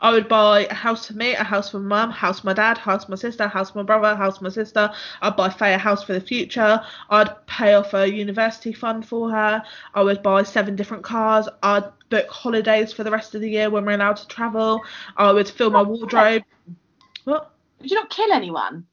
I 0.00 0.10
would 0.10 0.26
buy 0.26 0.66
a 0.68 0.74
house 0.74 1.06
for 1.06 1.12
me, 1.12 1.34
a 1.34 1.44
house 1.44 1.70
for 1.70 1.78
mum, 1.78 2.10
house 2.10 2.40
for 2.40 2.48
my 2.48 2.54
dad, 2.54 2.76
house 2.76 3.04
for 3.04 3.12
my 3.12 3.16
sister, 3.16 3.46
house 3.46 3.70
for 3.70 3.78
my 3.78 3.84
brother, 3.84 4.16
house 4.16 4.38
for 4.38 4.44
my 4.44 4.50
sister. 4.50 4.90
I'd 5.20 5.36
buy 5.36 5.48
Faye 5.48 5.74
a 5.74 5.78
house 5.78 6.02
for 6.02 6.12
the 6.12 6.20
future. 6.20 6.80
I'd 7.08 7.46
pay 7.46 7.74
off 7.74 7.94
a 7.94 8.10
university 8.10 8.72
fund 8.72 9.06
for 9.06 9.30
her. 9.30 9.62
I 9.94 10.02
would 10.02 10.20
buy 10.20 10.42
seven 10.42 10.74
different 10.74 11.04
cars. 11.04 11.48
I'd 11.62 11.84
book 12.12 12.28
holidays 12.28 12.92
for 12.92 13.04
the 13.04 13.10
rest 13.10 13.34
of 13.34 13.40
the 13.40 13.48
year 13.50 13.70
when 13.70 13.86
we're 13.86 13.94
allowed 13.94 14.16
to 14.18 14.26
travel. 14.28 14.82
I 15.16 15.32
would 15.32 15.48
fill 15.48 15.70
my 15.70 15.82
wardrobe. 15.82 16.42
What? 17.24 17.52
Did 17.80 17.90
you 17.90 17.96
not 17.96 18.10
kill 18.10 18.30
anyone? 18.32 18.86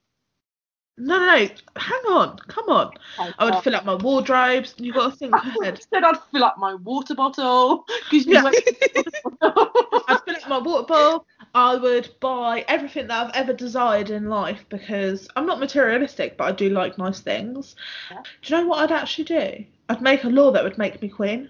No, 0.97 1.17
no, 1.19 1.25
no. 1.25 1.47
Hang 1.77 2.01
on. 2.09 2.37
Come 2.47 2.69
on. 2.69 2.91
Oh, 3.19 3.31
I 3.39 3.45
would 3.45 3.55
fill 3.63 3.75
up 3.75 3.83
my 3.85 3.95
wardrobes. 3.95 4.73
You've 4.77 4.95
got 4.95 5.11
to 5.11 5.17
think 5.17 5.33
I 5.33 5.39
ahead. 5.61 5.79
said 5.93 6.03
I'd 6.03 6.17
fill 6.31 6.43
up 6.45 6.57
my 6.57 6.75
water 6.75 7.13
bottle. 7.15 7.85
'cause 8.09 8.25
you 8.25 8.33
Yeah. 8.33 8.43
went- 8.43 8.55
I'd 9.41 10.19
fill 10.25 10.35
up 10.35 10.47
my 10.49 10.57
water 10.59 10.85
bowl. 10.85 11.25
I 11.53 11.75
would 11.75 12.09
buy 12.21 12.63
everything 12.67 13.07
that 13.07 13.25
I've 13.27 13.35
ever 13.35 13.53
desired 13.53 14.09
in 14.11 14.29
life 14.29 14.65
because 14.69 15.27
I'm 15.35 15.45
not 15.45 15.59
materialistic, 15.59 16.37
but 16.37 16.45
I 16.45 16.51
do 16.53 16.69
like 16.69 16.97
nice 16.97 17.19
things. 17.21 17.75
Yeah. 18.11 18.21
Do 18.41 18.53
you 18.55 18.61
know 18.61 18.67
what 18.67 18.79
I'd 18.79 18.91
actually 18.95 19.25
do? 19.25 19.65
I'd 19.89 20.01
make 20.01 20.23
a 20.23 20.29
law 20.29 20.51
that 20.51 20.63
would 20.63 20.77
make 20.77 21.01
me 21.01 21.09
queen, 21.09 21.49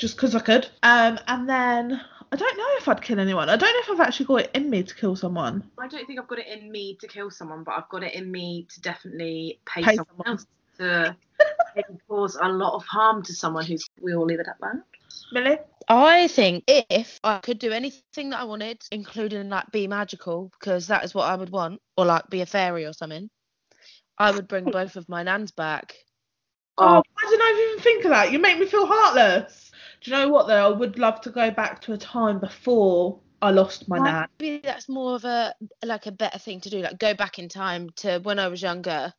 just 0.00 0.16
because 0.16 0.34
I 0.34 0.40
could. 0.40 0.66
Um, 0.82 1.18
and 1.28 1.48
then 1.48 2.00
I 2.32 2.36
don't 2.36 2.56
know 2.56 2.66
if 2.78 2.88
I'd 2.88 3.02
kill 3.02 3.20
anyone. 3.20 3.50
I 3.50 3.56
don't 3.56 3.72
know 3.72 3.94
if 3.94 4.00
I've 4.00 4.06
actually 4.06 4.26
got 4.26 4.40
it 4.40 4.50
in 4.54 4.70
me 4.70 4.82
to 4.82 4.94
kill 4.94 5.14
someone. 5.14 5.70
I 5.78 5.86
don't 5.86 6.06
think 6.06 6.18
I've 6.18 6.26
got 6.26 6.38
it 6.38 6.46
in 6.48 6.72
me 6.72 6.96
to 7.00 7.06
kill 7.06 7.30
someone, 7.30 7.62
but 7.62 7.72
I've 7.72 7.88
got 7.90 8.02
it 8.02 8.14
in 8.14 8.32
me 8.32 8.66
to 8.72 8.80
definitely 8.80 9.60
pay, 9.66 9.82
Pay 9.82 9.96
someone, 9.96 10.06
someone. 10.08 10.26
else 10.26 10.46
to 10.78 11.16
maybe 11.76 12.00
cause 12.08 12.38
a 12.40 12.48
lot 12.48 12.74
of 12.74 12.84
harm 12.84 13.22
to 13.24 13.34
someone 13.34 13.64
who's. 13.66 13.86
We 14.00 14.14
all 14.14 14.24
leave 14.24 14.40
it 14.40 14.48
at 14.48 14.58
that. 14.60 14.82
Millie? 15.32 15.58
I 15.88 16.28
think 16.28 16.64
if 16.66 17.20
I 17.22 17.38
could 17.38 17.58
do 17.58 17.72
anything 17.72 18.30
that 18.30 18.40
I 18.40 18.44
wanted, 18.44 18.82
including 18.90 19.50
like 19.50 19.70
be 19.70 19.86
magical, 19.86 20.50
because 20.58 20.86
that 20.86 21.04
is 21.04 21.14
what 21.14 21.28
I 21.28 21.36
would 21.36 21.50
want, 21.50 21.82
or 21.98 22.06
like 22.06 22.30
be 22.30 22.40
a 22.40 22.46
fairy 22.46 22.86
or 22.86 22.94
something, 22.94 23.28
I 24.16 24.30
would 24.30 24.48
bring 24.48 24.64
both 24.70 24.96
of 24.96 25.08
my 25.10 25.24
nans 25.24 25.50
back. 25.50 25.94
Oh, 26.78 27.02
why 27.12 27.28
didn't 27.28 27.42
I 27.42 27.70
even 27.72 27.82
think 27.82 28.04
of 28.04 28.10
that? 28.12 28.32
You 28.32 28.38
make 28.38 28.58
me 28.58 28.64
feel 28.64 28.86
heartless. 28.86 29.69
Do 30.00 30.10
you 30.10 30.16
know 30.16 30.28
what 30.28 30.46
though? 30.46 30.66
I 30.66 30.76
would 30.76 30.98
love 30.98 31.20
to 31.22 31.30
go 31.30 31.50
back 31.50 31.80
to 31.82 31.92
a 31.92 31.98
time 31.98 32.38
before 32.40 33.20
I 33.42 33.50
lost 33.50 33.88
my 33.88 33.98
Why? 33.98 34.10
nan. 34.10 34.28
Maybe 34.38 34.60
that's 34.64 34.88
more 34.88 35.14
of 35.16 35.24
a 35.24 35.54
like 35.84 36.06
a 36.06 36.12
better 36.12 36.38
thing 36.38 36.60
to 36.62 36.70
do, 36.70 36.80
like 36.80 36.98
go 36.98 37.14
back 37.14 37.38
in 37.38 37.48
time 37.48 37.90
to 37.96 38.18
when 38.20 38.38
I 38.38 38.48
was 38.48 38.62
younger. 38.62 39.12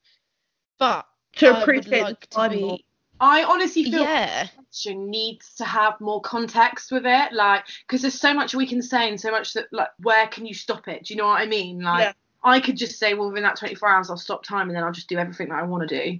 But 0.80 1.06
To 1.38 1.48
I 1.48 1.60
would 1.60 1.64
appreciate 1.64 2.02
like 2.02 2.30
the 2.30 2.42
to 2.44 2.50
be- 2.50 2.62
more. 2.62 2.80
I 3.20 3.44
honestly 3.44 3.84
feel 3.84 4.04
yeah, 4.04 4.48
question 4.56 5.12
needs 5.12 5.54
to 5.56 5.66
have 5.66 6.02
more 6.02 6.22
context 6.22 6.92
with 6.92 7.06
it, 7.06 7.34
like 7.34 7.66
because 7.86 8.02
there's 8.02 8.20
so 8.20 8.34
much 8.34 8.56
we 8.56 8.66
can 8.66 8.82
say 8.82 9.08
and 9.08 9.22
so 9.22 9.30
much 9.30 9.54
that 9.54 9.68
like 9.72 9.90
where 10.00 10.28
can 10.28 10.48
you 10.48 10.56
stop 10.56 10.88
it? 10.88 11.06
Do 11.06 11.14
you 11.14 11.20
know 11.20 11.28
what 11.28 11.40
I 11.42 11.46
mean? 11.46 11.82
Like 11.82 12.08
Yeah. 12.08 12.14
I 12.44 12.60
could 12.60 12.76
just 12.78 12.98
say, 12.98 13.14
well, 13.14 13.28
within 13.30 13.44
that 13.44 13.58
24 13.58 13.88
hours, 13.88 14.10
I'll 14.10 14.18
stop 14.18 14.44
time 14.44 14.68
and 14.68 14.76
then 14.76 14.84
I'll 14.84 14.92
just 14.92 15.08
do 15.10 15.20
everything 15.20 15.50
that 15.50 15.60
I 15.60 15.64
want 15.64 15.88
to 15.88 16.04
do. 16.04 16.20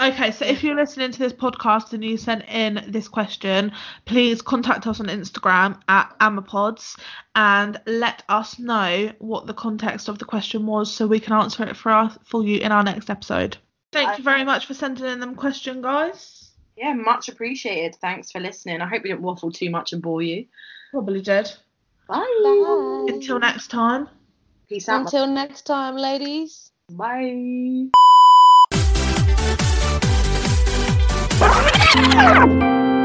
Okay, 0.00 0.30
so 0.30 0.44
if 0.44 0.62
you're 0.62 0.76
listening 0.76 1.10
to 1.10 1.18
this 1.18 1.32
podcast 1.32 1.92
and 1.92 2.04
you 2.04 2.16
sent 2.16 2.44
in 2.48 2.84
this 2.88 3.08
question, 3.08 3.72
please 4.04 4.42
contact 4.42 4.86
us 4.86 5.00
on 5.00 5.06
Instagram 5.06 5.80
at 5.88 6.14
Amapods 6.20 6.96
and 7.34 7.80
let 7.86 8.22
us 8.28 8.58
know 8.58 9.12
what 9.18 9.46
the 9.46 9.54
context 9.54 10.08
of 10.08 10.18
the 10.18 10.24
question 10.24 10.66
was 10.66 10.92
so 10.92 11.06
we 11.06 11.20
can 11.20 11.32
answer 11.32 11.64
it 11.64 11.76
for 11.76 11.92
us 11.92 12.18
for 12.24 12.44
you 12.44 12.60
in 12.60 12.72
our 12.72 12.82
next 12.82 13.10
episode. 13.10 13.56
Thank 13.92 14.18
you 14.18 14.24
very 14.24 14.44
much 14.44 14.66
for 14.66 14.74
sending 14.74 15.06
in 15.06 15.20
them 15.20 15.34
question, 15.34 15.80
guys. 15.80 16.50
Yeah, 16.76 16.92
much 16.92 17.28
appreciated. 17.28 17.96
Thanks 17.96 18.30
for 18.30 18.40
listening. 18.40 18.82
I 18.82 18.86
hope 18.86 19.02
we 19.02 19.08
didn't 19.08 19.22
waffle 19.22 19.50
too 19.50 19.70
much 19.70 19.92
and 19.92 20.02
bore 20.02 20.22
you. 20.22 20.46
Probably 20.90 21.22
did. 21.22 21.50
Bye. 22.06 22.18
Bye. 22.18 23.06
Until 23.08 23.38
next 23.38 23.68
time. 23.68 24.08
Peace 24.68 24.88
out. 24.88 25.02
Until 25.02 25.26
next 25.26 25.62
time, 25.62 25.96
ladies. 25.96 26.70
Bye. 26.90 27.88
you 31.96 32.95